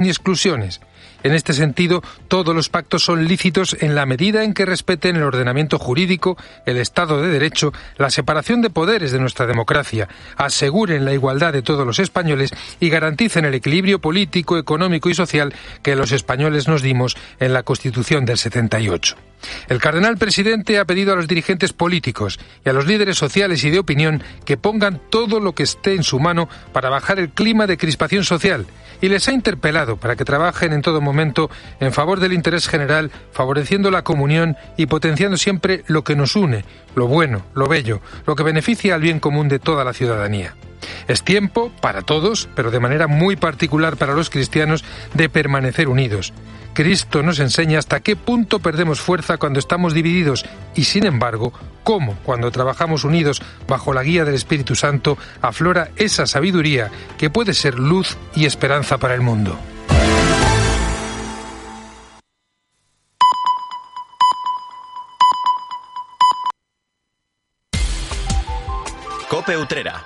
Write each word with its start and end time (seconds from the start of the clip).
ni 0.00 0.08
exclusiones. 0.08 0.80
En 1.22 1.32
este 1.32 1.52
sentido, 1.52 2.02
todos 2.28 2.54
los 2.54 2.68
pactos 2.68 3.04
son 3.04 3.26
lícitos 3.26 3.76
en 3.80 3.94
la 3.94 4.06
medida 4.06 4.44
en 4.44 4.54
que 4.54 4.64
respeten 4.64 5.16
el 5.16 5.22
ordenamiento 5.22 5.78
jurídico, 5.78 6.36
el 6.66 6.78
Estado 6.78 7.20
de 7.20 7.28
Derecho, 7.28 7.72
la 7.98 8.10
separación 8.10 8.62
de 8.62 8.70
poderes 8.70 9.12
de 9.12 9.20
nuestra 9.20 9.46
democracia, 9.46 10.08
aseguren 10.36 11.04
la 11.04 11.12
igualdad 11.12 11.52
de 11.52 11.62
todos 11.62 11.86
los 11.86 11.98
españoles 11.98 12.52
y 12.80 12.88
garanticen 12.88 13.44
el 13.44 13.54
equilibrio 13.54 14.00
político, 14.00 14.58
económico 14.58 15.10
y 15.10 15.14
social 15.14 15.54
que 15.82 15.96
los 15.96 16.12
españoles 16.12 16.68
nos 16.68 16.82
dimos 16.82 17.16
en 17.38 17.52
la 17.52 17.62
Constitución 17.62 18.24
del 18.24 18.38
78. 18.38 19.16
El 19.68 19.80
cardenal 19.80 20.18
presidente 20.18 20.78
ha 20.78 20.84
pedido 20.84 21.12
a 21.12 21.16
los 21.16 21.28
dirigentes 21.28 21.72
políticos 21.72 22.38
y 22.64 22.68
a 22.68 22.72
los 22.72 22.86
líderes 22.86 23.16
sociales 23.16 23.64
y 23.64 23.70
de 23.70 23.78
opinión 23.78 24.22
que 24.44 24.56
pongan 24.56 25.00
todo 25.10 25.40
lo 25.40 25.54
que 25.54 25.62
esté 25.62 25.94
en 25.94 26.02
su 26.02 26.18
mano 26.20 26.48
para 26.72 26.90
bajar 26.90 27.18
el 27.18 27.30
clima 27.30 27.66
de 27.66 27.78
crispación 27.78 28.24
social 28.24 28.66
y 29.00 29.08
les 29.08 29.28
ha 29.28 29.32
interpelado 29.32 29.96
para 29.96 30.16
que 30.16 30.24
trabajen 30.24 30.72
en 30.72 30.82
todo 30.90 31.00
momento 31.00 31.50
en 31.78 31.92
favor 31.92 32.18
del 32.18 32.32
interés 32.32 32.66
general, 32.66 33.12
favoreciendo 33.30 33.92
la 33.92 34.02
comunión 34.02 34.56
y 34.76 34.86
potenciando 34.86 35.36
siempre 35.36 35.84
lo 35.86 36.02
que 36.02 36.16
nos 36.16 36.34
une, 36.34 36.64
lo 36.96 37.06
bueno, 37.06 37.42
lo 37.54 37.68
bello, 37.68 38.00
lo 38.26 38.34
que 38.34 38.42
beneficia 38.42 38.96
al 38.96 39.00
bien 39.00 39.20
común 39.20 39.48
de 39.48 39.60
toda 39.60 39.84
la 39.84 39.92
ciudadanía. 39.92 40.56
Es 41.06 41.22
tiempo, 41.22 41.70
para 41.80 42.02
todos, 42.02 42.48
pero 42.56 42.72
de 42.72 42.80
manera 42.80 43.06
muy 43.06 43.36
particular 43.36 43.96
para 43.98 44.14
los 44.14 44.30
cristianos, 44.30 44.84
de 45.14 45.28
permanecer 45.28 45.88
unidos. 45.88 46.32
Cristo 46.74 47.22
nos 47.22 47.38
enseña 47.38 47.78
hasta 47.78 48.00
qué 48.00 48.16
punto 48.16 48.58
perdemos 48.58 49.00
fuerza 49.00 49.36
cuando 49.36 49.60
estamos 49.60 49.94
divididos 49.94 50.44
y, 50.74 50.84
sin 50.84 51.06
embargo, 51.06 51.52
cómo, 51.84 52.16
cuando 52.24 52.50
trabajamos 52.50 53.04
unidos 53.04 53.42
bajo 53.68 53.92
la 53.92 54.02
guía 54.02 54.24
del 54.24 54.34
Espíritu 54.34 54.74
Santo, 54.74 55.16
aflora 55.40 55.90
esa 55.94 56.26
sabiduría 56.26 56.90
que 57.16 57.30
puede 57.30 57.54
ser 57.54 57.78
luz 57.78 58.16
y 58.34 58.46
esperanza 58.46 58.98
para 58.98 59.14
el 59.14 59.20
mundo. 59.20 59.56
Cope 69.30 69.56
Utrera. 69.56 70.04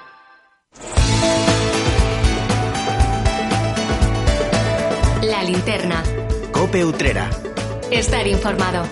La 5.22 5.42
linterna. 5.42 6.02
Cope 6.52 6.84
Utrera. 6.84 7.30
Estar 7.90 8.26
informado. 8.26 8.84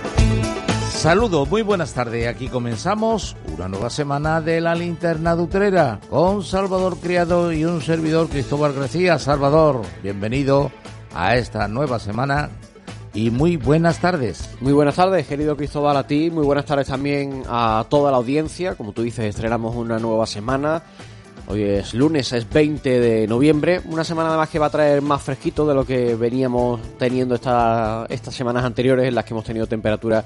Saludos, 0.90 1.46
muy 1.50 1.60
buenas 1.60 1.92
tardes. 1.92 2.28
Aquí 2.28 2.48
comenzamos 2.48 3.36
una 3.54 3.68
nueva 3.68 3.90
semana 3.90 4.40
de 4.40 4.62
la 4.62 4.74
linterna 4.74 5.36
de 5.36 5.42
Utrera 5.42 6.00
con 6.08 6.42
Salvador 6.42 6.96
Criado 6.96 7.52
y 7.52 7.66
un 7.66 7.82
servidor 7.82 8.30
Cristóbal 8.30 8.72
García. 8.72 9.18
Salvador, 9.18 9.82
bienvenido 10.02 10.72
a 11.14 11.36
esta 11.36 11.68
nueva 11.68 11.98
semana 11.98 12.48
y 13.14 13.30
muy 13.30 13.56
buenas 13.56 14.00
tardes. 14.00 14.48
Muy 14.60 14.72
buenas 14.72 14.96
tardes, 14.96 15.26
querido 15.26 15.56
Cristóbal, 15.56 15.96
a 15.96 16.06
ti. 16.06 16.30
Muy 16.30 16.44
buenas 16.44 16.64
tardes 16.64 16.86
también 16.86 17.42
a 17.48 17.84
toda 17.88 18.10
la 18.10 18.16
audiencia. 18.16 18.74
Como 18.74 18.92
tú 18.92 19.02
dices, 19.02 19.26
estrenamos 19.26 19.76
una 19.76 19.98
nueva 19.98 20.26
semana. 20.26 20.82
Hoy 21.48 21.62
es 21.62 21.92
lunes, 21.92 22.32
es 22.32 22.48
20 22.48 23.00
de 23.00 23.26
noviembre. 23.26 23.82
Una 23.86 24.04
semana 24.04 24.30
además 24.30 24.48
que 24.48 24.58
va 24.58 24.66
a 24.66 24.70
traer 24.70 25.02
más 25.02 25.20
fresquito 25.22 25.66
de 25.66 25.74
lo 25.74 25.84
que 25.84 26.14
veníamos 26.14 26.80
teniendo 26.98 27.34
esta, 27.34 28.06
estas 28.08 28.34
semanas 28.34 28.64
anteriores, 28.64 29.06
en 29.06 29.14
las 29.14 29.24
que 29.24 29.34
hemos 29.34 29.44
tenido 29.44 29.66
temperaturas 29.66 30.24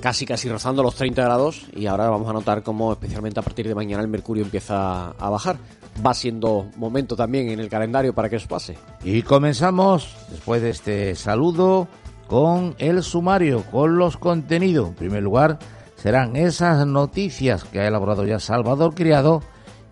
casi 0.00 0.26
casi 0.26 0.48
rozando 0.48 0.82
los 0.82 0.96
30 0.96 1.22
grados. 1.22 1.66
Y 1.76 1.86
ahora 1.86 2.10
vamos 2.10 2.28
a 2.28 2.32
notar 2.32 2.62
cómo, 2.62 2.92
especialmente 2.92 3.38
a 3.38 3.42
partir 3.42 3.68
de 3.68 3.74
mañana, 3.74 4.02
el 4.02 4.08
mercurio 4.08 4.42
empieza 4.42 5.10
a 5.10 5.30
bajar. 5.30 5.56
Va 6.04 6.12
siendo 6.12 6.66
momento 6.76 7.14
también 7.14 7.50
en 7.50 7.60
el 7.60 7.68
calendario 7.68 8.12
para 8.12 8.28
que 8.28 8.36
eso 8.36 8.48
pase. 8.48 8.76
Y 9.04 9.22
comenzamos, 9.22 10.08
después 10.30 10.60
de 10.60 10.70
este 10.70 11.14
saludo, 11.14 11.86
con 12.26 12.74
el 12.78 13.02
sumario, 13.02 13.62
con 13.70 13.96
los 13.96 14.16
contenidos. 14.16 14.88
En 14.88 14.94
primer 14.94 15.22
lugar, 15.22 15.58
serán 15.96 16.36
esas 16.36 16.86
noticias 16.86 17.64
que 17.64 17.80
ha 17.80 17.88
elaborado 17.88 18.24
ya 18.24 18.38
Salvador 18.38 18.94
Criado 18.94 19.42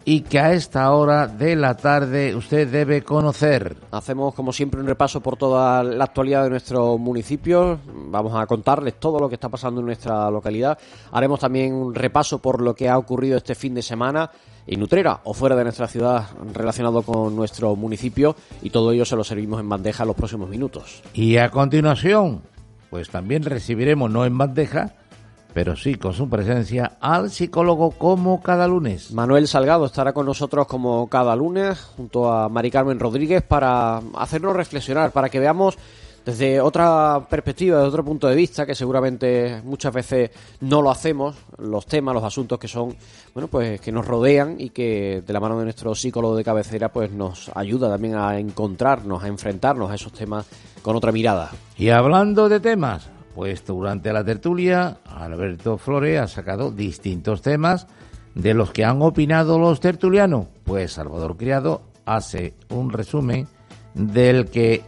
y 0.05 0.23
que 0.23 0.39
a 0.41 0.53
esta 0.53 0.91
hora 0.93 1.27
de 1.29 1.55
la 1.55 1.77
tarde 1.77 2.35
usted 2.35 2.69
debe 2.69 3.03
conocer. 3.03 3.77
Hacemos 3.93 4.35
como 4.35 4.53
siempre 4.53 4.81
un 4.81 4.87
repaso 4.87 5.21
por 5.21 5.37
toda 5.37 5.83
la 5.85 6.05
actualidad 6.05 6.45
de 6.45 6.51
nuestro 6.51 6.99
municipio. 6.99 7.79
Vamos 7.87 8.35
a 8.35 8.47
contarles 8.47 8.99
todo 8.99 9.21
lo 9.21 9.29
que 9.29 9.37
está 9.37 9.49
pasando 9.49 9.81
en 9.81 9.87
nuestra 9.87 10.31
localidad. 10.31 10.79
Haremos 11.13 11.41
también 11.41 11.73
un 11.73 11.95
repaso 11.95 12.41
por 12.41 12.61
lo 12.61 12.75
que 12.75 12.89
ha 12.89 12.99
ocurrido 12.99 13.37
este 13.37 13.55
fin 13.55 13.75
de 13.75 13.83
semana 13.83 14.31
en 14.67 14.83
Utrera 14.83 15.21
o 15.25 15.35
fuera 15.35 15.57
de 15.57 15.65
nuestra 15.65 15.89
ciudad 15.89 16.27
relacionado 16.53 17.03
con 17.03 17.35
nuestro 17.35 17.75
municipio 17.77 18.37
y 18.63 18.71
todo 18.71 18.93
ello 18.93 19.05
se 19.05 19.17
lo 19.17 19.25
servimos 19.25 19.61
en 19.61 19.69
bandeja 19.69 20.05
en 20.05 20.09
los 20.09 20.17
próximos 20.17 20.49
minutos. 20.49 21.03
Y 21.15 21.37
a 21.37 21.51
continuación, 21.51 22.43
pues 22.91 23.11
también 23.11 23.43
recibiremos, 23.43 24.11
no 24.11 24.25
en 24.25 24.37
bandeja, 24.37 24.95
pero 25.53 25.77
sí 25.77 25.97
con 25.97 26.15
su 26.15 26.29
presencia, 26.29 26.93
al 27.01 27.31
psicólogo 27.31 27.91
como 27.91 28.43
cada 28.43 28.67
lunes. 28.67 29.13
Manuel 29.13 29.49
Salgado 29.49 29.87
estará 29.87 30.13
con 30.13 30.27
nosotros 30.27 30.67
como 30.67 31.09
cada 31.09 31.37
lunes 31.37 31.81
junto 31.97 32.33
a 32.33 32.49
Mari 32.49 32.71
Carmen 32.71 32.99
Rodríguez 32.99 33.43
para 33.43 34.01
hacernos 34.15 34.57
reflexionar, 34.57 35.11
para 35.11 35.29
que 35.29 35.41
veamos 35.41 35.77
desde 36.25 36.61
otra 36.61 37.27
perspectiva, 37.29 37.79
desde 37.79 37.89
otro 37.89 38.05
punto 38.05 38.29
de 38.29 38.37
vista, 38.37 38.65
que 38.65 38.75
seguramente 38.75 39.61
muchas 39.65 39.93
veces 39.93 40.31
no 40.61 40.83
lo 40.83 40.91
hacemos, 40.91 41.37
los 41.59 41.87
temas, 41.87 42.15
los 42.15 42.25
asuntos 42.25 42.59
que 42.59 42.69
son, 42.69 42.95
bueno, 43.35 43.49
pues 43.49 43.81
que 43.81 43.93
nos 43.93 44.07
rodean 44.07 44.57
y 44.59 44.71
que 44.71 45.23
de 45.27 45.33
la 45.33 45.41
mano 45.41 45.59
de 45.59 45.65
nuestro 45.65 45.95
psicólogo 45.95 46.37
de 46.37 46.45
cabecera, 46.45 46.93
pues 46.93 47.11
nos 47.11 47.51
ayuda 47.55 47.89
también 47.91 48.17
a 48.17 48.39
encontrarnos, 48.39 49.23
a 49.23 49.29
enfrentarnos 49.29 49.91
a 49.91 49.95
esos 49.95 50.13
temas 50.13 50.47
con 50.83 50.97
otra 50.97 51.13
mirada. 51.13 51.51
Y 51.77 51.89
hablando 51.89 52.49
de 52.49 52.61
temas, 52.61 53.09
pues 53.35 53.65
durante 53.65 54.13
la 54.13 54.25
tertulia, 54.25 54.99
Alberto 55.05 55.79
Flore 55.79 56.19
ha 56.19 56.29
sacado 56.29 56.71
distintos 56.71 57.43
temas 57.43 57.87
de 58.35 58.55
los 58.55 58.71
que 58.73 58.85
han 58.85 59.03
opinado 59.03 59.59
los 59.59 59.81
tertulianos. 59.81 60.47
Pues 60.65 60.93
Salvador 60.93 61.37
Criado 61.37 61.83
hace 62.05 62.55
un 62.71 62.91
resumen 62.91 63.49
del 63.95 64.47
que 64.51 64.83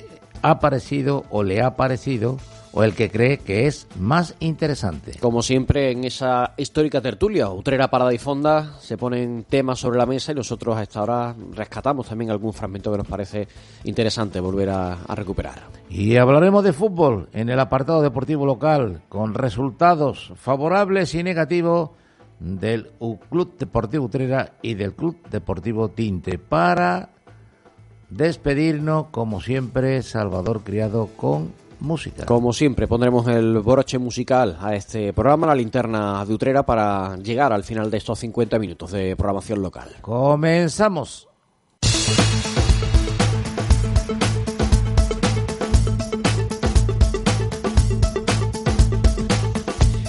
ha 0.44 0.60
parecido 0.60 1.24
o 1.30 1.42
le 1.42 1.62
ha 1.62 1.74
parecido 1.74 2.36
o 2.72 2.82
el 2.82 2.94
que 2.94 3.10
cree 3.10 3.38
que 3.38 3.66
es 3.66 3.86
más 3.98 4.34
interesante. 4.40 5.12
Como 5.20 5.42
siempre 5.42 5.90
en 5.90 6.04
esa 6.04 6.52
histórica 6.58 7.00
tertulia, 7.00 7.48
Utrera 7.48 7.88
Parada 7.88 8.12
y 8.12 8.18
Fonda, 8.18 8.78
se 8.80 8.98
ponen 8.98 9.46
temas 9.48 9.78
sobre 9.78 9.96
la 9.96 10.06
mesa 10.06 10.32
y 10.32 10.34
nosotros 10.34 10.76
a 10.76 10.82
esta 10.82 11.02
hora 11.02 11.34
rescatamos 11.52 12.08
también 12.08 12.30
algún 12.30 12.52
fragmento 12.52 12.92
que 12.92 12.98
nos 12.98 13.06
parece 13.06 13.48
interesante 13.84 14.38
volver 14.38 14.68
a, 14.68 15.04
a 15.04 15.14
recuperar. 15.14 15.62
Y 15.88 16.16
hablaremos 16.16 16.62
de 16.62 16.74
fútbol 16.74 17.28
en 17.32 17.48
el 17.48 17.60
apartado 17.60 18.02
deportivo 18.02 18.44
local, 18.44 19.00
con 19.08 19.32
resultados 19.32 20.32
favorables 20.36 21.14
y 21.14 21.22
negativos 21.22 21.90
del 22.38 22.90
Club 23.30 23.56
Deportivo 23.56 24.04
Utrera 24.04 24.54
y 24.60 24.74
del 24.74 24.94
Club 24.94 25.16
Deportivo 25.30 25.88
Tinte 25.88 26.38
para 26.38 27.13
despedirnos, 28.16 29.06
como 29.10 29.40
siempre, 29.40 30.02
Salvador 30.02 30.62
Criado 30.62 31.08
con 31.16 31.52
música. 31.80 32.24
Como 32.24 32.52
siempre, 32.52 32.86
pondremos 32.86 33.26
el 33.26 33.58
broche 33.58 33.98
musical 33.98 34.56
a 34.60 34.74
este 34.74 35.12
programa, 35.12 35.48
la 35.48 35.54
linterna 35.54 36.24
de 36.24 36.32
Utrera, 36.32 36.64
para 36.64 37.16
llegar 37.16 37.52
al 37.52 37.64
final 37.64 37.90
de 37.90 37.98
estos 37.98 38.18
50 38.20 38.58
minutos 38.58 38.92
de 38.92 39.16
programación 39.16 39.60
local. 39.60 39.88
Comenzamos. 40.00 41.28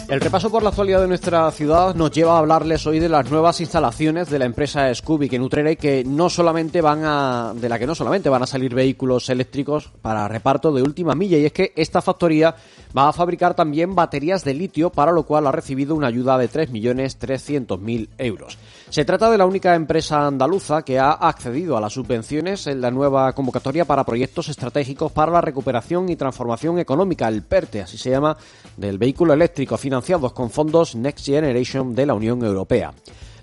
El 0.07 0.21
repaso 0.21 0.51
por 0.51 0.61
la 0.61 0.69
actualidad 0.69 1.01
de 1.01 1.07
nuestra 1.07 1.49
ciudad 1.49 1.95
nos 1.95 2.11
lleva 2.11 2.35
a 2.35 2.37
hablarles 2.37 2.85
hoy 2.85 2.99
de 2.99 3.09
las 3.09 3.31
nuevas 3.31 3.59
instalaciones 3.59 4.29
de 4.29 4.37
la 4.37 4.45
empresa 4.45 4.93
Scooby 4.93 5.25
y 5.25 5.75
que 5.77 6.03
no 6.05 6.29
solamente 6.29 6.79
van 6.79 7.01
a, 7.03 7.53
de 7.55 7.67
la 7.67 7.79
que 7.79 7.87
no 7.87 7.95
solamente 7.95 8.29
van 8.29 8.43
a 8.43 8.47
salir 8.47 8.75
vehículos 8.75 9.29
eléctricos 9.29 9.89
para 10.03 10.27
reparto 10.27 10.71
de 10.71 10.83
última 10.83 11.15
milla. 11.15 11.39
Y 11.39 11.45
es 11.45 11.53
que 11.53 11.73
esta 11.75 12.03
factoría 12.03 12.55
va 12.95 13.09
a 13.09 13.13
fabricar 13.13 13.55
también 13.55 13.95
baterías 13.95 14.43
de 14.43 14.53
litio 14.53 14.89
para 14.89 15.11
lo 15.11 15.23
cual 15.23 15.47
ha 15.47 15.51
recibido 15.51 15.95
una 15.95 16.07
ayuda 16.07 16.37
de 16.37 16.49
3.300.000 16.49 18.09
euros. 18.17 18.57
Se 18.89 19.03
trata 19.03 19.29
de 19.29 19.37
la 19.37 19.45
única 19.45 19.75
empresa 19.75 20.25
andaluza 20.25 20.83
que 20.83 20.99
ha 20.99 21.11
accedido 21.11 21.75
a 21.75 21.81
las 21.81 21.93
subvenciones 21.93 22.67
en 22.67 22.81
la 22.81 22.91
nueva 22.91 23.33
convocatoria 23.33 23.85
para 23.85 24.03
proyectos 24.03 24.49
estratégicos 24.49 25.11
para 25.11 25.31
la 25.31 25.41
recuperación 25.41 26.09
y 26.09 26.15
transformación 26.15 26.79
económica, 26.79 27.27
el 27.27 27.43
PERTE, 27.43 27.81
así 27.81 27.97
se 27.97 28.11
llama, 28.11 28.37
del 28.77 28.97
vehículo 28.97 29.33
eléctrico, 29.33 29.77
financiados 29.77 30.31
con 30.33 30.49
fondos 30.49 30.95
Next 30.95 31.25
Generation 31.25 31.95
de 31.95 32.05
la 32.05 32.13
Unión 32.13 32.43
Europea. 32.43 32.93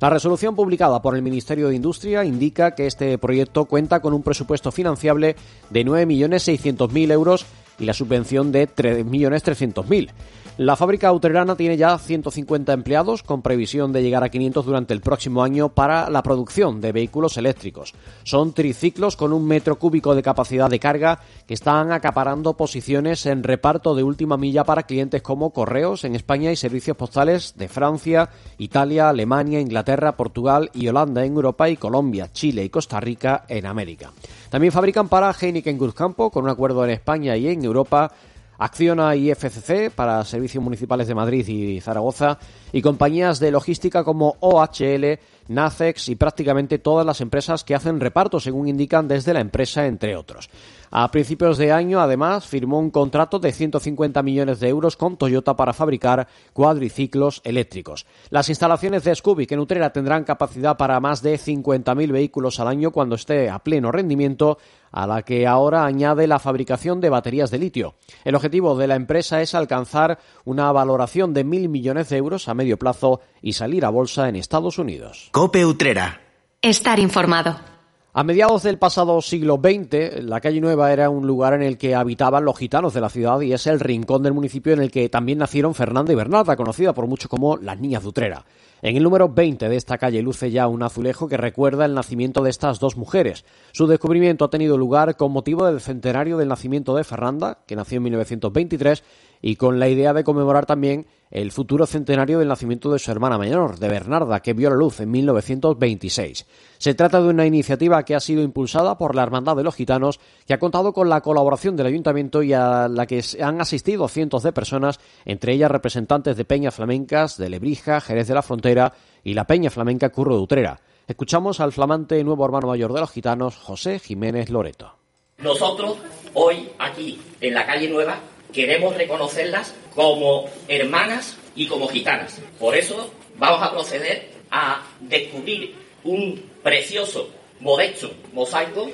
La 0.01 0.11
resolución 0.11 0.57
publicada 0.57 1.01
por 1.01 1.15
el 1.15 1.23
Ministerio 1.23 1.69
de 1.69 1.77
Industria 1.77 2.25
indica 2.25 2.75
que 2.75 2.89
este 2.89 3.19
proyecto 3.19 3.67
cuenta 3.67 4.01
con 4.01 4.13
un 4.13 4.25
presupuesto 4.25 4.73
financiable 4.73 5.37
de 5.71 5.87
9.600.000 5.87 7.13
euros 7.13 7.47
y 7.82 7.87
la 7.87 7.93
subvención 7.93 8.52
de 8.52 8.69
3.300.000. 8.69 10.11
La 10.59 10.77
fábrica 10.77 11.11
utrerana 11.11 11.57
tiene 11.57 11.79
ya 11.79 11.97
150 11.97 12.75
empleados 12.75 13.23
con 13.23 13.41
previsión 13.41 13.91
de 13.91 14.03
llegar 14.03 14.23
a 14.23 14.29
500 14.29 14.67
durante 14.67 14.93
el 14.93 15.01
próximo 15.01 15.43
año 15.43 15.71
para 15.71 16.11
la 16.11 16.23
producción 16.23 16.83
de 16.83 16.93
vehículos 16.93 17.39
eléctricos. 17.39 17.95
Son 18.23 18.53
triciclos 18.53 19.17
con 19.17 19.33
un 19.33 19.47
metro 19.47 19.79
cúbico 19.79 20.15
de 20.15 20.23
capacidad 20.23 20.69
de 20.69 20.79
carga 20.79 21.21
que 21.47 21.55
están 21.55 21.91
acaparando 21.91 22.53
posiciones 22.53 23.25
en 23.25 23.43
reparto 23.43 23.95
de 23.95 24.03
última 24.03 24.37
milla 24.37 24.63
para 24.63 24.83
clientes 24.83 25.23
como 25.23 25.55
Correos 25.55 26.05
en 26.05 26.15
España 26.15 26.53
y 26.53 26.57
servicios 26.57 26.99
postales 26.99 27.55
de 27.57 27.69
Francia, 27.69 28.29
Italia, 28.59 29.09
Alemania, 29.09 29.59
Inglaterra, 29.59 30.19
Portugal 30.19 30.71
y 30.75 30.87
Holanda 30.87 31.25
en 31.25 31.33
Europa 31.33 31.71
y 31.71 31.79
Colombia, 31.79 32.31
Chile 32.31 32.63
y 32.63 32.69
Costa 32.69 33.01
Rica 33.01 33.47
en 33.49 33.65
América. 33.65 34.13
También 34.51 34.71
fabrican 34.71 35.09
para 35.09 35.33
Heineken 35.33 35.79
Cruzcampo 35.79 36.31
con 36.31 36.45
un 36.45 36.51
acuerdo 36.51 36.85
en 36.85 36.91
España 36.91 37.39
y 37.39 37.49
en 37.49 37.65
Europa 37.65 38.13
Acciona 38.59 39.17
y 39.17 39.31
FCC 39.31 39.91
para 39.91 40.25
servicios 40.25 40.63
municipales 40.63 41.09
de 41.09 41.15
Madrid 41.15 41.47
y 41.49 41.81
Zaragoza 41.81 42.39
y 42.73 42.81
compañías 42.83 43.41
de 43.41 43.51
logística 43.51 44.05
como 44.05 44.37
OHL, 44.41 45.19
NACEX 45.49 46.09
y 46.09 46.17
prácticamente 46.17 46.79
todas 46.79 47.05
las 47.05 47.21
empresas 47.21 47.65
que 47.65 47.75
hacen 47.75 48.01
reparto, 48.01 48.41
según 48.41 48.69
indican 48.69 49.09
desde 49.09 49.35
la 49.35 49.41
empresa, 49.41 49.87
entre 49.87 50.17
otros. 50.17 50.49
A 50.91 51.11
principios 51.11 51.57
de 51.57 51.73
año, 51.73 52.01
además, 52.01 52.47
firmó 52.47 52.79
un 52.79 52.91
contrato 52.91 53.39
de 53.39 53.53
150 53.53 54.23
millones 54.23 54.61
de 54.61 54.69
euros 54.69 54.97
con 54.97 55.17
Toyota 55.17 55.57
para 55.57 55.73
fabricar 55.73 56.29
cuadriciclos 56.53 57.41
eléctricos. 57.45 58.07
Las 58.31 58.51
instalaciones 58.51 59.03
de 59.05 59.15
Scooby 59.15 59.47
en 59.49 59.61
Utrera 59.61 59.93
tendrán 59.93 60.25
capacidad 60.25 60.77
para 60.77 61.01
más 61.01 61.23
de 61.23 61.39
50.000 61.39 62.13
vehículos 62.13 62.61
al 62.61 62.69
año 62.69 62.91
cuando 62.91 63.15
esté 63.15 63.49
a 63.49 63.59
pleno 63.59 63.91
rendimiento, 63.91 64.59
a 64.93 65.06
la 65.06 65.23
que 65.23 65.47
ahora 65.47 65.85
añade 65.85 66.27
la 66.27 66.39
fabricación 66.39 67.00
de 67.00 67.11
baterías 67.11 67.50
de 67.50 67.59
litio. 67.59 67.94
El 68.25 68.35
objetivo 68.35 68.77
de 68.77 68.87
la 68.87 68.94
empresa 68.94 69.41
es 69.41 69.55
alcanzar 69.55 70.19
una 70.44 70.71
valoración 70.71 71.35
de 71.35 71.44
mil 71.44 71.69
millones 71.69 72.11
de 72.11 72.19
euros 72.19 72.49
a 72.49 72.55
medio 72.55 72.79
plazo 72.79 73.21
y 73.41 73.55
salir 73.55 73.85
a 73.85 73.91
bolsa 73.91 74.29
en 74.29 74.37
Estados 74.37 74.79
Unidos. 74.79 75.31
Cope 75.33 75.65
Utrera. 75.65 76.21
Estar 76.61 77.00
informado. 77.00 77.72
A 78.14 78.25
mediados 78.25 78.62
del 78.62 78.79
pasado 78.79 79.23
siglo 79.23 79.59
XX, 79.59 80.23
la 80.23 80.43
calle 80.43 80.61
Nueva 80.61 80.93
era 80.93 81.09
un 81.09 81.26
lugar 81.26 81.55
en 81.55 81.62
el 81.62 81.79
que 81.79 81.94
habitaban 81.94 82.44
los 82.44 82.59
gitanos 82.59 82.93
de 82.93 83.00
la 83.00 83.09
ciudad 83.09 83.41
y 83.41 83.55
es 83.55 83.67
el 83.67 83.81
rincón 83.81 84.23
del 84.23 84.35
municipio 84.35 84.75
en 84.75 84.82
el 84.82 84.91
que 84.91 85.09
también 85.09 85.38
nacieron 85.38 85.75
Fernanda 85.75 86.12
y 86.12 86.17
Bernarda, 86.17 86.55
conocida 86.55 86.93
por 86.93 87.06
muchos 87.06 87.31
como 87.31 87.56
las 87.56 87.81
Niñas 87.81 88.03
de. 88.03 88.44
En 88.82 88.97
el 88.99 89.03
número 89.03 89.31
20 89.31 89.67
de 89.67 89.76
esta 89.76 89.97
calle 89.97 90.20
luce 90.20 90.50
ya 90.50 90.69
un 90.69 90.82
azulejo 90.82 91.26
que 91.26 91.38
recuerda 91.38 91.87
el 91.87 91.94
nacimiento 91.94 92.43
de 92.43 92.50
estas 92.50 92.81
dos 92.81 92.99
mujeres. 92.99 93.47
Su 93.73 93.87
descubrimiento 93.87 94.44
ha 94.44 94.50
tenido 94.50 94.76
lugar 94.76 95.17
con 95.17 95.32
motivo 95.32 95.65
del 95.65 95.81
centenario 95.81 96.37
del 96.37 96.49
nacimiento 96.49 96.94
de 96.94 97.05
Fernanda, 97.05 97.61
que 97.67 97.76
nació 97.76 97.97
en 97.97 98.03
1923, 98.03 99.05
y 99.43 99.56
con 99.56 99.81
la 99.81 99.89
idea 99.89 100.15
de 100.15 100.23
conmemorar 100.25 100.65
también 100.65 101.06
el 101.33 101.50
futuro 101.50 101.87
centenario 101.87 102.39
del 102.39 102.49
nacimiento 102.49 102.93
de 102.93 102.99
su 102.99 103.11
hermana 103.11 103.39
mayor, 103.39 103.79
de 103.79 103.89
Bernarda, 103.89 104.41
que 104.41 104.53
vio 104.53 104.71
la 104.71 104.77
luz 104.77 105.00
en 105.00 105.11
1926. 105.11 106.47
Se 106.79 106.94
trata 106.94 107.21
de 107.21 107.29
una 107.29 107.47
iniciativa 107.47 108.05
que 108.05 108.15
ha 108.15 108.21
sido 108.21 108.43
impulsada 108.43 108.99
por 108.99 109.17
la 109.17 109.23
Hermandad 109.23 109.56
de 109.56 109.65
los 109.65 109.75
Gitanos, 109.75 110.21
que 110.47 110.55
ha 110.55 110.59
contado 110.59 110.93
con 110.93 111.09
la 111.09 111.23
colaboración 111.23 111.75
del 111.75 111.87
Ayuntamiento 111.87 112.43
y 112.43 112.53
a 112.53 112.87
la 112.89 113.06
que 113.06 113.25
han 113.43 113.61
asistido 113.61 114.09
cientos 114.09 114.43
de 114.43 114.53
personas, 114.53 115.00
entre 115.25 115.55
ellas 115.55 115.71
representantes 115.71 116.37
de 116.37 116.44
peñas 116.44 116.75
flamencas, 116.75 117.37
de 117.39 117.49
Lebrija, 117.49 118.00
Jerez 118.00 118.29
de 118.29 118.35
la 118.35 118.43
Frontera 118.43 118.93
y 119.25 119.35
la 119.35 119.47
Peña 119.47 119.71
Flamenca 119.71 120.11
Curro 120.11 120.37
de 120.37 120.43
Utrera. 120.43 120.81
Escuchamos 121.09 121.61
al 121.61 121.73
flamante 121.73 122.23
nuevo 122.23 122.44
hermano 122.44 122.69
mayor 122.69 122.93
de 122.93 123.00
los 123.00 123.11
gitanos, 123.11 123.56
José 123.56 123.99
Jiménez 123.99 124.50
Loreto. 124.50 124.94
Nosotros, 125.39 125.97
hoy, 126.35 126.69
aquí, 126.79 127.21
en 127.41 127.55
la 127.55 127.67
calle 127.67 127.89
Nueva, 127.89 128.21
queremos 128.53 128.97
reconocerlas 128.97 129.75
como 129.95 130.49
hermanas 130.69 131.37
y 131.55 131.67
como 131.67 131.89
gitanas. 131.89 132.41
Por 132.59 132.77
eso 132.77 133.13
vamos 133.37 133.63
a 133.63 133.73
proceder 133.73 134.31
a 134.51 134.83
descubrir 135.01 135.75
un 136.05 136.51
precioso, 136.63 137.31
modesto 137.61 138.13
mosaico 138.33 138.91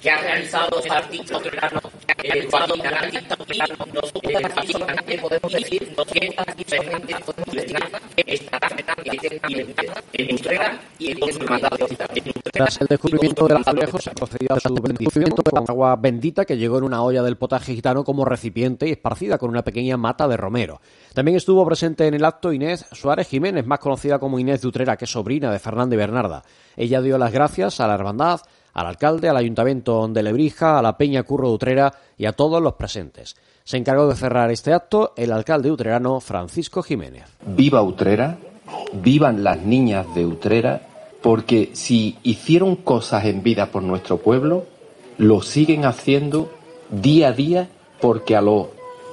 que 0.00 0.10
ha 0.10 0.18
realizado 0.18 0.82
el 0.82 0.90
artista 0.90 1.40
Tras 12.52 12.80
el 12.80 12.86
descubrimiento 12.86 13.46
del 13.46 13.56
azulejo 13.58 13.98
se 13.98 14.10
procedió 14.10 14.48
a 14.54 14.60
su 14.60 14.74
bendición 14.74 15.30
con 15.30 15.64
agua 15.68 15.96
bendita 15.96 16.44
que 16.44 16.56
llegó 16.56 16.78
en 16.78 16.84
una 16.84 17.02
olla 17.02 17.22
del 17.22 17.36
potaje 17.36 17.74
gitano 17.74 18.04
como 18.04 18.24
recipiente 18.24 18.88
y 18.88 18.92
esparcida 18.92 19.38
con 19.38 19.50
una 19.50 19.62
pequeña 19.62 19.96
mata 19.96 20.28
de 20.28 20.36
romero. 20.36 20.80
También 21.14 21.36
estuvo 21.36 21.64
presente 21.64 22.06
en 22.06 22.14
el 22.14 22.24
acto 22.24 22.52
Inés 22.52 22.86
Suárez 22.92 23.28
Jiménez, 23.28 23.66
más 23.66 23.78
conocida 23.78 24.18
como 24.18 24.38
Inés 24.38 24.62
de 24.62 24.68
que 24.96 25.04
es 25.04 25.10
sobrina 25.10 25.50
de 25.50 25.58
Fernando 25.58 25.94
y 25.94 25.98
Bernarda. 25.98 26.42
Ella 26.78 27.02
dio 27.02 27.18
las 27.18 27.32
gracias 27.32 27.80
a 27.80 27.88
la 27.88 27.94
hermandad, 27.94 28.40
al 28.72 28.86
alcalde, 28.86 29.28
al 29.28 29.36
ayuntamiento 29.36 30.06
de 30.06 30.22
Lebrija, 30.22 30.78
a 30.78 30.82
la 30.82 30.96
Peña 30.96 31.24
Curro 31.24 31.48
de 31.48 31.54
Utrera 31.54 31.94
y 32.16 32.26
a 32.26 32.32
todos 32.32 32.62
los 32.62 32.74
presentes. 32.74 33.34
Se 33.64 33.76
encargó 33.76 34.06
de 34.08 34.14
cerrar 34.14 34.52
este 34.52 34.72
acto 34.72 35.12
el 35.16 35.32
alcalde 35.32 35.72
utrerano 35.72 36.20
Francisco 36.20 36.84
Jiménez. 36.84 37.24
Viva 37.44 37.82
Utrera, 37.82 38.38
vivan 38.92 39.42
las 39.42 39.58
niñas 39.58 40.06
de 40.14 40.24
Utrera, 40.24 40.82
porque 41.20 41.70
si 41.72 42.16
hicieron 42.22 42.76
cosas 42.76 43.24
en 43.24 43.42
vida 43.42 43.66
por 43.66 43.82
nuestro 43.82 44.18
pueblo, 44.18 44.64
lo 45.18 45.42
siguen 45.42 45.84
haciendo 45.84 46.48
día 46.90 47.28
a 47.28 47.32
día 47.32 47.68
porque 48.00 48.36
a 48.36 48.40
los 48.40 48.68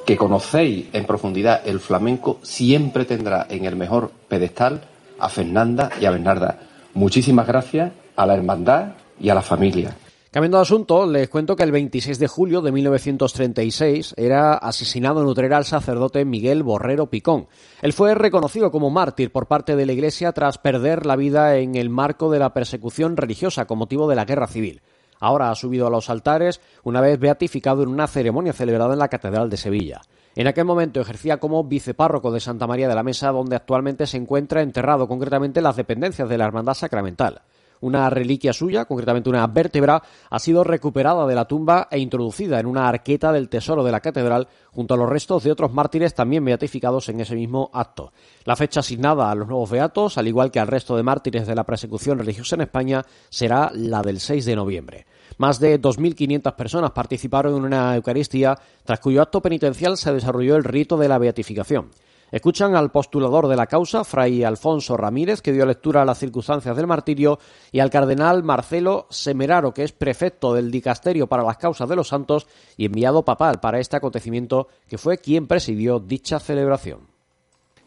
que 0.06 0.17
conocéis 0.17 0.85
en 0.94 1.06
profundidad 1.06 1.67
el 1.67 1.79
flamenco 1.79 2.38
siempre 2.44 3.06
tendrá 3.06 3.47
en 3.50 3.65
el 3.65 3.75
mejor 3.75 4.12
pedestal 4.29 4.83
a 5.17 5.29
Fernanda 5.29 5.89
y 6.00 6.06
a 6.06 6.12
Bernarda. 6.12 6.59
Muchísimas 6.95 7.45
gracias 7.45 7.92
a 8.15 8.25
la 8.25 8.36
hermandad 8.36 8.94
y 9.19 9.30
a 9.30 9.36
la 9.36 9.42
familia. 9.42 9.95
Cambiando 10.31 10.57
de 10.57 10.63
asunto, 10.63 11.06
les 11.06 11.30
cuento 11.30 11.56
que 11.56 11.63
el 11.63 11.71
26 11.71 12.19
de 12.19 12.27
julio 12.27 12.62
de 12.62 12.71
1936 12.71 14.15
era 14.18 14.53
asesinado 14.53 15.21
en 15.21 15.27
Utrera 15.27 15.57
el 15.57 15.65
sacerdote 15.65 16.24
Miguel 16.24 16.63
Borrero 16.63 17.09
Picón. 17.09 17.47
Él 17.81 17.92
fue 17.92 18.15
reconocido 18.15 18.71
como 18.71 18.89
mártir 18.89 19.31
por 19.31 19.47
parte 19.47 19.75
de 19.75 19.86
la 19.86 19.92
Iglesia 19.92 20.31
tras 20.31 20.57
perder 20.57 21.06
la 21.06 21.18
vida 21.18 21.57
en 21.57 21.75
el 21.75 21.89
marco 21.89 22.31
de 22.31 22.39
la 22.39 22.53
persecución 22.53 23.18
religiosa 23.18 23.65
con 23.65 23.77
motivo 23.77 24.09
de 24.09 24.15
la 24.15 24.25
guerra 24.25 24.48
civil. 24.48 24.81
Ahora 25.19 25.51
ha 25.51 25.56
subido 25.56 25.88
a 25.88 25.89
los 25.89 26.09
altares 26.09 26.62
una 26.83 27.01
vez 27.01 27.19
beatificado 27.19 27.83
en 27.83 27.89
una 27.89 28.07
ceremonia 28.07 28.53
celebrada 28.53 28.94
en 28.94 29.00
la 29.00 29.09
Catedral 29.09 29.50
de 29.50 29.57
Sevilla. 29.57 30.01
En 30.35 30.47
aquel 30.47 30.65
momento 30.65 30.99
ejercía 30.99 31.37
como 31.37 31.63
vicepárroco 31.63 32.29
de 32.29 32.41
Santa 32.41 32.67
María 32.67 32.89
de 32.89 32.95
la 32.95 33.03
Mesa, 33.03 33.31
donde 33.31 33.55
actualmente 33.55 34.05
se 34.05 34.17
encuentra 34.17 34.61
enterrado 34.61 35.07
concretamente 35.07 35.61
en 35.61 35.63
las 35.63 35.77
dependencias 35.77 36.27
de 36.27 36.37
la 36.37 36.45
Hermandad 36.45 36.73
Sacramental. 36.73 37.41
Una 37.81 38.10
reliquia 38.10 38.54
suya, 38.54 38.86
concretamente 38.86 39.30
una 39.30 39.45
vértebra, 39.48 40.01
ha 40.30 40.39
sido 40.39 40.63
recuperada 40.63 41.27
de 41.27 41.36
la 41.36 41.45
tumba 41.45 41.88
e 41.92 42.00
introducida 42.00 42.60
en 42.60 42.66
una 42.66 42.88
arqueta 42.88 43.31
del 43.31 43.50
tesoro 43.50 43.83
de 43.83 43.92
la 43.92 44.00
catedral 44.00 44.48
junto 44.72 44.94
a 44.94 44.98
los 44.98 45.10
restos 45.10 45.44
de 45.44 45.51
otros 45.51 45.74
mártires 45.74 46.13
también 46.13 46.44
beatificados 46.44 47.10
en 47.10 47.22
ese 47.22 47.36
mismo 47.36 47.70
acto. 47.74 48.12
La 48.44 48.55
fecha 48.55 48.79
asignada 48.79 49.29
a 49.29 49.36
los 49.36 49.48
nuevos 49.48 49.70
beatos, 49.70 50.17
al 50.17 50.27
igual 50.27 50.51
que 50.51 50.60
al 50.60 50.67
resto 50.67 50.96
de 50.96 51.03
mártires 51.03 51.48
de 51.48 51.55
la 51.55 51.63
persecución 51.63 52.20
religiosa 52.20 52.55
en 52.55 52.62
España, 52.62 53.05
será 53.29 53.72
la 53.74 54.01
del 54.01 54.20
6 54.20 54.46
de 54.46 54.55
noviembre. 54.55 55.05
Más 55.38 55.60
de 55.60 55.82
2.500 55.82 56.55
personas 56.55 56.91
participaron 56.91 57.58
en 57.58 57.63
una 57.63 57.96
Eucaristía, 57.96 58.58
tras 58.84 59.00
cuyo 59.00 59.22
acto 59.22 59.41
penitencial 59.41 59.98
se 59.98 60.13
desarrolló 60.13 60.55
el 60.55 60.63
rito 60.63 60.98
de 60.98 61.10
la 61.10 61.17
beatificación. 61.17 61.91
Escuchan 62.36 62.75
al 62.75 62.92
postulador 62.92 63.48
de 63.48 63.56
la 63.56 63.65
causa, 63.65 64.04
Fray 64.04 64.44
Alfonso 64.44 64.98
Ramírez, 64.98 65.42
que 65.42 65.54
dio 65.54 65.65
lectura 65.65 66.01
a 66.01 66.06
las 66.06 66.20
circunstancias 66.20 66.75
del 66.75 66.86
martirio, 66.86 67.39
y 67.72 67.80
al 67.80 67.89
cardenal 67.89 68.44
Marcelo 68.44 69.08
Semeraro, 69.10 69.74
que 69.74 69.86
es 69.86 69.94
prefecto 69.94 70.54
del 70.54 70.70
Dicasterio 70.70 71.27
para 71.27 71.44
las 71.44 71.56
Causas 71.56 71.88
de 71.88 71.96
los 71.96 72.10
Santos 72.10 72.46
y 72.75 72.88
enviado 72.88 73.24
papal 73.24 73.62
para 73.62 73.80
este 73.80 73.96
acontecimiento, 73.96 74.68
que 74.89 74.98
fue 74.98 75.18
quien 75.18 75.48
presidió 75.48 76.01
dicha 76.01 76.42
celebración. 76.42 77.08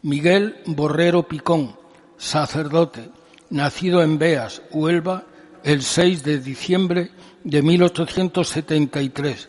Miguel 0.01 0.63
Borrero 0.65 1.29
Picón, 1.29 1.77
sacerdote, 2.17 3.11
nacido 3.51 4.03
en 4.03 4.19
Beas, 4.19 4.63
Huelva, 4.73 5.25
el 5.63 5.83
6 5.83 6.25
de 6.25 6.39
diciembre 6.39 7.11
de 7.45 7.61
1873, 7.61 9.47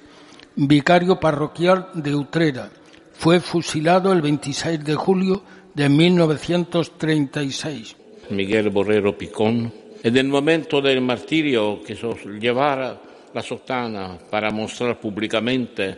vicario 0.58 1.22
parroquial 1.22 1.88
de 1.94 2.16
Utrera, 2.16 2.70
fue 3.20 3.40
fusilado 3.42 4.14
el 4.14 4.22
26 4.22 4.86
de 4.86 4.96
julio 4.96 5.44
de 5.74 5.90
1936. 5.90 7.98
Miguel 8.30 8.70
Borrero 8.70 9.18
Picón, 9.18 9.74
en 10.02 10.16
el 10.16 10.30
momento 10.30 10.80
del 10.80 11.02
martirio 11.02 11.82
que 11.84 11.98
llevara 12.40 12.98
la 13.34 13.42
sotana 13.42 14.18
para 14.30 14.52
mostrar 14.52 15.02
públicamente 15.02 15.98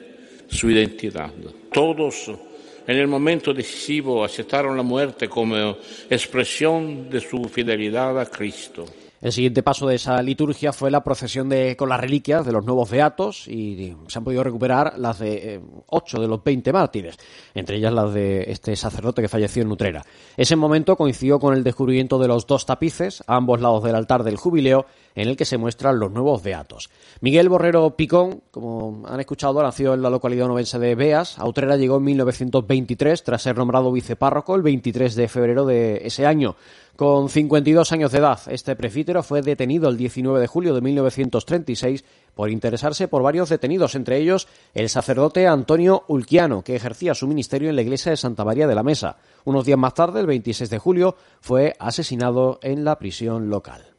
su 0.49 0.71
identidad. 0.71 1.31
Todos 1.71 2.31
en 2.87 2.97
el 2.97 3.07
momento 3.07 3.53
decisivo 3.53 4.23
aceptaron 4.23 4.75
la 4.75 4.81
muerte 4.81 5.29
como 5.29 5.77
expresión 6.09 7.07
de 7.07 7.21
su 7.21 7.43
fidelidad 7.43 8.19
a 8.19 8.25
Cristo. 8.25 8.83
El 9.21 9.31
siguiente 9.31 9.61
paso 9.61 9.87
de 9.87 9.95
esa 9.95 10.19
liturgia 10.23 10.73
fue 10.73 10.89
la 10.89 11.03
procesión 11.03 11.47
de, 11.47 11.77
con 11.77 11.89
las 11.89 11.99
reliquias 11.99 12.43
de 12.43 12.51
los 12.51 12.65
nuevos 12.65 12.89
beatos 12.89 13.47
y 13.47 13.95
se 14.07 14.17
han 14.17 14.23
podido 14.23 14.43
recuperar 14.43 14.97
las 14.97 15.19
de 15.19 15.55
eh, 15.55 15.61
ocho 15.87 16.19
de 16.19 16.27
los 16.27 16.43
20 16.43 16.73
mártires, 16.73 17.17
entre 17.53 17.77
ellas 17.77 17.93
las 17.93 18.15
de 18.15 18.45
este 18.47 18.75
sacerdote 18.75 19.21
que 19.21 19.29
falleció 19.29 19.61
en 19.61 19.71
Utrera. 19.71 20.03
Ese 20.35 20.55
momento 20.55 20.95
coincidió 20.95 21.39
con 21.39 21.53
el 21.53 21.63
descubrimiento 21.63 22.17
de 22.17 22.27
los 22.27 22.47
dos 22.47 22.65
tapices 22.65 23.23
a 23.27 23.35
ambos 23.35 23.61
lados 23.61 23.83
del 23.83 23.93
altar 23.93 24.23
del 24.23 24.37
jubileo 24.37 24.87
en 25.15 25.27
el 25.27 25.37
que 25.37 25.45
se 25.45 25.57
muestran 25.57 25.99
los 25.99 26.11
nuevos 26.11 26.43
beatos. 26.43 26.89
Miguel 27.19 27.49
Borrero 27.49 27.95
Picón, 27.95 28.41
como 28.51 29.03
han 29.07 29.19
escuchado, 29.19 29.61
nació 29.61 29.93
en 29.93 30.01
la 30.01 30.09
localidad 30.09 30.47
novense 30.47 30.79
de 30.79 30.95
Beas. 30.95 31.37
A 31.39 31.47
Utrera 31.47 31.77
llegó 31.77 31.97
en 31.97 32.03
1923 32.03 33.23
tras 33.23 33.41
ser 33.41 33.57
nombrado 33.57 33.91
vicepárroco 33.91 34.55
el 34.55 34.61
23 34.61 35.15
de 35.15 35.27
febrero 35.27 35.65
de 35.65 36.01
ese 36.05 36.25
año. 36.25 36.55
Con 36.95 37.29
52 37.29 37.91
años 37.93 38.11
de 38.11 38.19
edad, 38.19 38.39
este 38.47 38.75
prefítero 38.75 39.23
fue 39.23 39.41
detenido 39.41 39.89
el 39.89 39.97
19 39.97 40.39
de 40.39 40.47
julio 40.47 40.75
de 40.75 40.81
1936 40.81 42.03
por 42.35 42.49
interesarse 42.49 43.07
por 43.07 43.23
varios 43.23 43.49
detenidos, 43.49 43.95
entre 43.95 44.17
ellos 44.17 44.47
el 44.73 44.89
sacerdote 44.89 45.47
Antonio 45.47 46.03
Ulquiano, 46.07 46.63
que 46.63 46.75
ejercía 46.75 47.15
su 47.15 47.27
ministerio 47.27 47.69
en 47.69 47.75
la 47.75 47.81
iglesia 47.81 48.11
de 48.11 48.17
Santa 48.17 48.45
María 48.45 48.67
de 48.67 48.75
la 48.75 48.83
Mesa. 48.83 49.17
Unos 49.45 49.65
días 49.65 49.79
más 49.79 49.93
tarde, 49.93 50.19
el 50.19 50.27
26 50.27 50.69
de 50.69 50.77
julio, 50.77 51.15
fue 51.39 51.75
asesinado 51.79 52.59
en 52.61 52.83
la 52.83 52.99
prisión 52.99 53.49
local. 53.49 53.90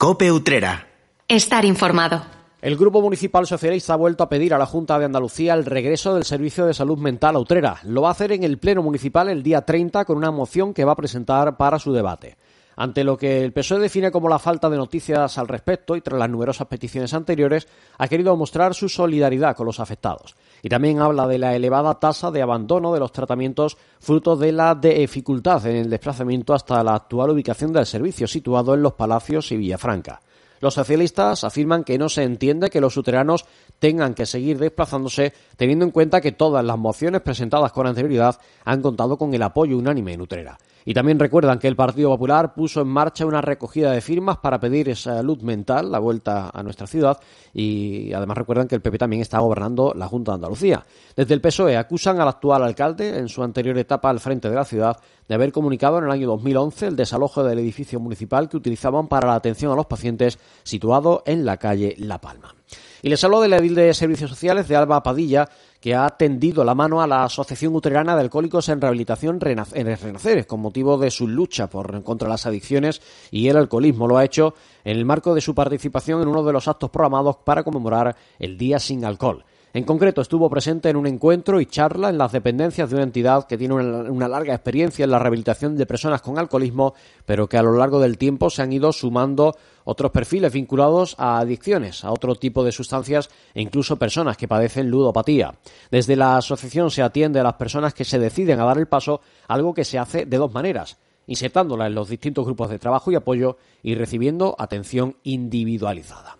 Cope 0.00 0.32
Utrera. 0.32 0.86
Estar 1.28 1.66
informado. 1.66 2.22
El 2.62 2.78
Grupo 2.78 3.02
Municipal 3.02 3.46
Socialista 3.46 3.92
ha 3.92 3.96
vuelto 3.96 4.24
a 4.24 4.30
pedir 4.30 4.54
a 4.54 4.58
la 4.58 4.64
Junta 4.64 4.98
de 4.98 5.04
Andalucía 5.04 5.52
el 5.52 5.66
regreso 5.66 6.14
del 6.14 6.24
Servicio 6.24 6.64
de 6.64 6.72
Salud 6.72 6.96
Mental 6.96 7.36
a 7.36 7.38
Utrera. 7.38 7.80
Lo 7.84 8.00
va 8.00 8.08
a 8.08 8.12
hacer 8.12 8.32
en 8.32 8.42
el 8.42 8.56
Pleno 8.56 8.82
Municipal 8.82 9.28
el 9.28 9.42
día 9.42 9.60
30 9.60 10.06
con 10.06 10.16
una 10.16 10.30
moción 10.30 10.72
que 10.72 10.86
va 10.86 10.92
a 10.92 10.96
presentar 10.96 11.58
para 11.58 11.78
su 11.78 11.92
debate. 11.92 12.38
Ante 12.76 13.04
lo 13.04 13.16
que 13.16 13.44
el 13.44 13.52
PSOE 13.52 13.80
define 13.80 14.10
como 14.10 14.28
la 14.28 14.38
falta 14.38 14.70
de 14.70 14.76
noticias 14.76 15.36
al 15.38 15.48
respecto 15.48 15.96
y 15.96 16.00
tras 16.00 16.18
las 16.18 16.30
numerosas 16.30 16.66
peticiones 16.66 17.12
anteriores, 17.12 17.68
ha 17.98 18.08
querido 18.08 18.36
mostrar 18.36 18.74
su 18.74 18.88
solidaridad 18.88 19.56
con 19.56 19.66
los 19.66 19.80
afectados. 19.80 20.36
Y 20.62 20.68
también 20.68 21.00
habla 21.00 21.26
de 21.26 21.38
la 21.38 21.54
elevada 21.54 21.98
tasa 21.98 22.30
de 22.30 22.42
abandono 22.42 22.92
de 22.92 23.00
los 23.00 23.12
tratamientos 23.12 23.76
fruto 23.98 24.36
de 24.36 24.52
la 24.52 24.74
dificultad 24.74 25.66
en 25.66 25.76
el 25.76 25.90
desplazamiento 25.90 26.54
hasta 26.54 26.82
la 26.82 26.94
actual 26.94 27.30
ubicación 27.30 27.72
del 27.72 27.86
servicio 27.86 28.26
situado 28.26 28.74
en 28.74 28.82
Los 28.82 28.94
Palacios 28.94 29.50
y 29.52 29.56
Villafranca. 29.56 30.20
Los 30.60 30.74
socialistas 30.74 31.42
afirman 31.42 31.84
que 31.84 31.98
no 31.98 32.10
se 32.10 32.22
entiende 32.22 32.68
que 32.68 32.82
los 32.82 32.96
uteranos 32.96 33.46
tengan 33.78 34.12
que 34.12 34.26
seguir 34.26 34.58
desplazándose 34.58 35.32
teniendo 35.56 35.86
en 35.86 35.90
cuenta 35.90 36.20
que 36.20 36.32
todas 36.32 36.62
las 36.62 36.78
mociones 36.78 37.22
presentadas 37.22 37.72
con 37.72 37.86
anterioridad 37.86 38.38
han 38.64 38.82
contado 38.82 39.16
con 39.16 39.32
el 39.32 39.42
apoyo 39.42 39.78
unánime 39.78 40.12
en 40.12 40.20
Utrera. 40.20 40.58
Y 40.84 40.94
también 40.94 41.18
recuerdan 41.18 41.58
que 41.58 41.68
el 41.68 41.76
Partido 41.76 42.10
Popular 42.10 42.54
puso 42.54 42.80
en 42.80 42.88
marcha 42.88 43.26
una 43.26 43.40
recogida 43.40 43.92
de 43.92 44.00
firmas 44.00 44.38
para 44.38 44.58
pedir 44.58 44.94
salud 44.96 45.40
mental, 45.42 45.92
la 45.92 45.98
vuelta 45.98 46.50
a 46.52 46.62
nuestra 46.62 46.86
ciudad, 46.86 47.18
y 47.52 48.12
además 48.12 48.38
recuerdan 48.38 48.68
que 48.68 48.74
el 48.74 48.80
PP 48.80 48.98
también 48.98 49.22
está 49.22 49.38
gobernando 49.40 49.92
la 49.94 50.08
Junta 50.08 50.32
de 50.32 50.36
Andalucía. 50.36 50.84
Desde 51.14 51.34
el 51.34 51.40
PSOE 51.40 51.76
acusan 51.76 52.20
al 52.20 52.28
actual 52.28 52.62
alcalde, 52.62 53.18
en 53.18 53.28
su 53.28 53.42
anterior 53.42 53.76
etapa 53.78 54.10
al 54.10 54.20
frente 54.20 54.48
de 54.48 54.54
la 54.54 54.64
ciudad, 54.64 54.96
de 55.28 55.34
haber 55.34 55.52
comunicado 55.52 55.98
en 55.98 56.04
el 56.04 56.10
año 56.10 56.26
2011 56.26 56.88
el 56.88 56.96
desalojo 56.96 57.44
del 57.44 57.58
edificio 57.58 58.00
municipal 58.00 58.48
que 58.48 58.56
utilizaban 58.56 59.06
para 59.06 59.28
la 59.28 59.34
atención 59.34 59.72
a 59.72 59.76
los 59.76 59.86
pacientes 59.86 60.38
situado 60.62 61.22
en 61.26 61.44
la 61.44 61.56
calle 61.56 61.94
La 61.98 62.20
Palma. 62.20 62.54
Y 63.02 63.08
les 63.08 63.22
hablo 63.24 63.40
de 63.40 63.48
la 63.48 63.56
edil 63.56 63.74
de 63.74 63.94
Servicios 63.94 64.30
Sociales 64.30 64.68
de 64.68 64.76
Alba 64.76 65.02
Padilla, 65.02 65.48
que 65.80 65.94
ha 65.94 66.08
tendido 66.10 66.62
la 66.62 66.74
mano 66.74 67.00
a 67.00 67.06
la 67.06 67.24
Asociación 67.24 67.74
Utrerana 67.74 68.14
de 68.14 68.20
Alcohólicos 68.20 68.68
en 68.68 68.80
Rehabilitación 68.80 69.36
en 69.36 69.98
Renaceres, 69.98 70.46
con 70.46 70.60
motivo 70.60 70.98
de 70.98 71.10
su 71.10 71.26
lucha 71.26 71.68
por, 71.68 72.02
contra 72.02 72.28
las 72.28 72.46
adicciones 72.46 73.00
y 73.30 73.48
el 73.48 73.56
alcoholismo. 73.56 74.06
Lo 74.06 74.18
ha 74.18 74.24
hecho 74.24 74.54
en 74.84 74.98
el 74.98 75.04
marco 75.06 75.34
de 75.34 75.40
su 75.40 75.54
participación 75.54 76.20
en 76.20 76.28
uno 76.28 76.44
de 76.44 76.52
los 76.52 76.68
actos 76.68 76.90
programados 76.90 77.36
para 77.38 77.64
conmemorar 77.64 78.14
el 78.38 78.58
Día 78.58 78.78
Sin 78.78 79.04
Alcohol. 79.04 79.44
En 79.72 79.84
concreto, 79.84 80.20
estuvo 80.20 80.50
presente 80.50 80.88
en 80.88 80.96
un 80.96 81.06
encuentro 81.06 81.60
y 81.60 81.66
charla 81.66 82.08
en 82.08 82.18
las 82.18 82.32
dependencias 82.32 82.90
de 82.90 82.96
una 82.96 83.04
entidad 83.04 83.46
que 83.46 83.56
tiene 83.56 83.74
una, 83.74 84.26
larga 84.26 84.52
experiencia 84.52 85.04
en 85.04 85.12
la 85.12 85.20
rehabilitación 85.20 85.76
de 85.76 85.86
personas 85.86 86.22
con 86.22 86.38
alcoholismo, 86.38 86.94
pero 87.24 87.48
que 87.48 87.56
a 87.56 87.62
lo 87.62 87.76
largo 87.76 88.00
del 88.00 88.18
tiempo 88.18 88.50
se 88.50 88.62
han 88.62 88.72
ido 88.72 88.92
sumando 88.92 89.54
otros 89.84 90.10
perfiles 90.10 90.52
vinculados 90.52 91.14
a 91.18 91.38
adicciones, 91.38 92.04
a 92.04 92.10
otro 92.10 92.34
tipo 92.34 92.64
de 92.64 92.72
sustancias 92.72 93.30
e 93.54 93.62
incluso 93.62 93.96
personas 93.96 94.36
que 94.36 94.48
padecen 94.48 94.90
ludopatía. 94.90 95.54
Desde 95.88 96.16
la 96.16 96.36
asociación 96.36 96.90
se 96.90 97.02
atiende 97.02 97.38
a 97.38 97.44
las 97.44 97.54
personas 97.54 97.94
que 97.94 98.04
se 98.04 98.18
deciden 98.18 98.58
a 98.58 98.64
dar 98.64 98.78
el 98.78 98.88
paso, 98.88 99.20
algo 99.46 99.72
que 99.72 99.84
se 99.84 100.00
hace 100.00 100.26
de 100.26 100.36
dos 100.36 100.52
maneras 100.52 100.98
insertándola 101.26 101.86
en 101.86 101.94
los 101.94 102.08
distintos 102.08 102.44
grupos 102.44 102.70
de 102.70 102.80
trabajo 102.80 103.12
y 103.12 103.14
apoyo 103.14 103.56
y 103.84 103.94
recibiendo 103.94 104.56
atención 104.58 105.16
individualizada. 105.22 106.39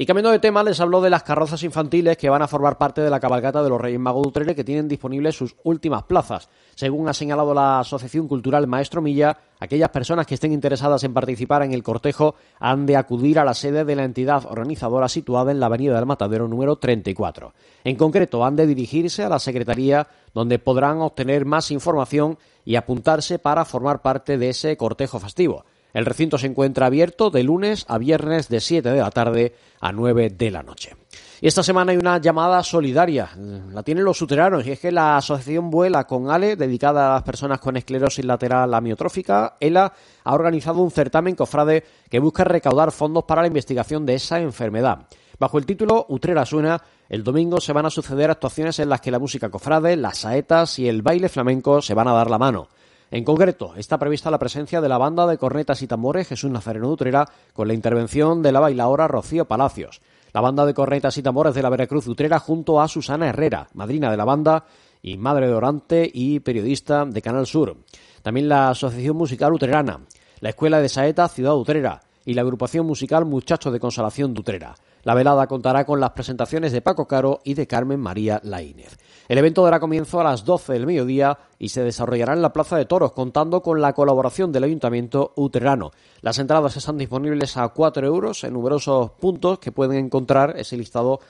Y 0.00 0.06
cambiando 0.06 0.30
de 0.30 0.38
tema, 0.38 0.62
les 0.62 0.80
hablo 0.80 1.02
de 1.02 1.10
las 1.10 1.24
carrozas 1.24 1.62
infantiles 1.62 2.16
que 2.16 2.30
van 2.30 2.40
a 2.40 2.48
formar 2.48 2.78
parte 2.78 3.02
de 3.02 3.10
la 3.10 3.20
cabalgata 3.20 3.62
de 3.62 3.68
los 3.68 3.78
Reyes 3.78 4.00
Magos 4.00 4.22
de 4.22 4.28
Utrera 4.30 4.54
que 4.54 4.64
tienen 4.64 4.88
disponibles 4.88 5.36
sus 5.36 5.56
últimas 5.62 6.04
plazas. 6.04 6.48
Según 6.74 7.06
ha 7.10 7.12
señalado 7.12 7.52
la 7.52 7.80
Asociación 7.80 8.26
Cultural 8.26 8.66
Maestro 8.66 9.02
Milla, 9.02 9.36
aquellas 9.58 9.90
personas 9.90 10.26
que 10.26 10.32
estén 10.32 10.54
interesadas 10.54 11.04
en 11.04 11.12
participar 11.12 11.64
en 11.64 11.74
el 11.74 11.82
cortejo 11.82 12.34
han 12.58 12.86
de 12.86 12.96
acudir 12.96 13.38
a 13.38 13.44
la 13.44 13.52
sede 13.52 13.84
de 13.84 13.94
la 13.94 14.04
entidad 14.04 14.46
organizadora 14.46 15.06
situada 15.06 15.52
en 15.52 15.60
la 15.60 15.66
Avenida 15.66 15.96
del 15.96 16.06
Matadero 16.06 16.48
número 16.48 16.76
34. 16.76 17.52
En 17.84 17.96
concreto, 17.96 18.42
han 18.42 18.56
de 18.56 18.66
dirigirse 18.66 19.22
a 19.22 19.28
la 19.28 19.38
Secretaría 19.38 20.08
donde 20.32 20.58
podrán 20.58 21.02
obtener 21.02 21.44
más 21.44 21.70
información 21.70 22.38
y 22.64 22.76
apuntarse 22.76 23.38
para 23.38 23.66
formar 23.66 24.00
parte 24.00 24.38
de 24.38 24.48
ese 24.48 24.78
cortejo 24.78 25.20
festivo. 25.20 25.66
El 25.92 26.06
recinto 26.06 26.38
se 26.38 26.46
encuentra 26.46 26.86
abierto 26.86 27.30
de 27.30 27.42
lunes 27.42 27.84
a 27.88 27.98
viernes 27.98 28.48
de 28.48 28.60
7 28.60 28.90
de 28.90 29.00
la 29.00 29.10
tarde 29.10 29.54
a 29.80 29.92
9 29.92 30.30
de 30.30 30.50
la 30.50 30.62
noche. 30.62 30.96
Y 31.40 31.46
esta 31.46 31.62
semana 31.62 31.92
hay 31.92 31.98
una 31.98 32.18
llamada 32.18 32.62
solidaria, 32.62 33.30
la 33.72 33.82
tienen 33.82 34.04
los 34.04 34.18
suteranos, 34.18 34.66
y 34.66 34.72
es 34.72 34.78
que 34.78 34.92
la 34.92 35.16
asociación 35.16 35.70
Vuela 35.70 36.04
con 36.04 36.30
Ale, 36.30 36.54
dedicada 36.54 37.10
a 37.10 37.14
las 37.14 37.22
personas 37.22 37.60
con 37.60 37.78
esclerosis 37.78 38.24
lateral 38.24 38.74
amiotrófica, 38.74 39.56
ELA, 39.58 39.92
ha 40.22 40.34
organizado 40.34 40.82
un 40.82 40.90
certamen 40.90 41.34
cofrade 41.34 41.82
que 42.10 42.18
busca 42.18 42.44
recaudar 42.44 42.92
fondos 42.92 43.24
para 43.24 43.40
la 43.40 43.48
investigación 43.48 44.04
de 44.04 44.14
esa 44.14 44.38
enfermedad. 44.38 45.06
Bajo 45.38 45.56
el 45.56 45.64
título 45.64 46.04
Utrera 46.10 46.44
suena, 46.44 46.82
el 47.08 47.24
domingo 47.24 47.58
se 47.62 47.72
van 47.72 47.86
a 47.86 47.90
suceder 47.90 48.30
actuaciones 48.30 48.78
en 48.78 48.90
las 48.90 49.00
que 49.00 49.10
la 49.10 49.18
música 49.18 49.48
cofrade, 49.48 49.96
las 49.96 50.18
saetas 50.18 50.78
y 50.78 50.86
el 50.86 51.00
baile 51.00 51.30
flamenco 51.30 51.80
se 51.80 51.94
van 51.94 52.08
a 52.08 52.12
dar 52.12 52.30
la 52.30 52.36
mano. 52.36 52.68
En 53.12 53.24
concreto, 53.24 53.74
está 53.74 53.98
prevista 53.98 54.30
la 54.30 54.38
presencia 54.38 54.80
de 54.80 54.88
la 54.88 54.96
banda 54.96 55.26
de 55.26 55.36
cornetas 55.36 55.82
y 55.82 55.88
tambores 55.88 56.28
Jesús 56.28 56.48
Nazareno 56.48 56.90
Utrera 56.90 57.28
con 57.52 57.66
la 57.66 57.74
intervención 57.74 58.40
de 58.40 58.52
la 58.52 58.60
bailaora 58.60 59.08
Rocío 59.08 59.46
Palacios. 59.46 60.00
La 60.32 60.40
banda 60.40 60.64
de 60.64 60.74
cornetas 60.74 61.18
y 61.18 61.22
tambores 61.22 61.54
de 61.54 61.62
la 61.62 61.70
Veracruz 61.70 62.06
Utrera 62.06 62.38
junto 62.38 62.80
a 62.80 62.86
Susana 62.86 63.28
Herrera, 63.28 63.68
madrina 63.74 64.12
de 64.12 64.16
la 64.16 64.24
banda 64.24 64.64
y 65.02 65.16
madre 65.16 65.48
de 65.48 65.54
orante 65.54 66.08
y 66.12 66.38
periodista 66.38 67.04
de 67.04 67.20
Canal 67.20 67.48
Sur. 67.48 67.78
También 68.22 68.48
la 68.48 68.70
Asociación 68.70 69.16
Musical 69.16 69.52
Utrerana, 69.52 70.06
la 70.38 70.50
Escuela 70.50 70.80
de 70.80 70.88
Saeta 70.88 71.28
Ciudad 71.28 71.56
Utrera 71.56 72.02
y 72.24 72.34
la 72.34 72.42
agrupación 72.42 72.86
musical 72.86 73.24
Muchachos 73.24 73.72
de 73.72 73.80
Consolación 73.80 74.34
de 74.34 74.40
Utrera. 74.40 74.76
La 75.02 75.14
velada 75.14 75.48
contará 75.48 75.84
con 75.84 75.98
las 75.98 76.10
presentaciones 76.10 76.70
de 76.70 76.82
Paco 76.82 77.06
Caro 77.06 77.40
y 77.42 77.54
de 77.54 77.66
Carmen 77.66 77.98
María 77.98 78.40
Laínez. 78.44 78.98
El 79.30 79.38
evento 79.38 79.62
dará 79.62 79.78
comienzo 79.78 80.20
a 80.20 80.24
las 80.24 80.44
12 80.44 80.72
del 80.72 80.86
mediodía 80.86 81.38
y 81.56 81.68
se 81.68 81.84
desarrollará 81.84 82.32
en 82.32 82.42
la 82.42 82.52
Plaza 82.52 82.76
de 82.76 82.84
Toros, 82.84 83.12
contando 83.12 83.62
con 83.62 83.80
la 83.80 83.92
colaboración 83.92 84.50
del 84.50 84.64
Ayuntamiento 84.64 85.34
Uterano. 85.36 85.92
Las 86.20 86.40
entradas 86.40 86.76
están 86.76 86.98
disponibles 86.98 87.56
a 87.56 87.68
4 87.68 88.04
euros 88.04 88.42
en 88.42 88.54
numerosos 88.54 89.12
puntos 89.12 89.60
que 89.60 89.70
pueden 89.70 90.06
encontrar 90.06 90.54
ese 90.58 90.76
listado 90.76 91.20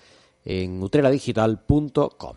en 0.47 0.83
utreradigital.com. 0.83 2.37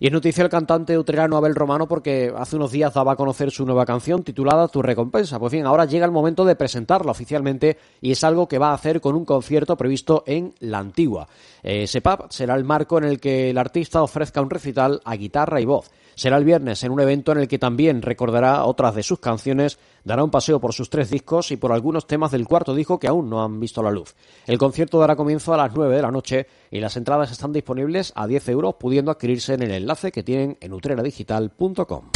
Y 0.00 0.06
es 0.06 0.12
noticia 0.12 0.44
el 0.44 0.50
cantante 0.50 0.96
utrerano 0.96 1.36
Abel 1.36 1.56
Romano 1.56 1.88
porque 1.88 2.32
hace 2.36 2.56
unos 2.56 2.70
días 2.70 2.94
daba 2.94 3.12
a 3.12 3.16
conocer 3.16 3.50
su 3.50 3.64
nueva 3.66 3.84
canción 3.84 4.22
titulada 4.22 4.68
Tu 4.68 4.80
recompensa. 4.80 5.40
Pues 5.40 5.52
bien, 5.52 5.66
ahora 5.66 5.86
llega 5.86 6.06
el 6.06 6.12
momento 6.12 6.44
de 6.44 6.54
presentarla 6.54 7.10
oficialmente 7.10 7.78
y 8.00 8.12
es 8.12 8.22
algo 8.22 8.46
que 8.46 8.58
va 8.58 8.70
a 8.70 8.74
hacer 8.74 9.00
con 9.00 9.16
un 9.16 9.24
concierto 9.24 9.76
previsto 9.76 10.22
en 10.26 10.54
La 10.60 10.78
Antigua. 10.78 11.26
Eh, 11.62 11.86
SEPAP 11.86 12.30
será 12.30 12.54
el 12.54 12.64
marco 12.64 12.98
en 12.98 13.04
el 13.04 13.18
que 13.18 13.50
el 13.50 13.58
artista 13.58 14.02
ofrezca 14.02 14.40
un 14.40 14.50
recital 14.50 15.00
a 15.04 15.16
guitarra 15.16 15.60
y 15.60 15.64
voz. 15.64 15.90
Será 16.18 16.36
el 16.36 16.44
viernes 16.44 16.82
en 16.82 16.90
un 16.90 16.98
evento 16.98 17.30
en 17.30 17.38
el 17.38 17.46
que 17.46 17.60
también 17.60 18.02
recordará 18.02 18.64
otras 18.64 18.92
de 18.96 19.04
sus 19.04 19.20
canciones, 19.20 19.78
dará 20.02 20.24
un 20.24 20.32
paseo 20.32 20.58
por 20.58 20.74
sus 20.74 20.90
tres 20.90 21.10
discos 21.10 21.52
y 21.52 21.56
por 21.56 21.70
algunos 21.70 22.08
temas 22.08 22.32
del 22.32 22.44
cuarto 22.44 22.74
disco 22.74 22.98
que 22.98 23.06
aún 23.06 23.30
no 23.30 23.40
han 23.40 23.60
visto 23.60 23.84
la 23.84 23.92
luz. 23.92 24.16
El 24.44 24.58
concierto 24.58 24.98
dará 24.98 25.14
comienzo 25.14 25.54
a 25.54 25.56
las 25.56 25.72
9 25.72 25.94
de 25.94 26.02
la 26.02 26.10
noche 26.10 26.48
y 26.72 26.80
las 26.80 26.96
entradas 26.96 27.30
están 27.30 27.52
disponibles 27.52 28.12
a 28.16 28.26
10 28.26 28.48
euros, 28.48 28.74
pudiendo 28.80 29.12
adquirirse 29.12 29.54
en 29.54 29.62
el 29.62 29.70
enlace 29.70 30.10
que 30.10 30.24
tienen 30.24 30.58
en 30.60 30.72
utreradigital.com. 30.72 32.10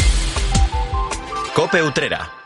Cope 1.55 1.83
Utrera. 1.85 2.42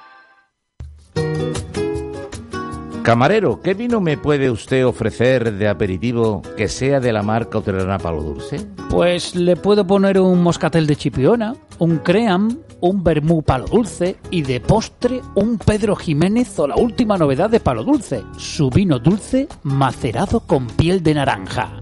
Camarero, 3.07 3.63
¿qué 3.63 3.75
vino 3.75 4.01
me 4.01 4.19
puede 4.19 4.51
usted 4.51 4.85
ofrecer 4.85 5.53
de 5.53 5.69
aperitivo 5.69 6.43
que 6.57 6.67
sea 6.67 6.99
de 6.99 7.13
la 7.13 7.23
marca 7.23 7.59
Utrerana 7.59 7.99
Palo 7.99 8.21
Dulce? 8.21 8.67
Pues 8.91 9.37
le 9.37 9.55
puedo 9.55 9.87
poner 9.87 10.19
un 10.19 10.43
moscatel 10.43 10.89
de 10.89 10.97
chipiona, 10.97 11.55
un 11.79 11.99
cream, 11.99 12.59
un 12.81 13.05
vermú 13.05 13.45
palo 13.45 13.67
dulce 13.67 14.17
y 14.33 14.43
de 14.43 14.59
postre 14.59 15.21
un 15.37 15.57
Pedro 15.57 15.95
Jiménez 15.95 16.59
o 16.59 16.67
la 16.67 16.75
última 16.75 17.17
novedad 17.17 17.49
de 17.49 17.61
palo 17.61 17.85
dulce, 17.85 18.25
su 18.39 18.71
vino 18.71 18.99
dulce 18.99 19.47
macerado 19.63 20.41
con 20.41 20.67
piel 20.67 21.05
de 21.05 21.15
naranja. 21.15 21.81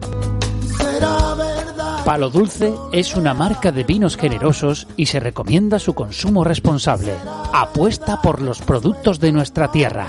Palo 2.05 2.29
Dulce 2.29 2.75
es 2.93 3.17
una 3.17 3.33
marca 3.33 3.73
de 3.73 3.83
vinos 3.83 4.19
generosos 4.19 4.87
y 4.95 5.07
se 5.07 5.21
recomienda 5.21 5.79
su 5.79 5.95
consumo 5.95 6.45
responsable. 6.45 7.15
Apuesta 7.55 8.21
por 8.21 8.43
los 8.43 8.61
productos 8.61 9.19
de 9.21 9.33
nuestra 9.33 9.73
tierra. 9.73 10.09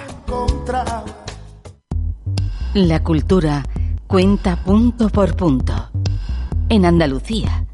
La 2.73 3.01
cultura 3.01 3.63
cuenta 4.07 4.57
punto 4.57 5.07
por 5.07 5.37
punto. 5.37 5.89
En 6.67 6.85
Andalucía, 6.85 7.65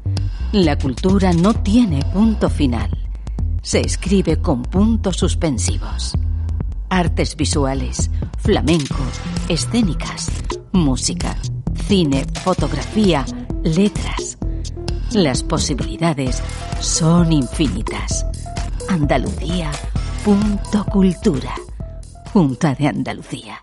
la 0.52 0.78
cultura 0.78 1.32
no 1.32 1.54
tiene 1.54 2.04
punto 2.12 2.48
final. 2.48 2.90
Se 3.60 3.80
escribe 3.80 4.36
con 4.36 4.62
puntos 4.62 5.16
suspensivos. 5.16 6.12
Artes 6.90 7.34
visuales, 7.34 8.08
flamenco, 8.38 9.02
escénicas, 9.48 10.30
música, 10.70 11.36
cine, 11.88 12.24
fotografía, 12.44 13.24
letras. 13.62 14.38
Las 15.12 15.42
posibilidades 15.42 16.42
son 16.80 17.32
infinitas. 17.32 18.26
Andalucía. 18.88 19.70
Punto 20.24 20.84
cultura. 20.86 21.54
Junta 22.32 22.74
de 22.74 22.88
Andalucía. 22.88 23.62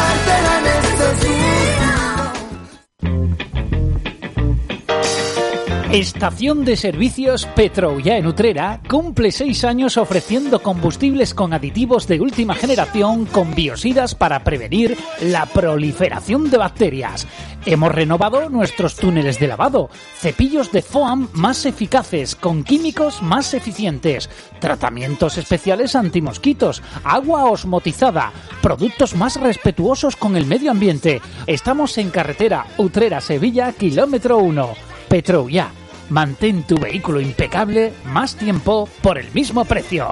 Estación 5.91 6.63
de 6.63 6.77
Servicios 6.77 7.45
Petroya 7.47 8.15
en 8.15 8.25
Utrera 8.25 8.79
cumple 8.87 9.29
seis 9.29 9.65
años 9.65 9.97
ofreciendo 9.97 10.63
combustibles 10.63 11.33
con 11.33 11.51
aditivos 11.51 12.07
de 12.07 12.21
última 12.21 12.55
generación 12.55 13.25
con 13.25 13.53
biosidas 13.53 14.15
para 14.15 14.41
prevenir 14.45 14.97
la 15.19 15.45
proliferación 15.47 16.49
de 16.49 16.57
bacterias. 16.57 17.27
Hemos 17.65 17.91
renovado 17.91 18.49
nuestros 18.49 18.95
túneles 18.95 19.37
de 19.37 19.49
lavado, 19.49 19.89
cepillos 20.15 20.71
de 20.71 20.81
foam 20.81 21.27
más 21.33 21.65
eficaces 21.65 22.35
con 22.37 22.63
químicos 22.63 23.21
más 23.21 23.53
eficientes, 23.53 24.29
tratamientos 24.61 25.37
especiales 25.37 25.97
antimosquitos, 25.97 26.81
agua 27.03 27.43
osmotizada, 27.51 28.31
productos 28.61 29.13
más 29.13 29.37
respetuosos 29.37 30.15
con 30.15 30.37
el 30.37 30.45
medio 30.45 30.71
ambiente. 30.71 31.21
Estamos 31.47 31.97
en 31.97 32.11
carretera 32.11 32.65
Utrera-Sevilla, 32.77 33.73
kilómetro 33.73 34.37
1. 34.37 34.69
Petroya 35.09 35.73
Mantén 36.11 36.63
tu 36.63 36.77
vehículo 36.77 37.21
impecable 37.21 37.93
más 38.03 38.35
tiempo 38.35 38.89
por 39.01 39.17
el 39.17 39.31
mismo 39.33 39.63
precio. 39.63 40.09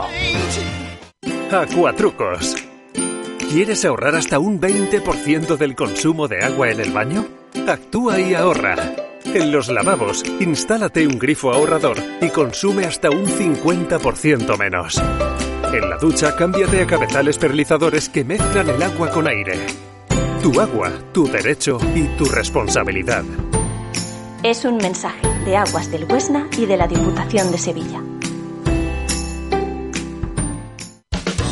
Acuatrucos. 1.52 2.56
¿Quieres 3.52 3.84
ahorrar 3.84 4.16
hasta 4.16 4.40
un 4.40 4.62
20% 4.62 5.58
del 5.58 5.76
consumo 5.76 6.30
de 6.30 6.42
agua 6.42 6.72
en 6.72 6.80
el 6.80 6.92
baño? 6.92 7.28
Actúa 7.68 8.18
y 8.18 8.34
ahorra. 8.34 8.78
En 9.26 9.52
los 9.52 9.68
lavabos, 9.68 10.24
instálate 10.40 11.06
un 11.06 11.20
grifo 11.20 11.52
ahorrador 11.52 11.98
y 12.22 12.30
consume 12.30 12.86
hasta 12.86 13.10
un 13.10 13.26
50% 13.26 14.58
menos. 14.58 15.02
En 15.74 15.90
la 15.90 15.98
ducha, 15.98 16.34
cámbiate 16.34 16.82
a 16.82 16.88
cabezales 16.88 17.38
perlizadores 17.38 18.08
que 18.08 18.24
mezclan 18.24 18.70
el 18.70 18.82
agua 18.82 19.10
con 19.10 19.28
aire. 19.28 19.68
Tu 20.42 20.62
agua, 20.62 20.94
tu 21.12 21.28
derecho 21.28 21.78
y 21.94 22.04
tu 22.18 22.24
responsabilidad. 22.24 23.26
Es 24.44 24.64
un 24.64 24.78
mensaje 24.78 25.29
de 25.46 25.58
Aguas 25.58 25.92
del 25.92 26.06
Huesna 26.06 26.48
y 26.58 26.66
de 26.66 26.78
la 26.78 26.88
Diputación 26.88 27.52
de 27.52 27.58
Sevilla. 27.58 28.02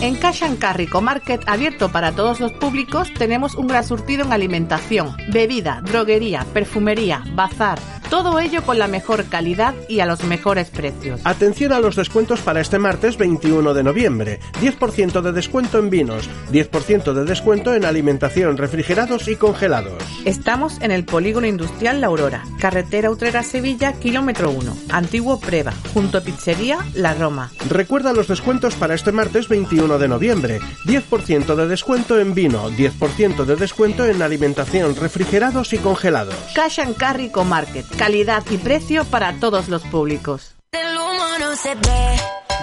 En 0.02 0.15
Cash 0.15 0.43
and 0.43 0.60
Carry 0.60 0.88
Market, 1.02 1.41
abierto 1.47 1.91
para 1.91 2.12
todos 2.12 2.39
los 2.39 2.52
públicos, 2.54 3.12
tenemos 3.17 3.56
un 3.56 3.67
gran 3.67 3.84
surtido 3.84 4.26
en 4.26 4.32
alimentación, 4.32 5.15
bebida, 5.32 5.82
droguería, 5.84 6.45
perfumería, 6.54 7.23
bazar 7.34 7.80
todo 8.10 8.39
ello 8.39 8.63
con 8.63 8.80
la 8.80 8.88
mejor 8.88 9.26
calidad 9.26 9.74
y 9.88 10.00
a 10.00 10.06
los 10.06 10.24
mejores 10.24 10.70
precios. 10.70 11.20
Atención 11.24 11.74
a 11.74 11.80
los 11.80 11.96
descuentos 11.96 12.41
para 12.41 12.62
este 12.62 12.80
martes 12.80 13.17
21 13.17 13.74
de 13.74 13.84
noviembre. 13.84 14.39
10% 14.62 15.22
de 15.22 15.32
descuento 15.32 15.80
en 15.80 15.89
vinos, 15.89 16.30
10% 16.52 17.13
de 17.13 17.26
descuento 17.26 17.74
en 17.74 17.86
alimentación, 17.86 18.58
refrigerados 18.58 19.28
y 19.28 19.36
congelados. 19.36 20.02
Estamos 20.26 20.80
en 20.82 20.91
el 20.91 21.06
Polígono 21.06 21.48
Industrial 21.48 22.02
La 22.02 22.08
Aurora, 22.08 22.43
carretera 22.60 23.10
Utrera 23.10 23.43
Sevilla, 23.43 23.93
kilómetro 23.93 24.52
1, 24.52 24.76
antiguo 24.89 25.39
Preva, 25.39 25.74
junto 25.93 26.17
a 26.17 26.22
Pizzería 26.22 26.80
La 26.93 27.13
Roma. 27.13 27.52
Recuerda 27.70 28.13
los 28.13 28.28
descuentos 28.28 28.76
para 28.76 28.96
este 28.96 29.12
martes 29.12 29.48
21 29.48 29.98
de 29.98 30.08
noviembre. 30.08 30.60
10% 30.86 31.56
de 31.56 31.67
descuento 31.67 32.20
en 32.20 32.34
vino, 32.34 32.70
10% 32.72 33.46
de 33.46 33.56
descuento 33.56 34.06
en 34.06 34.22
alimentación, 34.22 34.96
refrigerados 34.96 35.74
y 35.74 35.78
congelados. 35.78 36.36
Cash 36.54 36.80
and 36.80 36.96
Carry 36.96 37.32
Market 37.46 37.86
calidad 37.97 38.43
y 38.51 38.57
precio 38.57 39.03
para 39.05 39.33
todos 39.33 39.67
los 39.69 39.81
públicos. 39.83 40.55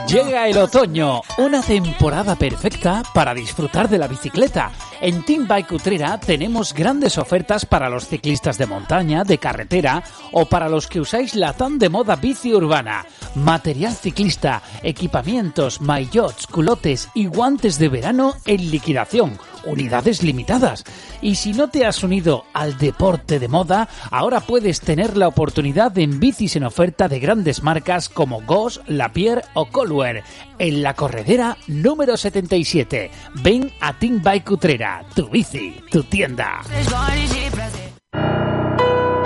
Llega 0.06 0.48
el 0.48 0.58
otoño, 0.58 1.22
una 1.38 1.60
temporada 1.62 2.36
perfecta 2.36 3.02
para 3.14 3.34
disfrutar 3.34 3.88
de 3.88 3.98
la 3.98 4.06
bicicleta. 4.06 4.70
En 5.00 5.24
Team 5.24 5.48
Bike 5.48 5.72
Utrera 5.72 6.20
tenemos 6.20 6.72
grandes 6.72 7.18
ofertas 7.18 7.66
para 7.66 7.88
los 7.88 8.06
ciclistas 8.06 8.58
de 8.58 8.66
montaña, 8.66 9.24
de 9.24 9.38
carretera 9.38 10.04
o 10.30 10.46
para 10.46 10.68
los 10.68 10.86
que 10.86 11.00
usáis 11.00 11.34
la 11.34 11.52
tan 11.54 11.78
de 11.78 11.88
moda 11.88 12.16
bici 12.16 12.54
urbana. 12.54 13.04
Material 13.34 13.94
ciclista, 13.94 14.62
equipamientos, 14.82 15.80
maillots, 15.80 16.46
culotes 16.46 17.08
y 17.14 17.26
guantes 17.26 17.78
de 17.78 17.88
verano 17.88 18.36
en 18.44 18.70
liquidación 18.70 19.38
unidades 19.66 20.22
limitadas. 20.22 20.84
Y 21.20 21.36
si 21.36 21.52
no 21.52 21.68
te 21.68 21.86
has 21.86 22.02
unido 22.02 22.44
al 22.52 22.78
deporte 22.78 23.38
de 23.38 23.48
moda, 23.48 23.88
ahora 24.10 24.40
puedes 24.40 24.80
tener 24.80 25.16
la 25.16 25.28
oportunidad 25.28 25.96
en 25.98 26.20
bicis 26.20 26.56
en 26.56 26.64
oferta 26.64 27.08
de 27.08 27.20
grandes 27.20 27.62
marcas 27.62 28.08
como 28.08 28.42
Goss, 28.42 28.80
Lapierre 28.86 29.42
o 29.54 29.66
Colware 29.66 30.24
en 30.58 30.82
la 30.82 30.94
corredera 30.94 31.56
número 31.66 32.16
77. 32.16 33.10
Ven 33.42 33.72
a 33.80 33.98
Team 33.98 34.22
Bike 34.22 34.50
Utrera, 34.50 35.04
tu 35.14 35.28
bici, 35.28 35.80
tu 35.90 36.02
tienda. 36.04 36.62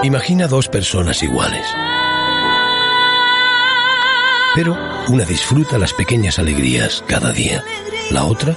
Imagina 0.02 0.46
dos 0.46 0.68
personas 0.68 1.22
iguales. 1.22 1.66
Pero 4.54 4.76
una 5.08 5.24
disfruta 5.24 5.78
las 5.78 5.92
pequeñas 5.92 6.38
alegrías 6.38 7.04
cada 7.06 7.32
día. 7.32 7.62
La 8.10 8.24
otra 8.24 8.56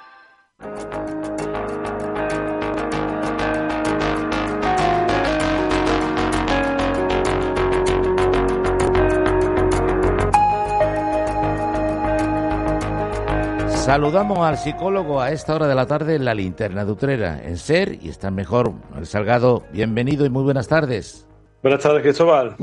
Saludamos 13.81 14.37
al 14.37 14.59
psicólogo 14.59 15.19
a 15.19 15.31
esta 15.31 15.55
hora 15.55 15.65
de 15.67 15.73
la 15.73 15.87
tarde 15.87 16.13
en 16.13 16.23
la 16.23 16.35
linterna 16.35 16.85
de 16.85 16.91
Utrera, 16.91 17.41
en 17.43 17.57
SER 17.57 17.97
y 17.99 18.09
está 18.09 18.29
mejor. 18.29 18.73
Salgado, 19.01 19.63
bienvenido 19.73 20.23
y 20.23 20.29
muy 20.29 20.43
buenas 20.43 20.67
tardes. 20.67 21.25
Buenas 21.63 21.81
tardes, 21.81 22.03
Cristóbal. 22.03 22.55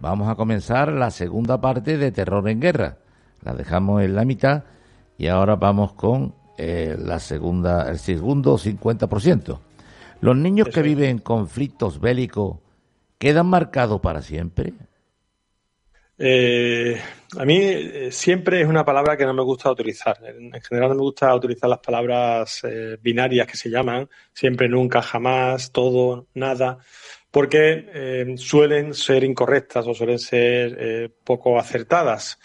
Vamos 0.00 0.28
a 0.28 0.34
comenzar 0.34 0.90
la 0.90 1.12
segunda 1.12 1.60
parte 1.60 1.96
de 1.96 2.10
Terror 2.10 2.48
en 2.48 2.60
Guerra. 2.60 2.96
La 3.42 3.54
dejamos 3.54 4.02
en 4.02 4.16
la 4.16 4.24
mitad 4.24 4.64
Y 5.16 5.28
ahora 5.28 5.54
vamos 5.54 5.92
con 5.92 6.34
eh, 6.58 6.96
la 6.98 7.20
segunda, 7.20 7.88
el 7.88 8.00
segundo 8.00 8.58
50%. 8.58 9.60
¿Los 10.20 10.36
niños 10.36 10.68
que 10.74 10.82
viven 10.82 11.10
en 11.10 11.18
conflictos 11.18 12.00
bélicos 12.00 12.58
quedan 13.18 13.46
marcados 13.46 14.00
para 14.00 14.20
siempre? 14.20 14.74
Eh, 16.18 17.00
a 17.38 17.44
mí 17.44 17.58
eh, 17.58 18.08
siempre 18.12 18.60
es 18.60 18.68
una 18.68 18.84
palabra 18.84 19.16
que 19.16 19.24
no 19.24 19.34
me 19.34 19.42
gusta 19.42 19.70
utilizar. 19.70 20.18
En, 20.24 20.52
general 20.62 20.90
no 20.90 20.94
me 20.94 21.02
gusta 21.02 21.34
utilizar 21.34 21.68
las 21.68 21.80
palabras 21.80 22.60
eh, 22.64 22.96
binarias 23.00 23.46
que 23.46 23.56
se 23.56 23.70
llaman, 23.70 24.08
siempre, 24.32 24.68
nunca, 24.68 25.02
jamás, 25.02 25.72
todo, 25.72 26.28
nada, 26.34 26.78
porque 27.30 28.34
suelen 28.38 28.94
ser 28.94 29.22
incorrectas 29.24 29.86
o 29.86 29.92
suelen 29.92 30.18
ser 30.18 31.12
poco 31.22 31.58
acertadas. 31.58 32.38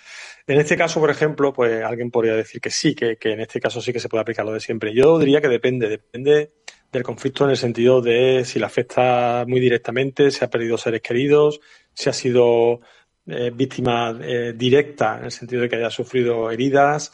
En 0.45 0.59
este 0.59 0.75
caso, 0.75 0.99
por 0.99 1.09
ejemplo, 1.09 1.53
pues 1.53 1.81
alguien 1.81 2.11
podría 2.11 2.35
decir 2.35 2.59
que 2.59 2.71
sí, 2.71 2.93
que, 2.93 3.15
que 3.15 3.31
en 3.31 3.39
este 3.39 3.61
caso 3.61 3.81
sí 3.81 3.93
que 3.93 4.01
se 4.01 4.09
puede 4.09 4.23
aplicar 4.23 4.43
lo 4.45 4.51
de 4.51 4.59
siempre. 4.59 4.93
Yo 4.93 5.17
diría 5.17 5.39
que 5.39 5.47
depende, 5.47 5.87
depende 5.87 6.51
del 6.91 7.03
conflicto 7.03 7.45
en 7.45 7.51
el 7.51 7.57
sentido 7.57 8.01
de 8.01 8.43
si 8.43 8.59
le 8.59 8.65
afecta 8.65 9.45
muy 9.47 9.59
directamente, 9.59 10.29
si 10.29 10.43
ha 10.43 10.49
perdido 10.49 10.77
seres 10.77 11.01
queridos, 11.01 11.61
si 11.93 12.09
ha 12.09 12.13
sido 12.13 12.81
eh, 13.27 13.51
víctima 13.53 14.17
eh, 14.19 14.53
directa, 14.55 15.19
en 15.19 15.25
el 15.25 15.31
sentido 15.31 15.61
de 15.61 15.69
que 15.69 15.75
haya 15.75 15.91
sufrido 15.91 16.49
heridas, 16.49 17.13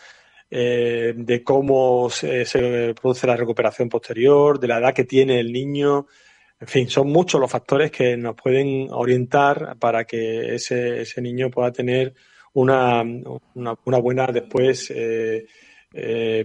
eh, 0.50 1.14
de 1.16 1.44
cómo 1.44 2.10
se, 2.10 2.46
produce 3.00 3.28
la 3.28 3.36
recuperación 3.36 3.90
posterior, 3.90 4.58
de 4.58 4.68
la 4.70 4.78
edad 4.80 4.94
que 4.94 5.04
tiene 5.04 5.40
el 5.40 5.52
niño. 5.52 6.08
En 6.60 6.68
fin, 6.68 6.90
son 6.90 7.10
muchos 7.10 7.42
los 7.42 7.52
factores 7.52 7.92
que 7.92 8.16
nos 8.16 8.36
pueden 8.36 8.88
orientar 8.92 9.78
para 9.80 10.06
que 10.06 10.56
ese, 10.56 11.02
ese 11.02 11.22
niño 11.22 11.52
pueda 11.52 11.72
tener 11.72 12.14
una, 12.54 13.04
una, 13.54 13.98
buena 14.00 14.28
después 14.28 14.92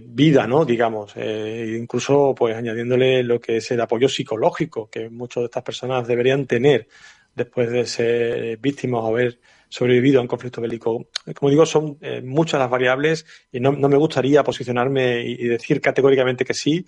vida, 0.03 0.47
¿no? 0.47 0.65
Digamos, 0.65 1.15
incluso 1.15 2.35
pues 2.35 2.55
añadiéndole 2.55 3.23
lo 3.23 3.39
que 3.39 3.57
es 3.57 3.71
el 3.71 3.81
apoyo 3.81 4.07
psicológico 4.07 4.89
que 4.89 5.09
muchas 5.09 5.41
de 5.41 5.45
estas 5.45 5.63
personas 5.63 6.07
deberían 6.07 6.45
tener 6.45 6.87
después 7.35 7.69
de 7.71 7.85
ser 7.85 8.57
víctimas 8.57 9.01
o 9.01 9.07
haber 9.07 9.39
sobrevivido 9.73 10.19
a 10.19 10.21
un 10.21 10.27
conflicto 10.27 10.61
bélico. 10.61 11.07
Como 11.35 11.49
digo, 11.49 11.65
son 11.65 11.97
eh, 11.99 12.21
muchas 12.21 12.59
las 12.59 12.69
variables 12.69 13.25
y 13.51 13.59
no, 13.59 13.71
me 13.71 13.97
gustaría 13.97 14.43
posicionarme 14.43 15.23
y, 15.23 15.47
decir 15.47 15.81
categóricamente 15.81 16.45
que 16.45 16.53
sí. 16.53 16.85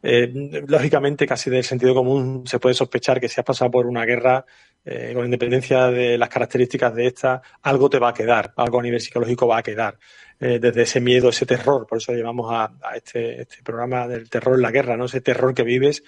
Eh, 0.00 0.62
lógicamente, 0.68 1.26
casi 1.26 1.50
del 1.50 1.64
sentido 1.64 1.96
común 1.96 2.44
se 2.46 2.60
puede 2.60 2.76
sospechar 2.76 3.18
que 3.18 3.28
si 3.28 3.40
has 3.40 3.44
pasado 3.44 3.72
por 3.72 3.86
una 3.86 4.04
guerra, 4.04 4.46
eh, 4.84 5.10
con 5.16 5.24
independencia 5.24 5.88
de 5.88 6.16
las 6.16 6.28
características 6.28 6.94
de 6.94 7.08
esta, 7.08 7.42
algo 7.62 7.90
te 7.90 7.98
va 7.98 8.10
a 8.10 8.14
quedar, 8.14 8.52
algo 8.56 8.78
a 8.78 8.82
nivel 8.84 9.00
psicológico 9.00 9.48
va 9.48 9.58
a 9.58 9.62
quedar. 9.64 9.98
desde 10.38 10.82
ese 10.82 11.00
miedo, 11.00 11.30
ese 11.30 11.44
terror, 11.44 11.84
por 11.88 11.98
eso 11.98 12.12
llamamos 12.12 12.46
a, 12.52 12.70
este, 12.94 13.42
este, 13.42 13.60
programa 13.64 14.06
del 14.06 14.30
terror 14.30 14.54
en 14.54 14.62
la 14.62 14.70
guerra, 14.70 14.96
¿no? 14.96 15.06
Ese 15.06 15.20
terror 15.20 15.52
que 15.52 15.64
vives 15.64 16.04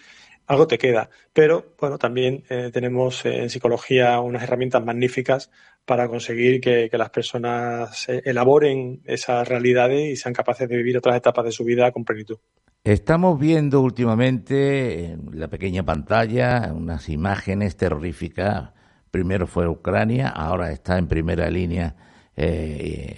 algo 0.51 0.67
te 0.67 0.79
queda. 0.79 1.11
Pero 1.33 1.75
bueno, 1.79 1.97
también 1.97 2.45
tenemos 2.73 3.25
en 3.25 3.49
psicología 3.51 4.21
unas 4.21 4.43
herramientas 4.43 4.85
magníficas 4.85 5.51
para 5.85 6.09
conseguir 6.09 6.61
que, 6.61 6.89
las 6.93 7.11
personas 7.11 8.09
eh, 8.09 8.23
elaboren 8.25 9.01
esas 9.05 9.49
realidades 9.49 10.09
y 10.09 10.15
sean 10.15 10.35
capaces 10.35 10.69
de 10.69 10.77
vivir 10.77 10.97
otras 10.97 11.17
etapas 11.17 11.45
de 11.45 11.53
su 11.53 11.65
vida 11.65 11.91
con 11.91 12.05
plenitud. 12.05 12.39
Estamos 12.85 13.39
viendo 13.39 13.81
últimamente 13.81 15.07
en 15.07 15.31
la 15.33 15.49
pequeña 15.49 15.83
pantalla 15.83 16.73
unas 16.73 17.09
imágenes 17.09 17.77
terroríficas. 17.77 18.71
Primero 19.11 19.47
fue 19.47 19.69
Ucrania, 19.69 20.29
ahora 20.29 20.71
está 20.71 20.97
en 20.97 21.09
primera 21.09 21.51
línea 21.51 21.97
eh, 22.37 23.17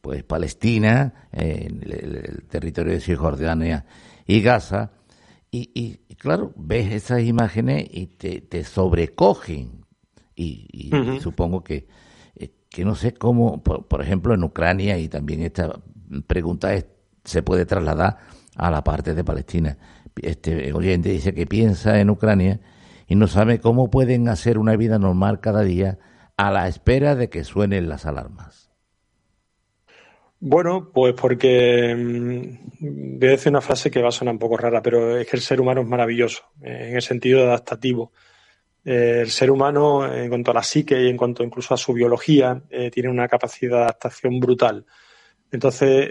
pues 0.00 0.22
Palestina, 0.24 1.28
el, 1.32 2.44
territorio 2.48 2.94
de 2.94 3.00
Cisjordania 3.00 3.84
y 4.26 4.40
Gaza. 4.40 4.92
Y, 5.74 5.96
claro, 6.18 6.52
ves 6.56 6.92
esas 6.92 7.22
imágenes 7.22 7.86
y 7.90 8.06
te, 8.06 8.64
sobrecogen. 8.64 9.84
Y, 10.34 10.90
supongo 11.20 11.64
que 11.64 11.86
que 12.76 12.84
no 12.84 12.94
sé 12.94 13.14
cómo, 13.14 13.62
por, 13.62 14.02
ejemplo, 14.02 14.34
en 14.34 14.44
Ucrania, 14.44 14.98
y 14.98 15.08
también 15.08 15.40
esta 15.40 15.80
pregunta 16.26 16.74
se 17.24 17.42
puede 17.42 17.64
trasladar 17.64 18.18
a 18.54 18.70
la 18.70 18.84
parte 18.84 19.14
de 19.14 19.24
Palestina. 19.24 19.78
Este 20.20 20.74
oyente 20.74 21.08
dice 21.08 21.32
que 21.32 21.46
piensa 21.46 21.98
en 22.00 22.10
Ucrania 22.10 22.60
y 23.06 23.14
no 23.14 23.28
sabe 23.28 23.60
cómo 23.60 23.90
pueden 23.90 24.28
hacer 24.28 24.58
una 24.58 24.76
vida 24.76 24.98
normal 24.98 25.40
cada 25.40 25.62
día 25.62 25.98
a 26.36 26.50
la 26.50 26.68
espera 26.68 27.14
de 27.14 27.30
que 27.30 27.44
suenen 27.44 27.88
las 27.88 28.04
alarmas. 28.04 28.65
Bueno, 30.38 30.90
pues 30.92 31.14
porque 31.14 31.94
mm, 31.96 33.18
voy 33.18 33.28
a 33.28 33.30
decir 33.32 33.50
una 33.50 33.62
frase 33.62 33.90
que 33.90 34.02
va 34.02 34.08
a 34.08 34.12
sonar 34.12 34.34
un 34.34 34.38
poco 34.38 34.56
rara, 34.56 34.82
pero 34.82 35.18
es 35.18 35.26
que 35.26 35.36
el 35.36 35.42
ser 35.42 35.60
humano 35.60 35.80
es 35.80 35.86
maravilloso, 35.88 36.42
eh, 36.62 36.88
en 36.90 36.96
el 36.96 37.02
sentido 37.02 37.42
adaptativo. 37.44 38.12
Eh, 38.84 39.20
el 39.22 39.30
ser 39.30 39.50
humano, 39.50 40.12
en 40.12 40.28
cuanto 40.28 40.50
a 40.50 40.54
la 40.54 40.62
psique 40.62 41.00
y 41.02 41.08
en 41.08 41.16
cuanto 41.16 41.42
incluso 41.42 41.74
a 41.74 41.78
su 41.78 41.92
biología, 41.94 42.62
eh, 42.70 42.90
tiene 42.90 43.08
una 43.08 43.28
capacidad 43.28 43.78
de 43.78 43.82
adaptación 43.84 44.38
brutal. 44.38 44.84
Entonces, 45.50 46.10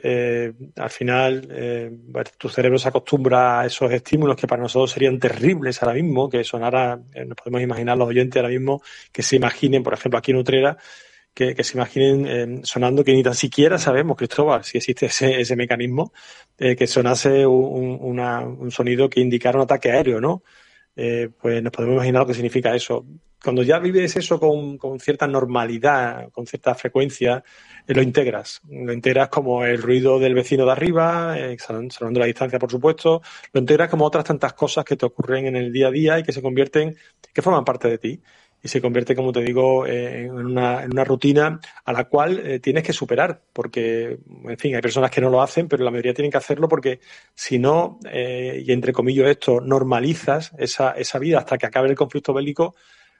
al 0.78 0.90
final, 0.90 1.48
tu 2.38 2.48
cerebro 2.48 2.80
se 2.80 2.88
acostumbra 2.88 3.60
a 3.60 3.66
esos 3.66 3.92
estímulos 3.92 4.38
que 4.38 4.48
para 4.48 4.62
nosotros 4.62 4.92
serían 4.92 5.20
terribles 5.20 5.84
ahora 5.84 5.94
mismo, 5.94 6.30
que 6.30 6.44
sonara, 6.46 6.96
nos 6.96 7.36
podemos 7.36 7.62
imaginar 7.62 7.98
los 7.98 8.08
oyentes 8.08 8.38
ahora 8.38 8.50
mismo, 8.50 8.82
que 9.12 9.22
se 9.22 9.36
imaginen, 9.36 9.84
por 9.84 9.94
ejemplo, 9.94 10.18
aquí 10.18 10.32
en 10.32 10.38
Utrera, 10.38 10.78
que, 11.36 11.63
se 11.63 11.78
imaginen 11.78 12.65
sonando 12.65 13.04
que 13.04 13.13
ni 13.13 13.21
tan 13.21 13.36
siquiera 13.36 13.78
sabemos, 13.78 14.17
Cristóbal, 14.17 14.63
si 14.63 14.80
existe 14.80 15.06
ese, 15.06 15.41
ese 15.41 15.56
mecanismo, 15.56 16.13
que 16.58 16.88
sonase 16.88 17.45
un, 17.45 18.19
un, 18.19 18.71
sonido 18.71 19.10
que 19.10 19.19
indicara 19.19 19.60
un 19.60 19.63
ataque 19.63 19.91
aéreo, 19.91 20.19
¿no? 20.19 20.41
Eh, 20.95 21.30
pues 21.41 21.62
nos 21.62 21.71
podemos 21.74 21.95
imaginar 21.95 22.21
lo 22.21 22.28
que 22.28 22.34
significa 22.34 22.74
eso. 22.76 23.06
Cuando 23.43 23.62
ya 23.63 23.80
vives 23.80 24.15
eso 24.15 24.39
con, 24.39 25.00
cierta 25.00 25.28
normalidad, 25.28 26.30
con 26.32 26.48
cierta 26.48 26.74
frecuencia, 26.74 27.43
eh, 27.86 27.93
lo 27.93 28.02
integras. 28.02 28.62
Lo 28.69 28.93
integras 28.93 29.30
como 29.30 29.65
el 29.65 29.82
ruido 29.82 30.17
del 30.19 30.34
vecino 30.34 30.65
de 30.65 30.71
arriba, 30.71 31.38
eh, 31.38 31.58
salvando 31.60 32.19
la 32.19 32.26
distancia, 32.26 32.58
por 32.58 32.71
supuesto. 32.71 33.21
Lo 33.54 33.60
integras 33.60 33.89
como 33.89 34.06
otras 34.06 34.24
tantas 34.24 34.54
cosas 34.54 34.86
que 34.86 34.95
te 34.95 35.06
ocurren 35.06 35.48
en 35.48 35.56
el 35.58 35.71
día 35.71 35.88
a 35.88 35.91
día 35.91 36.19
y 36.19 36.24
que 36.24 36.32
se 36.32 36.41
convierten, 36.41 36.95
que 37.34 37.41
forman 37.41 37.65
parte 37.65 37.89
de 37.89 37.98
ti 37.98 38.21
y 38.65 38.67
se 38.67 38.82
convierte, 38.82 39.15
como 39.15 39.32
te 39.32 39.41
digo, 39.41 39.86
en 39.86 40.32
una, 40.32 40.84
en 40.84 40.91
una 40.91 41.04
rutina 41.04 41.60
a 41.84 41.93
la 41.93 42.06
cual 42.06 42.39
eh, 42.43 42.60
tienes 42.60 42.82
que 42.82 42.93
superar, 42.93 43.39
porque, 43.54 44.17
en 44.43 44.58
fin, 44.58 44.73
hay 44.73 44.82
personas 44.82 45.12
que 45.12 45.21
no 45.21 45.30
lo 45.30 45.39
hacen, 45.39 45.67
pero 45.67 45.84
la 45.84 45.91
mayoría 45.91 46.15
tienen 46.15 46.32
que 46.32 46.39
hacerlo 46.39 46.67
porque 46.67 46.99
si 47.36 47.60
no, 47.60 47.99
eh, 48.12 48.63
y 48.65 48.71
entre 48.71 48.91
comillas 48.91 49.28
esto, 49.28 49.62
normalizas 49.62 50.51
esa, 50.58 50.93
esa 50.93 51.19
vida 51.19 51.38
hasta 51.38 51.60
que 51.60 51.67
acabe 51.67 51.89
el 51.89 51.95
conflicto 51.95 52.34
bélico, 52.34 52.73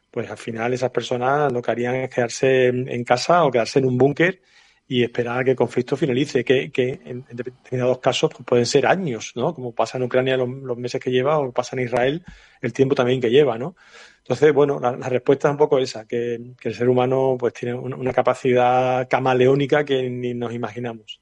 pues 0.10 0.32
al 0.32 0.38
final 0.40 0.74
esas 0.74 0.90
personas 0.90 1.54
lo 1.54 1.62
que 1.62 1.70
harían 1.70 1.94
es 1.94 2.10
quedarse 2.10 2.70
en, 2.70 3.04
casa 3.04 3.46
o 3.46 3.52
quedarse 3.52 3.78
en 3.78 3.86
un 3.86 4.00
búnker 4.00 4.42
y 4.88 5.04
esperar 5.04 5.40
a 5.40 5.44
que 5.44 5.52
el 5.52 5.56
conflicto 5.56 5.98
finalice, 5.98 6.44
que, 6.44 6.72
que 6.72 7.00
en, 7.06 7.26
determinados 7.32 7.98
casos 8.00 8.30
pues, 8.32 8.46
pueden 8.46 8.66
ser 8.66 8.86
años, 8.86 9.32
¿no? 9.36 9.54
Como 9.54 9.74
pasa 9.74 9.98
en 9.98 10.04
Ucrania 10.04 10.38
los, 10.38 10.78
meses 10.78 11.02
que 11.02 11.10
lleva 11.10 11.40
o 11.40 11.52
pasa 11.52 11.76
en 11.76 11.84
Israel 11.84 12.24
el 12.62 12.72
tiempo 12.72 12.94
también 12.94 13.20
que 13.20 13.30
lleva, 13.30 13.58
¿no? 13.58 13.76
Entonces, 14.20 14.54
bueno, 14.54 14.80
la, 14.80 14.92
respuesta 15.10 15.48
es 15.48 15.52
un 15.52 15.58
poco 15.58 15.80
esa, 15.80 16.06
que, 16.06 16.36
el 16.62 16.76
ser 16.76 16.90
humano 16.90 17.36
pues 17.40 17.54
tiene 17.54 17.76
una, 17.76 18.14
capacidad 18.14 19.08
camaleónica 19.08 19.84
que 19.84 20.10
ni 20.10 20.34
nos 20.34 20.54
imaginamos. 20.54 21.20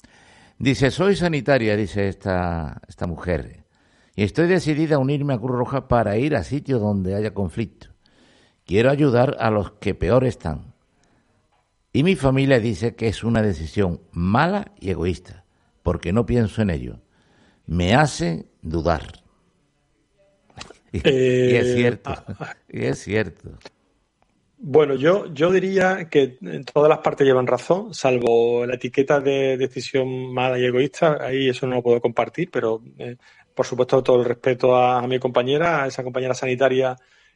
Dice, 0.57 0.91
soy 0.91 1.15
sanitaria, 1.15 1.75
dice 1.75 2.07
esta, 2.07 2.81
esta 2.87 3.07
mujer, 3.07 3.63
y 4.15 4.23
estoy 4.23 4.47
decidida 4.47 4.95
a 4.95 4.99
unirme 4.99 5.33
a 5.33 5.39
Cruz 5.39 5.57
Roja 5.57 5.87
para 5.87 6.17
ir 6.17 6.35
a 6.35 6.43
sitios 6.43 6.79
donde 6.79 7.15
haya 7.15 7.33
conflicto. 7.33 7.87
Quiero 8.65 8.91
ayudar 8.91 9.35
a 9.39 9.49
los 9.49 9.71
que 9.71 9.95
peor 9.95 10.25
están. 10.25 10.72
Y 11.95 12.01
mi 12.03 12.15
familia 12.15 12.59
dice 12.59 12.95
que 12.95 13.07
es 13.07 13.23
una 13.23 13.43
decisión 13.43 14.01
mala 14.11 14.71
y 14.79 14.89
egoísta, 14.89 15.45
porque 15.83 16.11
no 16.11 16.25
pienso 16.25 16.63
en 16.63 16.71
ello. 16.71 16.99
Me 17.67 17.93
hace 17.93 18.47
dudar. 18.63 19.21
y, 20.91 20.97
es 20.97 21.03
eh, 21.05 21.73
cierto, 21.75 22.09
ah, 22.09 22.25
ah. 22.39 22.55
y 22.67 22.85
es 22.85 22.97
cierto. 22.97 23.51
Bueno, 24.57 24.95
yo, 24.95 25.31
yo 25.33 25.51
diría 25.51 26.09
que 26.09 26.39
todas 26.73 26.89
las 26.89 26.99
partes 26.99 27.27
llevan 27.27 27.45
razón, 27.45 27.93
salvo 27.93 28.65
la 28.65 28.75
etiqueta 28.75 29.19
de 29.19 29.57
decisión 29.57 30.33
mala 30.33 30.57
y 30.57 30.65
egoísta, 30.65 31.17
ahí 31.19 31.49
eso 31.49 31.67
no 31.67 31.75
lo 31.75 31.83
puedo 31.83 32.01
compartir, 32.01 32.49
pero 32.49 32.81
eh, 32.97 33.17
por 33.53 33.65
supuesto 33.65 34.01
todo 34.01 34.19
el 34.21 34.25
respeto 34.25 34.75
a, 34.75 35.05
mi 35.05 35.19
compañera, 35.19 35.83
a 35.83 35.87
esa 35.87 36.01
compañera 36.01 36.33
sanitaria 36.33 36.95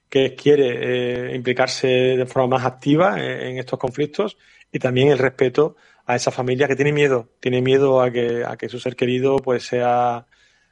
que 0.10 0.36
quiere 0.36 1.32
eh, 1.32 1.36
implicarse 1.36 1.88
de 1.88 2.26
forma 2.26 2.58
más 2.58 2.66
activa 2.66 3.20
en, 3.20 3.58
estos 3.58 3.80
conflictos 3.80 4.38
y 4.72 4.80
también 4.80 5.10
el 5.10 5.18
respeto 5.18 5.76
a 6.06 6.16
esa 6.16 6.32
familia 6.32 6.68
que 6.68 6.76
tiene 6.76 6.94
miedo, 6.94 7.30
tiene 7.40 7.62
miedo 7.62 8.02
a 8.02 8.12
que, 8.12 8.44
a 8.46 8.56
que 8.58 8.70
su 8.70 8.80
ser 8.80 8.96
querido 8.96 9.38
pues 9.38 9.66
sea 9.66 10.26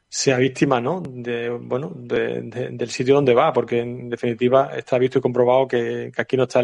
sea 0.08 0.38
víctima 0.38 0.80
¿no? 0.80 1.02
de, 1.06 1.50
bueno, 1.50 1.92
del 1.94 2.90
sitio 2.90 3.16
donde 3.16 3.34
va, 3.34 3.52
porque 3.52 3.80
en 3.80 4.08
definitiva 4.08 4.70
está 4.76 4.98
visto 4.98 5.18
y 5.18 5.22
comprobado 5.22 5.66
que, 5.66 6.12
aquí 6.16 6.36
no 6.36 6.44
está 6.44 6.62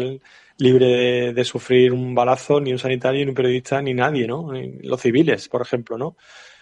libre 0.57 1.33
de, 1.33 1.43
sufrir 1.43 1.91
un 1.91 2.15
balazo 2.15 2.59
ni 2.61 2.71
un 2.71 2.79
sanitario, 2.79 3.23
ni 3.23 3.29
un 3.29 3.35
periodista, 3.35 3.81
ni 3.81 3.93
nadie, 3.93 4.27
¿no? 4.27 4.51
los 4.81 5.01
civiles, 5.01 5.49
por 5.49 5.61
ejemplo, 5.61 5.97
¿no? 5.97 6.15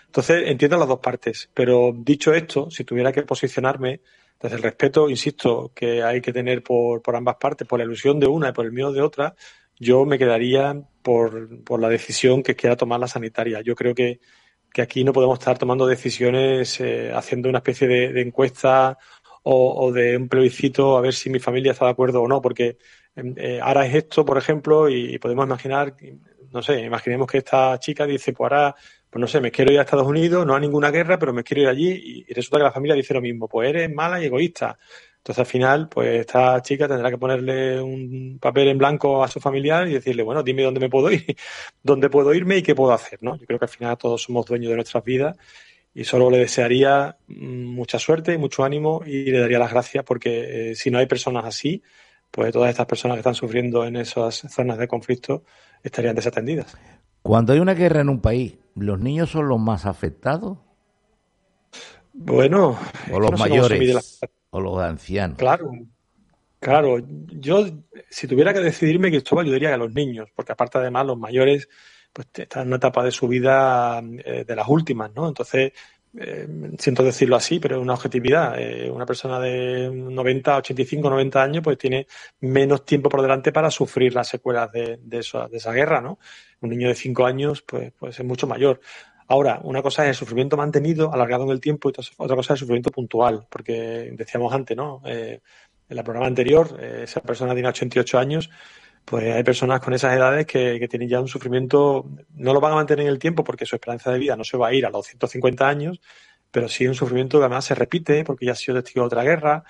Entonces, 0.07 0.43
entiendo 0.47 0.77
las 0.77 0.89
dos 0.89 0.99
partes, 0.99 1.49
pero 1.53 1.93
dicho 1.95 2.33
esto, 2.33 2.69
si 2.69 2.83
tuviera 2.83 3.13
que 3.13 3.21
posicionarme 3.21 4.01
desde 4.41 4.55
el 4.55 4.63
respeto, 4.63 5.09
insisto, 5.09 5.71
que 5.75 6.03
hay 6.03 6.21
que 6.21 6.33
tener 6.33 6.63
por, 6.63 7.01
por 7.01 7.15
ambas 7.15 7.35
partes, 7.35 7.67
por 7.67 7.79
la 7.79 7.85
ilusión 7.85 8.19
de 8.19 8.27
una 8.27 8.49
y 8.49 8.51
por 8.53 8.65
el 8.65 8.71
mío 8.71 8.91
de 8.91 9.01
otra, 9.01 9.35
yo 9.79 10.05
me 10.05 10.17
quedaría 10.17 10.81
por, 11.01 11.63
por 11.63 11.79
la 11.79 11.89
decisión 11.89 12.43
que 12.43 12.55
quiera 12.55 12.75
tomar 12.75 12.99
la 12.99 13.07
sanitaria. 13.07 13.61
Yo 13.61 13.75
creo 13.75 13.93
que, 13.93 14.19
que 14.73 14.81
aquí 14.81 15.03
no 15.03 15.13
podemos 15.13 15.39
estar 15.39 15.57
tomando 15.57 15.85
decisiones 15.85 16.79
eh, 16.79 17.11
haciendo 17.13 17.49
una 17.49 17.59
especie 17.59 17.87
de, 17.87 18.21
encuesta 18.21 18.97
o, 19.43 19.85
o, 19.85 19.91
de 19.91 20.17
un 20.17 20.29
plebiscito 20.29 20.97
a 20.97 21.01
ver 21.01 21.13
si 21.13 21.29
mi 21.29 21.39
familia 21.39 21.71
está 21.71 21.85
de 21.85 21.91
acuerdo 21.91 22.21
o 22.21 22.27
no, 22.27 22.41
porque 22.41 22.77
em, 23.15 23.33
eh, 23.37 23.59
ahora 23.61 23.85
es 23.85 23.95
esto, 23.95 24.25
por 24.25 24.37
ejemplo, 24.37 24.89
y 24.89 25.17
podemos 25.19 25.45
imaginar, 25.45 25.95
no 26.51 26.61
sé, 26.61 26.81
imaginemos 26.81 27.27
que 27.27 27.39
esta 27.39 27.77
chica 27.79 28.05
dice, 28.05 28.33
pues 28.33 28.51
ahora, 28.51 28.75
pues 29.11 29.19
no 29.19 29.27
sé, 29.27 29.41
me 29.41 29.51
quiero 29.51 29.73
ir 29.73 29.79
a 29.79 29.81
Estados 29.81 30.07
Unidos, 30.07 30.45
no 30.45 30.55
hay 30.55 30.61
ninguna 30.61 30.89
guerra, 30.89 31.19
pero 31.19 31.33
me 31.33 31.43
quiero 31.43 31.63
ir 31.63 31.67
allí, 31.67 32.25
y, 32.27 32.33
resulta 32.33 32.59
que 32.59 32.63
la 32.63 32.71
familia 32.71 32.95
dice 32.95 33.13
lo 33.13 33.19
mismo, 33.19 33.49
pues 33.49 33.69
eres 33.69 33.93
mala 33.93 34.21
y 34.21 34.25
egoísta. 34.25 34.77
Entonces, 35.17 35.39
al 35.39 35.45
final, 35.45 35.89
pues 35.89 36.21
esta 36.21 36.61
chica 36.61 36.87
tendrá 36.87 37.11
que 37.11 37.17
ponerle 37.17 37.81
un 37.81 38.39
papel 38.41 38.69
en 38.69 38.77
blanco 38.77 39.21
a 39.21 39.27
su 39.27 39.41
familiar 39.41 39.85
y 39.87 39.93
decirle, 39.93 40.23
bueno, 40.23 40.41
dime 40.43 40.63
dónde 40.63 40.79
me 40.79 40.89
puedo 40.89 41.11
ir, 41.11 41.25
dónde 41.83 42.09
puedo 42.09 42.33
irme 42.33 42.57
y 42.57 42.63
qué 42.63 42.73
puedo 42.73 42.93
hacer, 42.93 43.19
¿no? 43.21 43.37
Yo 43.37 43.45
creo 43.45 43.59
que 43.59 43.65
al 43.65 43.69
final 43.69 43.97
todos 43.97 44.23
somos 44.23 44.45
dueños 44.45 44.69
de 44.69 44.75
nuestras 44.75 45.03
vidas 45.03 45.35
y 45.93 46.05
solo 46.05 46.31
le 46.31 46.37
desearía 46.37 47.17
mm, 47.27 47.65
mucha 47.65 47.99
suerte 47.99 48.33
y 48.33 48.37
mucho 48.37 48.63
ánimo 48.63 49.01
y 49.05 49.25
le 49.25 49.39
daría 49.39 49.59
las 49.59 49.71
gracias 49.71 50.05
porque 50.05 50.71
eh, 50.71 50.75
si 50.75 50.89
no 50.89 50.99
hay 50.99 51.05
personas 51.05 51.43
así, 51.43 51.83
pues 52.31 52.53
todas 52.53 52.69
estas 52.69 52.85
personas 52.85 53.15
que 53.15 53.19
están 53.19 53.35
sufriendo 53.35 53.85
en 53.85 53.97
esas 53.97 54.35
zonas 54.49 54.77
de 54.77 54.87
conflicto 54.87 55.43
estarían 55.83 56.15
desatendidas. 56.15 56.77
Cuando 57.21 57.51
hay 57.53 57.59
una 57.59 57.73
guerra 57.73 58.01
en 58.01 58.09
un 58.09 58.21
país, 58.21 58.55
¿los 58.75 58.99
niños 58.99 59.29
son 59.29 59.47
los 59.47 59.59
más 59.59 59.85
afectados? 59.85 60.57
Bueno, 62.13 62.77
o 63.11 63.19
los 63.19 63.31
no 63.31 63.37
mayores, 63.37 64.19
o 64.49 64.59
los 64.59 64.79
ancianos. 64.79 65.37
Claro, 65.37 65.71
claro. 66.59 66.97
Yo, 67.27 67.65
si 68.09 68.27
tuviera 68.27 68.53
que 68.53 68.59
decidirme, 68.59 69.09
Cristóbal, 69.09 69.45
yo 69.45 69.53
diría 69.53 69.69
que 69.69 69.75
a 69.75 69.77
los 69.77 69.93
niños, 69.93 70.29
porque 70.35 70.51
aparte 70.51 70.77
además 70.77 71.05
los 71.05 71.17
mayores 71.17 71.69
pues 72.13 72.27
están 72.33 72.63
en 72.63 72.67
una 72.67 72.75
etapa 72.77 73.03
de 73.03 73.11
su 73.11 73.27
vida 73.27 74.01
eh, 74.25 74.43
de 74.45 74.55
las 74.55 74.67
últimas, 74.67 75.13
¿no? 75.15 75.29
Entonces, 75.29 75.71
eh, 76.17 76.47
siento 76.77 77.03
decirlo 77.03 77.37
así, 77.37 77.59
pero 77.59 77.77
es 77.77 77.81
una 77.81 77.93
objetividad. 77.93 78.59
Eh, 78.59 78.89
una 78.91 79.05
persona 79.05 79.39
de 79.39 79.89
90, 79.89 80.57
85, 80.57 81.09
90 81.09 81.43
años, 81.43 81.63
pues 81.63 81.77
tiene 81.77 82.07
menos 82.41 82.85
tiempo 82.85 83.09
por 83.09 83.21
delante 83.21 83.51
para 83.51 83.71
sufrir 83.71 84.13
las 84.13 84.27
secuelas 84.27 84.71
de, 84.71 84.99
esa, 85.11 85.71
guerra, 85.71 86.01
¿no? 86.01 86.19
Un 86.61 86.69
niño 86.69 86.89
de 86.89 86.95
5 86.95 87.25
años, 87.25 87.61
pues, 87.61 87.93
pues 87.97 88.19
es 88.19 88.25
mucho 88.25 88.45
mayor. 88.47 88.81
Ahora, 89.27 89.61
una 89.63 89.81
cosa 89.81 90.03
es 90.03 90.09
el 90.09 90.15
sufrimiento 90.15 90.57
mantenido, 90.57 91.13
alargado 91.13 91.45
en 91.45 91.51
el 91.51 91.61
tiempo, 91.61 91.89
y 91.89 91.93
otra 92.17 92.35
cosa 92.35 92.53
es 92.53 92.57
el 92.57 92.65
sufrimiento 92.65 92.91
puntual, 92.91 93.47
porque 93.49 94.11
decíamos 94.13 94.53
antes, 94.53 94.75
¿no? 94.75 95.01
Eh, 95.05 95.39
en 95.87 95.97
el 95.97 96.03
programa 96.03 96.27
anterior, 96.27 96.79
esa 96.81 97.21
persona 97.21 97.53
tiene 97.53 97.67
88 97.67 98.17
años, 98.17 98.49
pues 99.05 99.33
hay 99.33 99.43
personas 99.43 99.79
con 99.81 99.93
esas 99.93 100.15
edades 100.15 100.45
que, 100.45 100.79
que, 100.79 100.87
tienen 100.87 101.09
ya 101.09 101.19
un 101.19 101.27
sufrimiento, 101.27 102.05
no 102.35 102.53
lo 102.53 102.61
van 102.61 102.73
a 102.73 102.75
mantener 102.75 103.05
en 103.05 103.11
el 103.11 103.19
tiempo 103.19 103.43
porque 103.43 103.65
su 103.65 103.75
esperanza 103.75 104.11
de 104.11 104.19
vida 104.19 104.35
no 104.35 104.43
se 104.43 104.57
va 104.57 104.67
a 104.69 104.73
ir 104.73 104.85
a 104.85 104.89
los 104.89 105.05
150 105.07 105.67
años, 105.67 106.01
pero 106.51 106.67
sí 106.67 106.87
un 106.87 106.95
sufrimiento 106.95 107.39
que 107.39 107.45
además 107.45 107.65
se 107.65 107.75
repite 107.75 108.23
porque 108.23 108.45
ya 108.45 108.53
ha 108.53 108.55
sido 108.55 108.81
testigo 108.81 109.03
de 109.03 109.07
otra 109.07 109.23
guerra, 109.23 109.63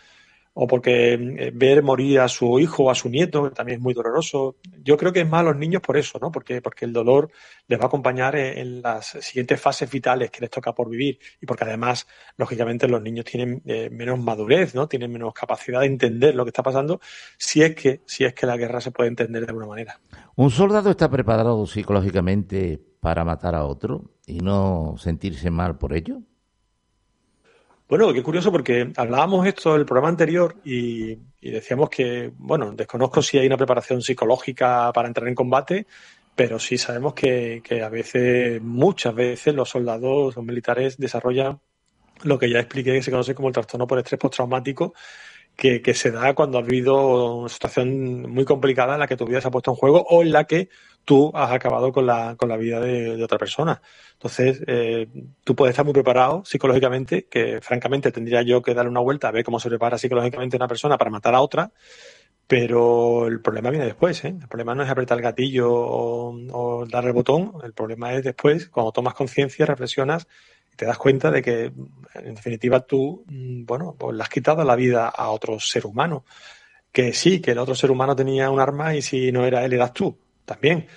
o 0.54 0.68
porque 0.68 1.14
eh, 1.14 1.52
ver 1.54 1.82
morir 1.82 2.20
a 2.20 2.28
su 2.28 2.60
hijo 2.60 2.86
o 2.86 2.92
a 2.92 2.96
su 2.96 3.10
nieto, 3.10 3.44
que 3.44 3.56
también 3.56 3.78
es 3.78 3.82
muy 3.82 3.94
doloroso. 3.94 4.58
Yo 4.84 4.98
creo 4.98 5.14
que 5.14 5.22
es 5.22 5.30
más 5.30 5.42
a 5.42 5.44
los 5.44 5.58
niños 5.58 5.82
por 5.82 5.98
eso, 5.98 6.20
¿no? 6.20 6.32
Porque, 6.32 6.62
porque 6.62 6.86
el 6.86 6.94
dolor 6.94 7.32
les 7.68 7.80
va 7.80 7.84
a 7.84 7.88
acompañar 7.88 8.36
en 8.36 8.82
las 8.82 9.18
siguientes 9.22 9.62
fases 9.62 9.90
vitales 9.90 10.30
que 10.30 10.42
les 10.42 10.50
toca 10.50 10.74
por 10.74 10.90
vivir 10.90 11.20
y 11.40 11.46
porque 11.46 11.64
además, 11.64 12.06
lógicamente, 12.38 12.88
los 12.88 13.02
niños 13.02 13.26
tienen 13.26 13.62
eh, 13.66 13.90
menos 13.90 14.20
madurez, 14.20 14.76
¿no? 14.76 14.88
Tienen 14.88 15.12
menos 15.12 15.34
capacidad 15.34 15.80
de 15.80 15.88
entender 15.88 16.36
lo 16.36 16.44
que 16.44 16.50
está 16.50 16.64
pasando 16.64 17.00
si 17.38 17.62
es 17.62 17.74
que, 17.76 18.02
si 18.06 18.26
es 18.26 18.34
que 18.34 18.46
la 18.46 18.58
guerra 18.58 18.82
se 18.82 18.92
puede 18.92 19.10
entender 19.10 19.46
de 19.46 19.50
alguna 19.50 19.68
manera. 19.68 20.00
¿Un 20.36 20.52
soldado 20.52 20.90
está 20.90 21.10
preparado 21.10 21.66
psicológicamente 21.66 22.82
para 23.00 23.24
matar 23.24 23.56
a 23.56 23.66
otro 23.66 24.12
y 24.26 24.40
no 24.40 24.96
sentirse 24.98 25.50
mal 25.50 25.78
por 25.78 25.94
ello? 25.94 26.22
Bueno, 27.92 28.14
qué 28.14 28.24
curioso 28.24 28.54
porque 28.54 28.94
hablábamos 28.96 29.46
esto 29.46 29.74
en 29.74 29.82
el 29.82 29.86
programa 29.86 30.08
anterior 30.08 30.56
y, 30.64 31.12
y, 31.42 31.52
decíamos 31.52 31.90
que, 31.90 32.32
bueno, 32.38 32.72
desconozco 32.72 33.22
si 33.22 33.38
hay 33.38 33.48
una 33.48 33.58
preparación 33.58 34.02
psicológica 34.02 34.94
para 34.94 35.10
entrar 35.10 35.28
en 35.28 35.36
combate, 35.36 35.88
pero 36.34 36.58
sí 36.58 36.78
sabemos 36.78 37.14
que, 37.14 37.62
que 37.62 37.84
a 37.84 37.90
veces, 37.90 38.62
muchas 38.62 39.14
veces, 39.14 39.54
los 39.54 39.68
soldados, 39.68 40.38
los 40.38 40.46
militares 40.46 40.98
desarrollan 40.98 41.60
lo 42.24 42.40
que 42.40 42.50
ya 42.50 42.60
expliqué 42.60 42.94
que 42.94 43.02
se 43.02 43.12
conoce 43.12 43.36
como 43.36 43.50
el 43.50 43.54
trastorno 43.54 43.86
por 43.88 44.00
estrés 44.00 44.22
postraumático, 44.22 44.94
que, 45.62 45.94
se 45.94 46.10
da 46.10 46.34
cuando 46.34 46.58
has 46.58 46.66
vivido 46.66 47.36
una 47.36 47.50
situación 47.50 48.22
muy 48.32 48.46
complicada 48.46 48.96
en 48.96 49.00
la 49.00 49.08
que 49.08 49.16
tu 49.16 49.28
vida 49.28 49.42
se 49.42 49.48
ha 49.48 49.52
puesto 49.52 49.70
en 49.70 49.76
juego 49.78 50.04
o 50.10 50.24
en 50.24 50.32
la 50.32 50.46
que 50.46 50.70
tú 51.06 51.32
has 51.36 51.52
acabado 51.52 51.92
con 51.92 52.08
la, 52.08 52.36
con 52.36 52.50
la 52.50 52.58
vida 52.58 52.80
de, 52.80 53.24
otra 53.24 53.38
persona. 53.38 53.80
Entonces, 54.14 54.64
eh, 54.66 55.08
tú 55.44 55.56
puedes 55.56 55.74
estar 55.74 55.86
muy 55.86 55.94
preparado 55.94 56.44
psicológicamente, 56.46 57.28
que 57.30 57.62
francamente 57.62 58.12
tendría 58.12 58.42
yo 58.42 58.64
que 58.64 58.74
darle 58.74 58.90
una 58.90 59.02
vuelta 59.02 59.28
a 59.28 59.32
ver 59.32 59.44
cómo 59.44 59.60
se 59.60 59.70
prepara 59.70 60.00
psicológicamente 60.00 60.58
una 60.58 60.68
persona 60.68 60.98
para 60.98 61.12
matar 61.12 61.36
a 61.36 61.42
otra, 61.42 61.72
pero 62.48 63.28
el 63.28 63.40
problema 63.42 63.70
viene 63.70 63.86
después. 63.86 64.24
¿eh? 64.26 64.30
El 64.42 64.48
problema 64.48 64.74
no 64.74 64.82
es 64.82 64.90
apretar 64.90 65.20
el 65.20 65.24
gatillo 65.24 65.72
o, 65.72 66.36
o 66.54 66.86
dar 66.88 67.06
el 67.06 67.14
botón, 67.14 67.54
el 67.64 67.74
problema 67.74 68.14
es 68.14 68.24
después, 68.24 68.68
cuando 68.70 68.92
tomas 68.92 69.14
conciencia, 69.14 69.68
reflexionas 69.68 70.28
te 70.82 70.88
das 70.88 70.98
cuenta 70.98 71.30
de 71.30 71.44
que, 71.44 71.72
en 72.16 72.34
definitiva, 72.34 72.80
tú, 72.80 73.24
bueno, 73.28 73.96
pues 74.00 74.18
le 74.18 74.24
has 74.24 74.30
quitado 74.30 74.64
la 74.64 74.76
vida 74.76 75.10
a 75.10 75.30
otro 75.30 75.60
ser 75.60 75.86
humano. 75.86 76.26
Que 76.92 77.14
sí, 77.14 77.40
que 77.40 77.52
el 77.52 77.60
otro 77.60 77.76
ser 77.76 77.92
humano 77.92 78.16
tenía 78.16 78.50
un 78.50 78.60
arma 78.60 78.96
y 78.96 79.04
si 79.04 79.32
no 79.32 79.46
era 79.46 79.64
él, 79.64 79.74
eras 79.74 79.94
tú, 79.94 80.18
también. 80.44 80.88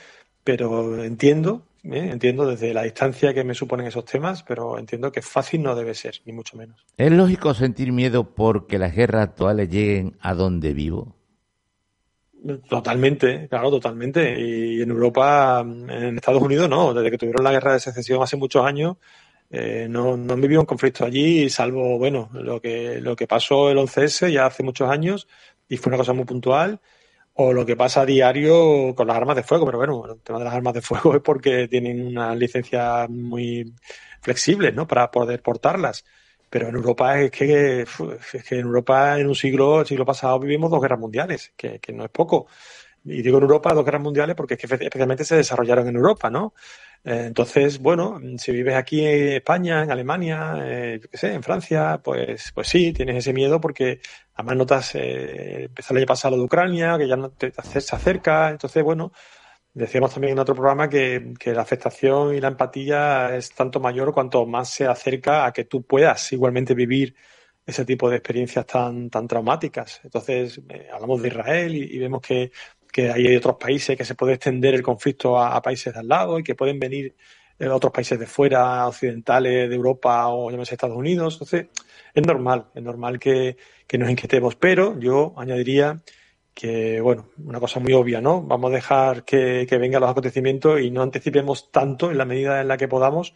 Pero 0.43 1.05
entiendo 1.05 1.67
¿eh? 1.85 2.09
entiendo 2.11 2.47
desde 2.47 2.73
la 2.73 2.85
distancia 2.85 3.35
que 3.35 3.45
me 3.45 3.53
suponen 3.53 3.87
esos 3.87 4.07
temas, 4.07 4.43
pero 4.43 4.79
entiendo 4.79 5.13
que 5.13 5.21
fácil 5.21 5.63
no 5.63 5.75
debe 5.75 5.93
ser, 5.93 6.15
ni 6.25 6.33
mucho 6.33 6.57
menos. 6.57 6.83
¿Es 6.97 7.13
lógico 7.13 7.53
sentir 7.53 7.93
miedo 7.93 8.25
porque 8.35 8.79
las 8.79 8.97
guerras 8.97 9.25
actuales 9.25 9.69
lleguen 9.69 10.17
a 10.21 10.33
donde 10.33 10.73
vivo? 10.73 11.15
Totalmente, 12.71 13.49
claro, 13.51 13.71
totalmente. 13.71 14.41
Y 14.41 14.81
en 14.81 14.89
Europa, 14.89 15.61
en 15.61 16.17
Estados 16.17 16.41
Unidos 16.41 16.71
no, 16.71 16.95
desde 16.95 17.11
que 17.11 17.19
tuvieron 17.19 17.45
la 17.45 17.53
guerra 17.53 17.75
de 17.75 17.81
secesión 17.81 18.23
hace 18.23 18.39
muchos 18.39 18.65
años, 18.65 18.97
eh, 19.57 19.87
no, 19.89 20.17
no 20.17 20.35
han 20.35 20.41
vivido 20.41 20.61
un 20.61 20.67
conflicto 20.67 21.05
allí, 21.05 21.49
salvo, 21.49 21.97
bueno, 21.97 22.29
lo 22.33 22.61
que, 22.61 23.01
lo 23.01 23.15
que 23.15 23.29
pasó 23.29 23.71
el 23.71 23.79
11S 23.79 24.33
ya 24.33 24.47
hace 24.47 24.65
muchos 24.65 24.91
años 24.91 25.29
y 25.69 25.77
fue 25.77 25.91
una 25.91 25.99
cosa 25.99 26.13
muy 26.13 26.25
puntual 26.25 26.81
o 27.35 27.53
lo 27.53 27.65
que 27.65 27.77
pasa 27.77 28.01
a 28.03 28.07
diario 28.07 28.95
con 28.97 29.07
las 29.07 29.17
armas 29.17 29.37
de 29.37 29.45
fuego, 29.45 29.67
pero 29.67 29.79
bueno, 29.79 30.07
el 30.13 30.21
tema 30.23 30.41
de 30.41 30.45
las 30.45 30.55
armas 30.55 30.75
de 30.75 30.83
fuego 30.83 31.15
es 31.15 31.23
porque 31.23 31.69
tienen 31.69 32.05
una 32.05 32.35
licencia 32.35 33.07
muy 33.09 33.73
flexible, 34.21 34.73
¿no? 34.73 34.87
Para 34.89 35.11
poder 35.11 35.41
portarlas. 35.43 36.05
Pero 36.51 36.69
en 36.69 36.77
Europa 36.77 37.21
es 37.21 37.31
que, 37.31 37.83
es 37.83 38.45
que 38.45 38.55
en 38.57 38.67
Europa 38.67 39.19
en 39.19 39.29
un 39.29 39.35
siglo, 39.37 39.81
el 39.81 39.87
siglo 39.87 40.05
pasado 40.05 40.39
vivimos 40.41 40.71
dos 40.71 40.81
guerras 40.81 41.01
mundiales, 41.01 41.53
que, 41.57 41.79
que 41.81 41.93
no 41.93 42.05
es 42.05 42.11
poco. 42.11 42.47
Y 43.05 43.23
digo 43.23 43.39
en 43.39 43.45
Europa 43.45 43.75
dos 43.75 43.85
guerras 43.85 44.03
mundiales 44.03 44.35
porque 44.35 44.55
es 44.55 44.61
que 44.61 44.67
especialmente 44.67 45.25
se 45.25 45.37
desarrollaron 45.37 45.89
en 45.89 45.97
Europa, 45.97 46.31
¿no? 46.31 46.55
Eh, 47.05 47.25
entonces, 47.27 47.79
bueno, 47.79 48.19
si 48.39 48.51
vives 48.53 48.75
aquí 48.75 49.05
en 49.05 49.35
España, 49.35 49.83
en 49.83 49.91
Alemania, 49.91 50.55
eh, 50.63 51.01
yo 51.03 51.11
qué 51.11 51.19
sé, 51.19 51.35
en 51.35 51.43
Francia, 51.43 52.01
pues, 52.03 52.51
pues 52.55 52.67
sí, 52.69 52.93
tienes 52.95 53.17
ese 53.17 53.35
miedo 53.35 53.61
porque 53.61 54.01
además 54.35 54.57
notas 54.57 54.95
eh, 54.95 55.65
empezar 55.65 55.99
a 55.99 56.07
pasar 56.07 56.31
lo 56.33 56.39
de 56.39 56.45
Ucrania, 56.45 56.97
que 56.97 57.07
ya 57.07 57.17
no 57.17 57.31
te, 57.31 57.53
se 57.53 57.95
acerca. 57.95 58.49
Entonces, 58.51 58.83
bueno, 58.83 59.13
decíamos 59.75 60.13
también 60.15 60.33
en 60.33 60.39
otro 60.39 60.55
programa 60.55 60.89
que, 60.89 61.35
que, 61.39 61.53
la 61.55 61.63
afectación 61.63 62.35
y 62.35 62.41
la 62.41 62.49
empatía 62.49 63.37
es 63.37 63.53
tanto 63.55 63.81
mayor 63.81 64.15
cuanto 64.15 64.47
más 64.47 64.71
se 64.71 64.87
acerca 64.87 65.47
a 65.47 65.53
que 65.53 65.65
tú 65.65 65.83
puedas 65.85 66.33
igualmente 66.33 66.75
vivir 66.75 67.15
ese 67.67 67.85
tipo 67.85 68.11
de 68.11 68.17
experiencias 68.17 68.67
tan, 68.67 69.11
tan 69.11 69.27
traumáticas. 69.27 70.01
Entonces, 70.05 70.61
eh, 70.69 70.89
hablamos 70.93 71.23
de 71.23 71.29
Israel 71.29 71.75
y 71.75 71.99
vemos 71.99 72.21
que 72.21 72.53
que 72.95 73.11
hay 73.11 73.35
otros 73.35 73.57
países 73.57 73.97
que 73.97 74.05
se 74.05 74.15
puede 74.15 74.35
extender 74.35 74.73
el 74.73 74.83
conflicto 74.85 75.37
a, 75.37 75.61
países 75.61 75.93
de 75.93 75.99
al 75.99 76.07
lado 76.07 76.39
y 76.39 76.45
que 76.45 76.55
pueden 76.55 76.79
venir 76.79 77.17
eh, 77.59 77.67
otros 77.67 77.93
países 77.93 78.21
de 78.21 78.27
fuera, 78.29 78.87
occidentales, 78.87 79.69
de 79.69 79.75
Europa 79.75 80.29
o 80.29 80.49
llámese 80.49 80.77
Estados 80.77 80.97
Unidos. 80.97 81.35
Entonces, 81.35 81.67
es 82.15 82.25
normal, 82.25 82.67
es 82.73 82.83
normal 82.85 83.19
que, 83.19 83.57
que 83.89 83.99
nos 83.99 84.09
inquietemos, 84.09 84.55
pero 84.55 84.97
yo 85.01 85.35
añadiría 85.37 86.03
que, 86.55 87.01
bueno, 87.01 87.31
una 87.45 87.59
cosa 87.59 87.81
muy 87.81 87.95
obvia, 87.95 88.21
¿no? 88.21 88.43
Vamos 88.43 88.71
a 88.71 88.77
dejar 88.77 89.25
que, 89.25 89.67
que 89.69 89.77
vengan 89.77 90.01
los 90.01 90.11
acontecimientos 90.13 90.81
y 90.81 90.93
no 90.93 91.03
anticipemos 91.03 91.73
tanto 91.73 92.13
en 92.13 92.19
la 92.19 92.25
medida 92.25 92.61
en 92.61 92.69
la 92.69 92.77
que 92.77 92.87
podamos, 92.87 93.35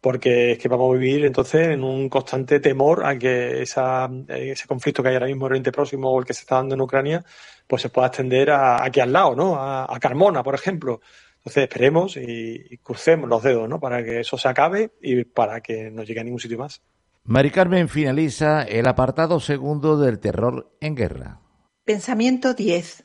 porque 0.00 0.52
es 0.52 0.58
que 0.58 0.68
vamos 0.68 0.94
a 0.94 0.98
vivir 0.98 1.24
entonces 1.24 1.68
en 1.68 1.84
un 1.84 2.08
constante 2.08 2.60
temor 2.60 3.04
a 3.04 3.18
que 3.18 3.62
esa, 3.62 4.10
ese 4.28 4.66
conflicto 4.66 5.02
que 5.02 5.10
hay 5.10 5.14
ahora 5.14 5.26
mismo 5.26 5.46
en 5.46 5.52
Oriente 5.52 5.72
Próximo 5.72 6.10
o 6.10 6.18
el 6.18 6.24
que 6.24 6.34
se 6.34 6.40
está 6.40 6.56
dando 6.56 6.74
en 6.74 6.80
Ucrania 6.80 7.24
pues 7.66 7.82
se 7.82 7.88
pueda 7.88 8.08
extender 8.08 8.50
a, 8.50 8.82
aquí 8.82 9.00
al 9.00 9.12
lado, 9.12 9.36
¿no? 9.36 9.56
A, 9.56 9.84
a, 9.84 10.00
Carmona, 10.00 10.42
por 10.42 10.56
ejemplo. 10.56 11.00
Entonces 11.36 11.62
esperemos 11.62 12.16
y, 12.16 12.78
crucemos 12.82 13.28
los 13.28 13.42
dedos, 13.42 13.68
¿no? 13.68 13.80
Para 13.80 14.04
que 14.04 14.20
eso 14.20 14.36
se 14.36 14.48
acabe 14.48 14.92
y 15.00 15.24
para 15.24 15.60
que 15.60 15.90
no 15.90 16.02
llegue 16.02 16.20
a 16.20 16.24
ningún 16.24 16.40
sitio 16.40 16.58
más. 16.58 16.82
Mari 17.24 17.50
Carmen 17.50 17.88
finaliza 17.88 18.62
el 18.62 18.86
apartado 18.88 19.40
segundo 19.40 19.98
del 19.98 20.18
terror 20.18 20.76
en 20.80 20.96
guerra. 20.96 21.40
Pensamiento 21.84 22.54
10. 22.54 23.04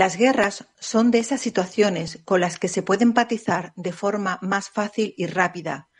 Las 0.00 0.16
guerras 0.16 0.64
son 0.78 1.10
de 1.10 1.18
esas 1.18 1.42
situaciones 1.42 2.20
con 2.24 2.40
las 2.40 2.58
que 2.58 2.68
se 2.68 2.80
puede 2.80 3.02
empatizar 3.02 3.74
de 3.76 3.92
forma 3.92 4.38
más 4.40 4.70
fácil 4.70 5.12
y 5.18 5.26
rápida, 5.26 5.90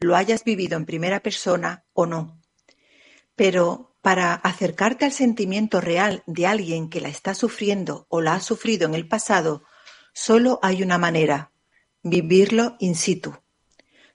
lo 0.00 0.16
hayas 0.16 0.42
vivido 0.42 0.76
en 0.76 0.84
primera 0.84 1.20
persona 1.20 1.84
o 1.92 2.04
no. 2.04 2.40
Pero 3.36 3.94
para 4.02 4.34
acercarte 4.34 5.04
al 5.04 5.12
sentimiento 5.12 5.80
real 5.80 6.24
de 6.26 6.48
alguien 6.48 6.90
que 6.90 7.00
la 7.00 7.10
está 7.10 7.32
sufriendo 7.32 8.06
o 8.08 8.20
la 8.20 8.34
ha 8.34 8.40
sufrido 8.40 8.88
en 8.88 8.94
el 8.96 9.06
pasado, 9.06 9.62
Solo 10.12 10.58
hay 10.60 10.82
una 10.82 10.98
manera: 10.98 11.52
vivirlo 12.02 12.74
in 12.80 12.96
situ. 12.96 13.36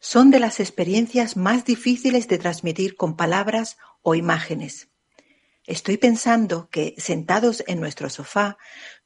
Son 0.02 0.32
de 0.32 0.40
las 0.40 0.60
experiencias 0.60 1.38
más 1.38 1.64
difíciles 1.64 2.28
de 2.28 2.40
transmitir 2.40 2.98
con 2.98 3.16
palabras 3.16 3.78
o 4.02 4.16
imágenes. 4.16 4.90
Estoy 5.66 5.98
pensando 5.98 6.68
que, 6.70 6.96
sentados 6.98 7.64
en 7.68 7.80
nuestro 7.80 8.10
sofá, 8.10 8.58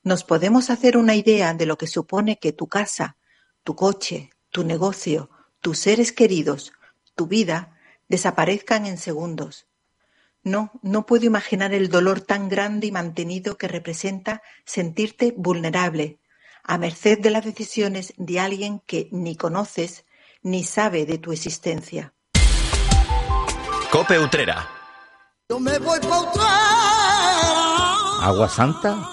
nos 0.04 0.24
podemos 0.24 0.70
hacer 0.70 0.98
una 0.98 1.16
idea 1.16 1.54
de 1.54 1.66
lo 1.66 1.78
que 1.78 1.88
supone 1.88 2.38
que 2.38 2.52
tu 2.52 2.68
casa, 2.68 3.18
tu 3.64 3.76
coche, 3.76 4.30
tu 4.52 4.64
negocio, 4.64 5.30
tus 5.62 5.80
seres 5.80 6.12
queridos, 6.12 6.74
tu 7.16 7.28
vida, 7.28 7.78
desaparezcan 8.10 8.86
en 8.86 8.98
segundos. 8.98 9.66
No, 10.44 10.72
no 10.82 11.06
puedo 11.06 11.26
imaginar 11.26 11.74
el 11.74 11.90
dolor 11.90 12.20
tan 12.20 12.50
grande 12.50 12.88
y 12.88 12.92
mantenido 12.92 13.58
que 13.58 13.70
representa 13.70 14.42
sentirte 14.66 15.34
vulnerable, 15.38 16.20
a 16.64 16.78
merced 16.78 17.20
de 17.20 17.30
las 17.30 17.46
decisiones 17.46 18.14
de 18.18 18.40
alguien 18.40 18.80
que 18.86 19.08
ni 19.12 19.36
conoces 19.36 20.06
ni 20.42 20.64
sabe 20.64 21.06
de 21.06 21.18
tu 21.18 21.32
existencia. 21.32 22.14
Cope 23.90 24.20
Utrera. 24.20 24.68
¿Agua 28.22 28.50
Santa? 28.50 29.13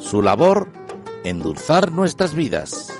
su 0.00 0.22
labor, 0.22 0.68
endulzar 1.24 1.92
nuestras 1.92 2.34
vidas. 2.34 2.99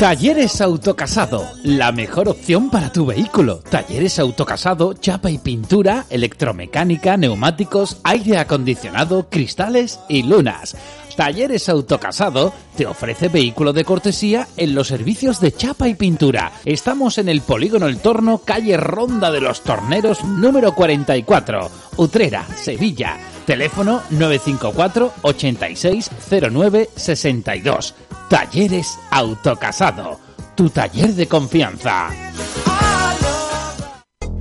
Talleres 0.00 0.62
Autocasado, 0.62 1.44
la 1.62 1.92
mejor 1.92 2.30
opción 2.30 2.70
para 2.70 2.90
tu 2.90 3.04
vehículo. 3.04 3.58
Talleres 3.58 4.18
Autocasado, 4.18 4.94
chapa 4.94 5.30
y 5.30 5.36
pintura, 5.36 6.06
electromecánica, 6.08 7.18
neumáticos, 7.18 7.98
aire 8.02 8.38
acondicionado, 8.38 9.28
cristales 9.28 10.00
y 10.08 10.22
lunas. 10.22 10.74
Talleres 11.16 11.68
Autocasado 11.68 12.54
te 12.78 12.86
ofrece 12.86 13.28
vehículo 13.28 13.74
de 13.74 13.84
cortesía 13.84 14.48
en 14.56 14.74
los 14.74 14.88
servicios 14.88 15.38
de 15.38 15.52
chapa 15.52 15.86
y 15.86 15.94
pintura. 15.94 16.50
Estamos 16.64 17.18
en 17.18 17.28
el 17.28 17.42
Polígono 17.42 17.86
El 17.86 17.98
Torno, 17.98 18.38
calle 18.38 18.78
Ronda 18.78 19.30
de 19.30 19.42
los 19.42 19.60
Torneros, 19.60 20.24
número 20.24 20.74
44, 20.74 21.70
Utrera, 21.98 22.46
Sevilla. 22.56 23.18
Teléfono 23.50 24.00
954 24.10 25.12
8609 25.22 26.90
62. 26.94 27.94
Talleres 28.28 28.96
Autocasado, 29.10 30.20
tu 30.54 30.70
taller 30.70 31.12
de 31.14 31.26
confianza. 31.26 32.10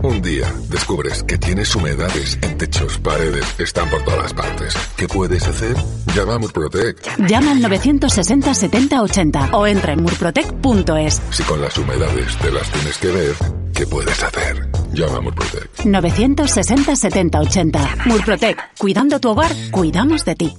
Un 0.03 0.21
día 0.21 0.53
descubres 0.69 1.23
que 1.23 1.39
tienes 1.39 1.75
humedades 1.75 2.37
en 2.43 2.55
techos, 2.59 2.99
paredes, 2.99 3.45
están 3.57 3.89
por 3.89 4.03
todas 4.03 4.31
partes. 4.31 4.75
¿Qué 4.95 5.07
puedes 5.07 5.47
hacer? 5.47 5.75
Llama 6.15 6.35
a 6.35 6.37
Murprotec. 6.37 7.27
Llama 7.27 7.53
al 7.53 7.61
960 7.61 8.53
70 8.53 9.01
80 9.01 9.49
o 9.53 9.65
entra 9.65 9.93
en 9.93 10.03
murprotec.es. 10.03 11.19
Si 11.31 11.41
con 11.41 11.59
las 11.59 11.75
humedades 11.79 12.37
te 12.37 12.51
las 12.51 12.71
tienes 12.71 12.97
que 12.99 13.07
ver, 13.07 13.35
¿qué 13.73 13.87
puedes 13.87 14.21
hacer? 14.21 14.68
Llama 14.93 15.17
a 15.17 15.21
Murprotec. 15.21 15.85
960 15.85 16.95
70 16.95 17.39
80. 17.39 17.95
Murprotec. 18.05 18.77
Cuidando 18.77 19.19
tu 19.19 19.29
hogar, 19.29 19.51
cuidamos 19.71 20.25
de 20.25 20.35
ti. 20.35 20.53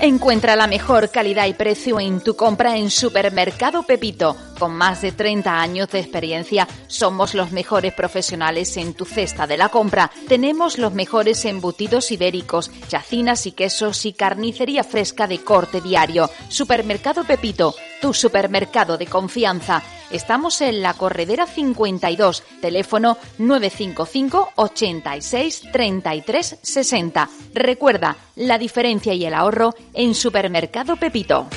Encuentra 0.00 0.56
la 0.56 0.66
mejor 0.66 1.10
calidad 1.10 1.46
y 1.46 1.54
precio 1.54 2.00
en 2.00 2.20
tu 2.20 2.34
compra 2.34 2.76
en 2.76 2.90
Supermercado 2.90 3.84
Pepito. 3.84 4.36
Con 4.62 4.76
más 4.76 5.02
de 5.02 5.10
30 5.10 5.60
años 5.60 5.88
de 5.88 5.98
experiencia, 5.98 6.68
somos 6.86 7.34
los 7.34 7.50
mejores 7.50 7.92
profesionales 7.94 8.76
en 8.76 8.94
tu 8.94 9.04
cesta 9.04 9.44
de 9.44 9.56
la 9.56 9.70
compra. 9.70 10.12
Tenemos 10.28 10.78
los 10.78 10.92
mejores 10.92 11.44
embutidos 11.46 12.12
ibéricos, 12.12 12.70
chacinas 12.86 13.44
y 13.46 13.50
quesos 13.50 14.06
y 14.06 14.12
carnicería 14.12 14.84
fresca 14.84 15.26
de 15.26 15.42
corte 15.42 15.80
diario. 15.80 16.30
Supermercado 16.48 17.24
Pepito, 17.24 17.74
tu 18.00 18.14
supermercado 18.14 18.96
de 18.96 19.08
confianza. 19.08 19.82
Estamos 20.12 20.60
en 20.60 20.80
la 20.80 20.94
Corredera 20.94 21.48
52, 21.48 22.44
teléfono 22.60 23.18
955 23.38 24.52
86 24.54 25.72
33 25.72 26.58
60. 26.62 27.28
Recuerda, 27.52 28.16
la 28.36 28.58
diferencia 28.58 29.12
y 29.12 29.24
el 29.24 29.34
ahorro 29.34 29.74
en 29.92 30.14
Supermercado 30.14 30.94
Pepito. 30.94 31.48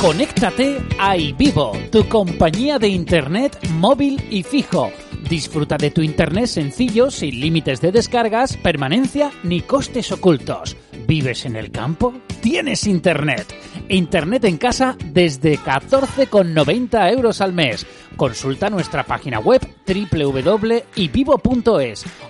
Conéctate 0.00 0.80
a 1.00 1.16
iVivo, 1.16 1.72
tu 1.90 2.08
compañía 2.08 2.78
de 2.78 2.86
internet 2.86 3.58
móvil 3.70 4.22
y 4.30 4.44
fijo. 4.44 4.92
Disfruta 5.28 5.76
de 5.76 5.90
tu 5.90 6.02
internet 6.02 6.46
sencillo, 6.46 7.10
sin 7.10 7.40
límites 7.40 7.80
de 7.80 7.90
descargas, 7.90 8.56
permanencia 8.56 9.32
ni 9.42 9.60
costes 9.60 10.12
ocultos. 10.12 10.76
¿Vives 11.08 11.44
en 11.46 11.56
el 11.56 11.72
campo? 11.72 12.14
Tienes 12.40 12.86
internet. 12.86 13.52
Internet 13.88 14.44
en 14.44 14.56
casa 14.56 14.96
desde 15.04 15.58
14,90 15.58 17.12
euros 17.12 17.40
al 17.40 17.52
mes. 17.52 17.84
Consulta 18.16 18.70
nuestra 18.70 19.02
página 19.02 19.40
web 19.40 19.66
www.ivivo.es 19.84 20.84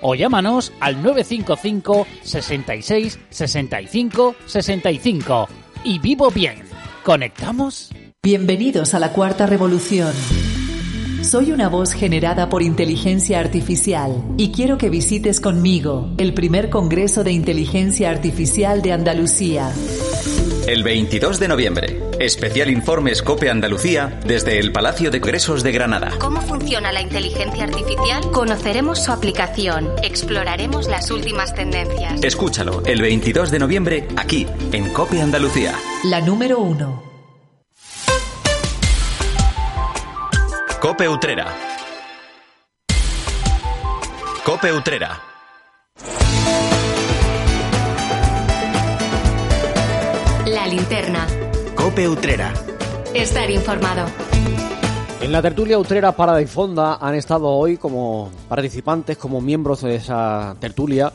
o 0.01 0.15
llámanos 0.15 0.73
al 0.81 1.03
955 1.03 2.07
66 2.23 3.19
65 3.29 4.37
65. 4.47 5.49
Y 5.85 5.99
vivo 5.99 6.31
bien. 6.31 6.68
¿Conectamos? 7.09 7.91
Bienvenidos 8.23 8.93
a 8.93 8.99
la 8.99 9.15
cuarta 9.15 9.47
revolución. 9.47 10.13
Soy 11.23 11.53
una 11.53 11.71
voz 11.71 11.95
generada 11.95 12.51
por 12.51 12.63
inteligencia 12.63 13.41
artificial 13.41 14.23
y 14.37 14.53
quiero 14.53 14.77
que 14.77 14.91
visites 14.91 15.41
conmigo 15.41 16.11
el 16.19 16.35
primer 16.35 16.69
Congreso 16.69 17.25
de 17.25 17.33
Inteligencia 17.33 18.11
Artificial 18.11 18.83
de 18.83 18.93
Andalucía. 18.93 19.73
El 20.69 20.83
22 20.83 21.41
de 21.41 21.49
noviembre, 21.49 21.99
especial 22.21 22.69
informe 22.69 23.15
Scope 23.15 23.49
Andalucía 23.49 24.21
desde 24.27 24.59
el 24.59 24.71
Palacio 24.71 25.11
de 25.11 25.19
Congresos 25.19 25.63
de 25.63 25.73
Granada. 25.73 26.11
¿Cómo 26.21 26.43
funciona 26.43 26.93
la 26.93 27.01
inteligencia 27.01 27.65
artificial? 27.65 28.31
Conoceremos 28.33 29.03
su 29.03 29.11
aplicación, 29.11 29.89
exploraremos 30.03 30.87
las 30.87 31.11
últimas 31.11 31.55
tendencias. 31.55 32.23
Escúchalo 32.23 32.83
el 32.85 33.01
22 33.01 33.51
de 33.51 33.59
noviembre 33.59 34.09
aquí, 34.17 34.47
en 34.73 34.93
Cope 34.93 35.23
Andalucía. 35.23 35.75
La 36.05 36.21
número 36.21 36.59
uno. 36.59 37.03
Cope 40.83 41.09
Utrera. 41.09 41.47
Cope 44.45 44.71
Utrera. 44.71 45.38
Linterna. 50.69 51.27
Cope 51.75 52.09
Utrera. 52.09 52.53
Estar 53.15 53.51
informado. 53.51 54.07
En 55.21 55.33
la 55.33 55.43
tertulia 55.43 55.79
Utrera 55.79 56.13
para 56.13 56.47
Fonda 56.47 56.99
han 57.01 57.15
estado 57.15 57.49
hoy 57.49 57.77
como 57.77 58.31
participantes, 58.49 59.17
como 59.17 59.41
miembros 59.41 59.83
de 59.83 59.97
esa 59.97 60.55
tertulia, 60.61 61.13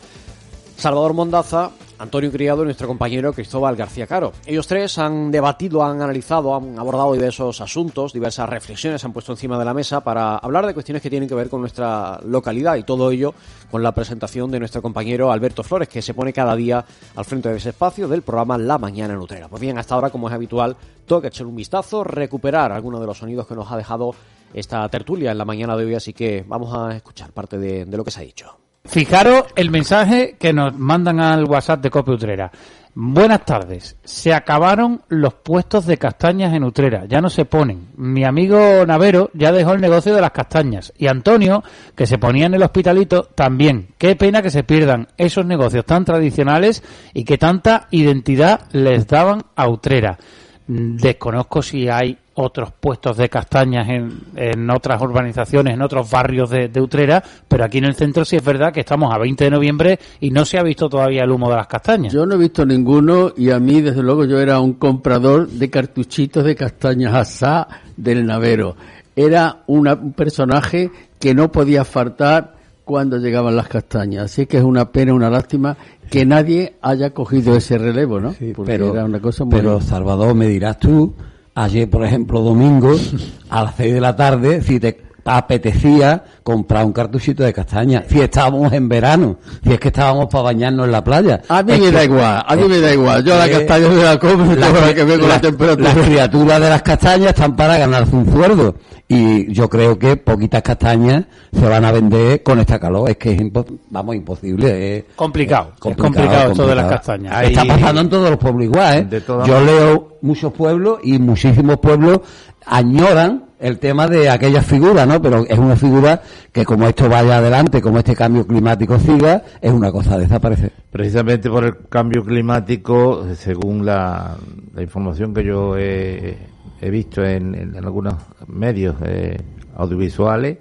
Salvador 0.76 1.14
Mondaza, 1.14 1.72
Antonio 2.04 2.32
Criado 2.34 2.64
y 2.64 2.66
nuestro 2.66 2.86
compañero 2.86 3.32
Cristóbal 3.32 3.78
García 3.78 4.06
Caro. 4.06 4.34
Ellos 4.46 4.68
tres 4.68 4.98
han 4.98 5.32
debatido, 5.32 5.84
han 5.84 6.02
analizado, 6.02 6.54
han 6.54 6.78
abordado 6.78 7.14
diversos 7.14 7.62
asuntos, 7.62 8.12
diversas 8.12 8.50
reflexiones 8.50 9.06
han 9.06 9.14
puesto 9.14 9.32
encima 9.32 9.58
de 9.58 9.64
la 9.64 9.74
mesa 9.74 10.04
para 10.04 10.36
hablar 10.36 10.68
de 10.68 10.74
cuestiones 10.74 11.02
que 11.02 11.10
tienen 11.10 11.30
que 11.30 11.36
ver 11.36 11.50
con 11.50 11.62
nuestra 11.62 12.20
localidad 12.26 12.76
y 12.76 12.84
todo 12.84 13.10
ello 13.10 13.34
con 13.72 13.82
la 13.82 13.94
presentación 13.94 14.52
de 14.52 14.60
nuestro 14.60 14.82
compañero 14.82 15.32
Alberto 15.32 15.64
Flores, 15.64 15.88
que 15.88 16.02
se 16.02 16.14
pone 16.14 16.34
cada 16.34 16.58
día 16.58 16.84
al 17.16 17.24
frente 17.24 17.48
de 17.48 17.56
ese 17.56 17.70
espacio 17.70 18.10
del 18.10 18.22
programa 18.22 18.58
La 18.58 18.78
Mañana 18.78 19.14
en 19.14 19.20
Utrera. 19.20 19.48
Pues 19.48 19.62
bien, 19.62 19.78
hasta 19.78 19.96
ahora, 19.96 20.10
como 20.10 20.28
es 20.28 20.34
habitual, 20.34 20.76
toca 21.06 21.30
echar 21.30 21.48
un 21.48 21.56
vistazo, 21.56 22.04
recuperar 22.04 22.74
algunos 22.74 23.00
de 23.00 23.08
los 23.08 23.18
sonidos 23.18 23.48
que 23.48 23.56
nos 23.56 23.72
ha 23.72 23.78
dejado 23.78 24.14
esta 24.54 24.88
tertulia 24.90 25.32
en 25.32 25.38
la 25.38 25.46
mañana 25.46 25.78
de 25.78 25.86
hoy, 25.86 25.96
así 25.96 26.12
que 26.12 26.44
vamos 26.46 26.76
a 26.76 26.98
escuchar 26.98 27.32
parte 27.32 27.58
de 27.58 27.86
lo 27.86 28.04
que 28.04 28.12
se 28.12 28.20
ha 28.20 28.24
dicho. 28.24 28.63
Fijaros 28.86 29.46
el 29.56 29.72
mensaje 29.72 30.36
que 30.38 30.52
nos 30.52 30.78
mandan 30.78 31.22
al 31.22 31.46
WhatsApp 31.46 31.82
de 31.82 31.90
Cope 31.90 32.12
Utrera. 32.12 32.52
Buenas 32.94 33.46
tardes. 33.46 33.96
Se 34.04 34.34
acabaron 34.34 35.02
los 35.08 35.36
puestos 35.36 35.86
de 35.86 35.98
castañas 35.98 36.54
en 36.54 36.66
Utrera. 36.66 37.06
Ya 37.06 37.22
no 37.22 37.30
se 37.30 37.46
ponen. 37.46 37.88
Mi 37.96 38.26
amigo 38.26 38.86
Navero 38.86 39.32
ya 39.34 39.54
dejó 39.54 39.72
el 39.72 39.80
negocio 39.80 40.14
de 40.14 40.20
las 40.20 40.32
castañas. 40.32 40.92
Y 40.98 41.08
Antonio, 41.08 41.64
que 41.96 42.06
se 42.06 42.18
ponía 42.18 42.46
en 42.46 42.56
el 42.56 42.62
hospitalito, 42.62 43.24
también. 43.24 43.88
Qué 43.98 44.18
pena 44.18 44.42
que 44.42 44.52
se 44.52 44.66
pierdan 44.66 45.08
esos 45.18 45.46
negocios 45.46 45.86
tan 45.86 46.04
tradicionales 46.04 46.84
y 47.14 47.24
que 47.24 47.38
tanta 47.38 47.88
identidad 47.90 48.68
les 48.74 49.08
daban 49.08 49.44
a 49.56 49.70
Utrera. 49.70 50.20
Desconozco 50.68 51.62
si 51.62 51.88
hay 51.88 52.18
otros 52.36 52.72
puestos 52.80 53.18
de 53.18 53.30
castañas 53.30 53.88
en, 53.90 54.22
en 54.36 54.70
otras 54.70 55.02
urbanizaciones, 55.02 55.74
en 55.74 55.82
otros 55.82 56.10
barrios 56.10 56.50
de, 56.50 56.68
de, 56.68 56.82
Utrera, 56.82 57.24
pero 57.48 57.64
aquí 57.64 57.78
en 57.78 57.86
el 57.86 57.96
centro 57.96 58.26
sí 58.26 58.36
es 58.36 58.44
verdad 58.44 58.74
que 58.74 58.80
estamos 58.80 59.14
a 59.14 59.18
20 59.18 59.44
de 59.44 59.52
noviembre 59.52 60.00
y 60.20 60.32
no 60.32 60.46
se 60.46 60.58
ha 60.58 60.64
visto 60.64 60.90
todavía 60.90 61.24
el 61.24 61.32
humo 61.32 61.50
de 61.50 61.58
las 61.58 61.68
castañas. 61.68 62.14
Yo 62.14 62.26
no 62.26 62.36
he 62.36 62.38
visto 62.38 62.66
ninguno 62.66 63.34
y 63.38 63.52
a 63.52 63.60
mí, 63.60 63.82
desde 63.82 64.02
luego, 64.02 64.26
yo 64.26 64.40
era 64.40 64.60
un 64.60 64.74
comprador 64.74 65.48
de 65.48 65.70
cartuchitos 65.70 66.44
de 66.44 66.56
castañas 66.56 67.14
asá 67.14 67.68
del 67.96 68.26
Navero. 68.26 68.76
Era 69.16 69.64
una, 69.68 69.94
un 69.94 70.14
personaje 70.14 70.90
que 71.20 71.36
no 71.36 71.52
podía 71.52 71.86
faltar 71.86 72.56
cuando 72.84 73.18
llegaban 73.18 73.56
las 73.56 73.68
castañas. 73.68 74.26
Así 74.26 74.46
que 74.46 74.58
es 74.58 74.64
una 74.64 74.92
pena, 74.92 75.14
una 75.14 75.30
lástima 75.30 75.78
que 76.10 76.26
nadie 76.26 76.76
haya 76.82 77.12
cogido 77.12 77.56
ese 77.56 77.78
relevo, 77.78 78.20
¿no? 78.20 78.34
Sí, 78.34 78.54
pero, 78.66 78.94
era 78.94 79.06
una 79.06 79.20
cosa 79.20 79.46
muy... 79.46 79.56
Pero, 79.56 79.80
Salvador, 79.82 80.36
me 80.36 80.48
dirás 80.48 80.80
tú, 80.80 81.14
ayer, 81.56 81.90
por 81.90 82.04
ejemplo, 82.06 82.42
domingo, 82.42 82.96
a 83.50 83.64
las 83.64 83.76
seis 83.76 83.94
de 83.94 84.02
la 84.02 84.16
tarde, 84.16 84.62
si 84.62 84.80
te 84.80 85.02
apetecía 85.26 86.24
comprar 86.44 86.86
un 86.86 86.92
cartuchito 86.92 87.44
de 87.44 87.54
castaña, 87.54 88.04
si 88.10 88.20
estábamos 88.20 88.74
en 88.74 88.90
verano, 88.90 89.38
si 89.64 89.72
es 89.72 89.80
que 89.80 89.88
estábamos 89.88 90.28
para 90.28 90.44
bañarnos 90.44 90.86
en 90.86 90.92
la 90.92 91.04
playa. 91.04 91.42
A 91.48 91.64
mí 91.64 91.74
es 91.74 91.80
me 91.80 91.92
da 91.92 92.04
igual, 92.04 92.44
a 92.46 92.56
mí 92.56 92.64
me 92.68 92.80
da 92.80 92.94
igual, 92.94 93.24
yo 93.24 93.38
la 93.38 93.50
castaña 93.50 93.88
me 93.88 94.04
la 94.04 94.20
compro, 94.20 94.56
la, 94.56 94.70
la 94.70 94.94
que 94.94 95.04
veo 95.04 95.18
la, 95.18 95.28
la 95.28 95.42
temperatura. 95.42 95.94
Las 95.94 96.06
criaturas 96.06 96.60
de 96.60 96.70
las 96.70 96.82
castañas 96.82 97.30
están 97.30 97.56
para 97.56 97.78
ganarse 97.78 98.16
un 98.16 98.32
sueldo 98.32 98.76
y 99.08 99.52
yo 99.52 99.70
creo 99.70 100.00
que 100.00 100.18
poquitas 100.18 100.62
castañas 100.62 101.26
se 101.52 101.68
van 101.68 101.86
a 101.86 101.92
vender 101.92 102.42
con 102.42 102.60
esta 102.60 102.80
calor, 102.80 103.10
es 103.10 103.18
que 103.18 103.34
es 103.34 103.42
impo 103.42 103.66
vamos 103.90 104.16
imposible, 104.16 104.98
es 104.98 105.06
complicado, 105.16 105.72
es 105.76 105.80
complicado, 105.80 106.12
es 106.12 106.16
complicado 106.16 106.52
esto 106.52 106.68
de 106.68 106.76
las 106.76 106.90
castañas. 106.90 107.34
Ahí, 107.36 107.48
Está 107.54 107.66
pasando 107.66 108.02
en 108.02 108.10
todos 108.10 108.30
los 108.30 108.40
pueblos 108.40 108.64
igual, 108.66 109.08
¿eh? 109.12 109.22
Yo 109.46 109.62
leo 109.62 110.18
muchos 110.22 110.54
pueblos 110.54 111.00
y 111.04 111.20
muchísimos 111.20 111.78
pueblos 111.78 112.22
añoran 112.66 113.44
el 113.60 113.80
tema 113.80 114.08
de 114.08 114.30
aquella 114.30 114.62
figura, 114.62 115.06
¿no? 115.06 115.22
Pero 115.22 115.46
es 115.48 115.58
una 115.58 115.78
figura 115.78 116.22
que 116.52 116.66
como 116.66 116.86
esto 116.88 117.08
vaya 117.08 117.38
adelante, 117.38 117.82
como 117.82 118.00
este 118.00 118.16
cambio 118.16 118.46
climático 118.46 119.00
siga, 119.00 119.42
es 119.62 119.72
una 119.72 119.92
cosa 119.92 120.16
a 120.16 120.18
desaparecer. 120.18 120.72
Precisamente 120.92 121.50
por 121.50 121.64
el 121.64 121.78
cambio 121.88 122.26
climático, 122.26 123.26
según 123.36 123.86
la, 123.86 124.36
la 124.74 124.82
información 124.82 125.34
que 125.34 125.46
yo 125.46 125.78
he, 125.78 126.38
he 126.84 126.90
visto 126.90 127.24
en, 127.24 127.78
algunos 127.78 128.16
medios 128.48 128.98
eh, 129.06 129.38
audiovisuales, 129.76 130.58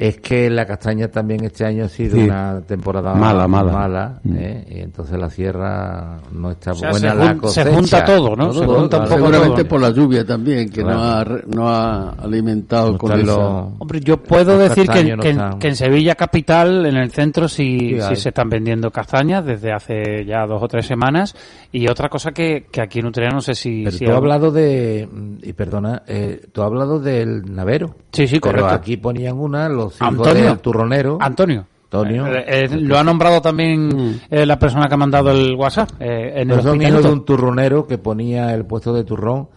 es 0.00 0.18
que 0.20 0.48
la 0.48 0.64
castaña 0.64 1.08
también 1.08 1.42
este 1.44 1.64
año 1.64 1.86
ha 1.86 1.88
sido 1.88 2.16
Sí. 2.16 2.22
una 2.22 2.60
temporada 2.60 3.14
Mala, 3.14 3.48
mala. 3.48 4.20
Mm. 4.22 4.36
¿eh? 4.36 4.64
y 4.70 4.78
entonces 4.80 5.18
la 5.18 5.28
sierra 5.28 6.18
no 6.32 6.52
está 6.52 6.70
O 6.70 6.74
sea, 6.76 6.90
buena 6.90 7.10
se 7.10 7.16
la 7.16 7.24
jun- 7.24 7.34
se 7.34 7.40
cosecha. 7.64 7.74
junta 7.74 8.04
todo, 8.04 8.36
¿no? 8.36 8.52
Se 8.52 8.64
junta 8.64 8.76
un 8.82 8.88
claro. 8.88 9.04
poco 9.04 9.16
Seguramente 9.16 9.64
todo. 9.64 9.68
por 9.68 9.80
la 9.80 9.90
lluvia 9.90 10.24
también, 10.24 10.70
que 10.70 10.82
Claro. 10.82 10.96
no, 10.98 11.04
ha, 11.04 11.24
re- 11.24 11.44
no 11.48 11.68
ha 11.68 12.10
alimentado 12.10 12.96
con 12.96 13.10
están 13.10 13.24
esa... 13.28 13.36
los- 13.36 13.68
Hombre, 13.80 14.00
yo 14.00 14.22
puedo 14.22 14.56
Los 14.56 14.68
decir 14.68 14.88
que, 14.88 15.16
no 15.16 15.22
que 15.22 15.30
en- 15.30 15.36
están- 15.40 15.58
que 15.58 15.68
en 15.68 15.76
Sevilla 15.76 16.14
capital, 16.14 16.86
en 16.86 16.96
el 16.96 17.10
centro, 17.10 17.48
sí, 17.48 17.96
Sí, 18.08 18.16
se 18.16 18.28
están 18.28 18.48
vendiendo 18.48 18.90
castañas 18.90 19.44
desde 19.44 19.72
hace 19.72 20.24
ya 20.24 20.46
dos 20.46 20.62
o 20.62 20.68
tres 20.68 20.86
semanas. 20.86 21.34
Y 21.72 21.88
otra 21.88 22.08
cosa 22.08 22.30
que, 22.30 22.66
que 22.70 22.80
aquí 22.80 23.00
en 23.00 23.06
Utrera 23.06 23.30
no 23.32 23.40
sé 23.40 23.54
si... 23.54 23.82
Pero 23.84 23.96
si 23.96 24.04
tú 24.04 24.10
has 24.12 24.16
hablado 24.16 24.50
de, 24.52 25.08
y 25.42 25.52
perdona, 25.54 26.02
eh, 26.06 26.40
tú 26.52 26.62
has 26.62 26.66
hablado 26.68 27.00
del 27.00 27.42
navero. 27.52 27.94
Sí, 28.12 28.26
sí, 28.26 28.38
Pero 28.40 28.52
correcto. 28.58 28.74
aquí 28.74 28.96
ponían 28.96 29.38
una, 29.38 29.68
los 29.68 29.87
hijos 29.96 30.08
Antonio. 30.08 30.44
del 30.44 30.58
turronero. 30.58 31.18
Antonio. 31.20 31.66
Antonio. 31.84 32.26
Eh, 32.26 32.44
eh, 32.64 32.68
lo 32.80 32.98
ha 32.98 33.02
nombrado 33.04 33.40
también 33.40 34.20
eh, 34.30 34.44
la 34.44 34.58
persona 34.58 34.88
que 34.88 34.94
ha 34.94 34.98
mandado 34.98 35.30
el 35.30 35.54
WhatsApp. 35.54 35.90
eh, 36.00 36.32
en 36.36 36.50
el 36.50 36.56
Pero 36.58 36.62
son 36.62 36.82
hijos 36.82 37.02
de 37.02 37.10
un 37.10 37.24
turronero 37.24 37.86
que 37.86 37.96
ponía 37.98 38.52
el 38.54 38.66
puesto 38.66 38.92
de 38.92 39.04
turrón 39.04 39.48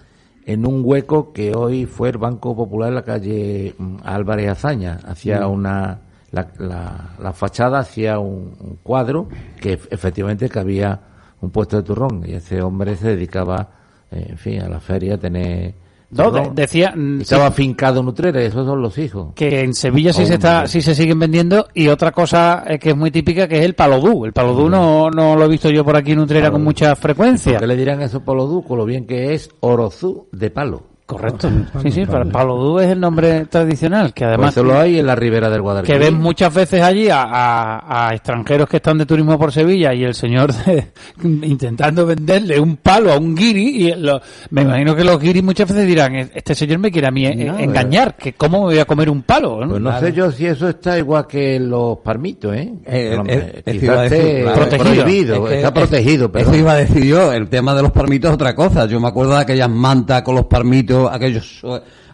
en 0.46 0.66
un 0.66 0.82
hueco 0.84 1.34
que 1.34 1.54
hoy 1.56 1.86
fue 1.86 2.10
el 2.10 2.18
Banco 2.18 2.56
Popular 2.56 2.90
en 2.90 2.96
la 2.96 3.04
calle 3.04 3.76
mm, 3.78 3.96
Álvarez 4.06 4.50
Azaña. 4.50 4.98
Hacía 5.06 5.42
Mm. 5.48 5.52
una, 5.52 6.00
la, 6.32 6.48
la, 6.58 7.10
la 7.22 7.34
fachada 7.34 7.80
hacía 7.80 8.18
un, 8.20 8.56
un 8.60 8.78
cuadro 8.82 9.28
que 9.60 9.78
ef- 9.78 9.88
efectivamente 9.92 10.48
que 10.50 10.60
había 10.60 11.00
un 11.42 11.50
puesto 11.52 11.76
de 11.78 11.84
turrón 11.84 12.24
y 12.26 12.34
ese 12.34 12.62
hombre 12.62 12.96
se 12.96 13.10
dedicaba, 13.10 13.68
eh, 14.10 14.28
en 14.30 14.38
fin, 14.38 14.62
a 14.62 14.70
la 14.70 14.80
feria 14.80 15.16
a 15.16 15.18
tener 15.18 15.74
No, 16.12 16.30
de- 16.32 16.50
decía 16.54 16.94
mm, 16.96 17.22
Estaba 17.22 17.46
sí, 17.48 17.52
afincado 17.54 18.02
en 18.02 18.08
Utrera, 18.08 18.42
esos 18.42 18.66
son 18.66 18.82
los 18.82 18.98
hijos. 18.98 19.34
que 19.36 19.62
en 19.62 19.74
Sevilla 19.74 20.12
sí 20.14 20.26
se 20.26 20.34
está, 20.36 20.68
sí 20.68 20.82
se 20.82 20.94
siguen 20.96 21.20
vendiendo 21.20 21.68
y 21.74 21.88
otra 21.88 22.12
cosa 22.12 22.64
eh, 22.68 22.78
que 22.80 22.90
es 22.90 22.98
muy 22.98 23.12
típica 23.12 23.48
que 23.48 23.60
es 23.60 23.66
el 23.66 23.76
palodú. 23.76 24.26
El 24.26 24.34
palodú 24.34 24.70
no, 24.70 25.10
no 25.10 25.36
lo 25.36 25.46
he 25.46 25.48
visto 25.48 25.70
yo 25.70 25.84
por 25.86 25.96
aquí 25.96 26.12
en 26.12 26.20
Utrera 26.20 26.52
con 26.52 26.64
mucha 26.64 26.96
frecuencia. 26.96 27.58
¿Qué 27.58 27.68
le 27.68 27.76
dirán 27.76 28.02
eso 28.02 28.20
polodú? 28.22 28.64
Con 28.64 28.78
lo 28.78 28.86
bien 28.86 29.06
que 29.08 29.34
es 29.34 29.50
orozú 29.62 30.28
de 30.32 30.50
palo. 30.50 30.91
Correcto. 31.18 31.50
Sí, 31.82 31.92
sí, 31.92 32.04
pero 32.10 32.28
palodú 32.30 32.80
es 32.80 32.90
el 32.90 33.00
nombre 33.00 33.46
tradicional 33.46 34.14
que 34.14 34.26
además 34.26 34.54
Pues 34.54 34.58
eso 34.58 34.64
lo 34.64 34.80
hay 34.80 35.00
en 35.00 35.06
la 35.08 35.16
ribera 35.16 35.50
del 35.50 35.62
Guadalquivir. 35.62 36.00
que 36.00 36.06
ven 36.06 36.20
muchas 36.20 36.54
veces 36.54 36.82
allí 36.82 37.10
a, 37.10 37.22
a- 37.24 38.08
a 38.10 38.14
extranjeros 38.14 38.68
que 38.70 38.78
están 38.78 38.98
de 38.98 39.06
turismo 39.06 39.38
por 39.38 39.52
Sevilla 39.52 39.94
y 39.94 40.04
el 40.04 40.14
señor 40.16 40.54
de- 40.66 40.88
intentando 41.24 42.06
venderle 42.06 42.60
un 42.60 42.78
palo 42.78 43.12
a 43.12 43.18
un 43.18 43.36
guiri 43.36 43.88
y 43.88 43.96
lo- 43.96 44.22
me 44.50 44.62
imagino 44.64 44.96
que 44.96 45.04
los 45.04 45.20
guiris 45.20 45.44
muchas 45.44 45.68
veces 45.70 45.88
dirán 45.88 46.16
este 46.16 46.56
señor 46.56 46.80
me 46.80 46.92
quiere 46.92 47.08
a 47.08 47.12
mí 47.12 47.26
eh, 47.26 47.36
No, 47.46 47.60
engañar 47.60 48.16
que 48.16 48.34
cómo 48.34 48.60
me 48.60 48.66
voy 48.66 48.80
a 48.80 48.86
comer 48.86 49.10
un 49.10 49.22
palo 49.24 49.60
Pues 49.68 49.82
no 49.82 50.00
sé 50.00 50.14
yo 50.14 50.32
si 50.32 50.46
eso 50.46 50.70
está 50.70 50.98
igual 50.98 51.28
que 51.28 51.60
los 51.60 51.98
parmitos, 52.00 52.56
¿eh? 52.56 52.72
Eh, 52.86 53.18
eh, 53.28 53.62
decir, 53.66 53.90
esté 53.92 54.42
claro, 54.44 54.60
protegido, 54.70 55.36
es 55.46 55.50
que- 55.50 55.56
está 55.56 55.68
es- 55.68 55.74
protegido, 55.74 56.32
pero 56.32 56.46
Eso 56.50 56.56
iba 56.60 56.72
a 56.74 56.76
decir 56.76 57.04
yo, 57.04 57.32
el 57.34 57.50
tema 57.50 57.74
de 57.76 57.82
los 57.82 57.92
parmitos 57.92 58.30
es 58.30 58.36
otra 58.36 58.56
cosa. 58.56 58.86
Yo 58.86 59.00
me 59.00 59.08
acuerdo 59.08 59.36
de 59.36 59.42
aquellas 59.42 59.70
mantas 59.70 60.22
con 60.24 60.36
los 60.36 60.46
parmitos, 60.46 61.01
aquellos, 61.10 61.62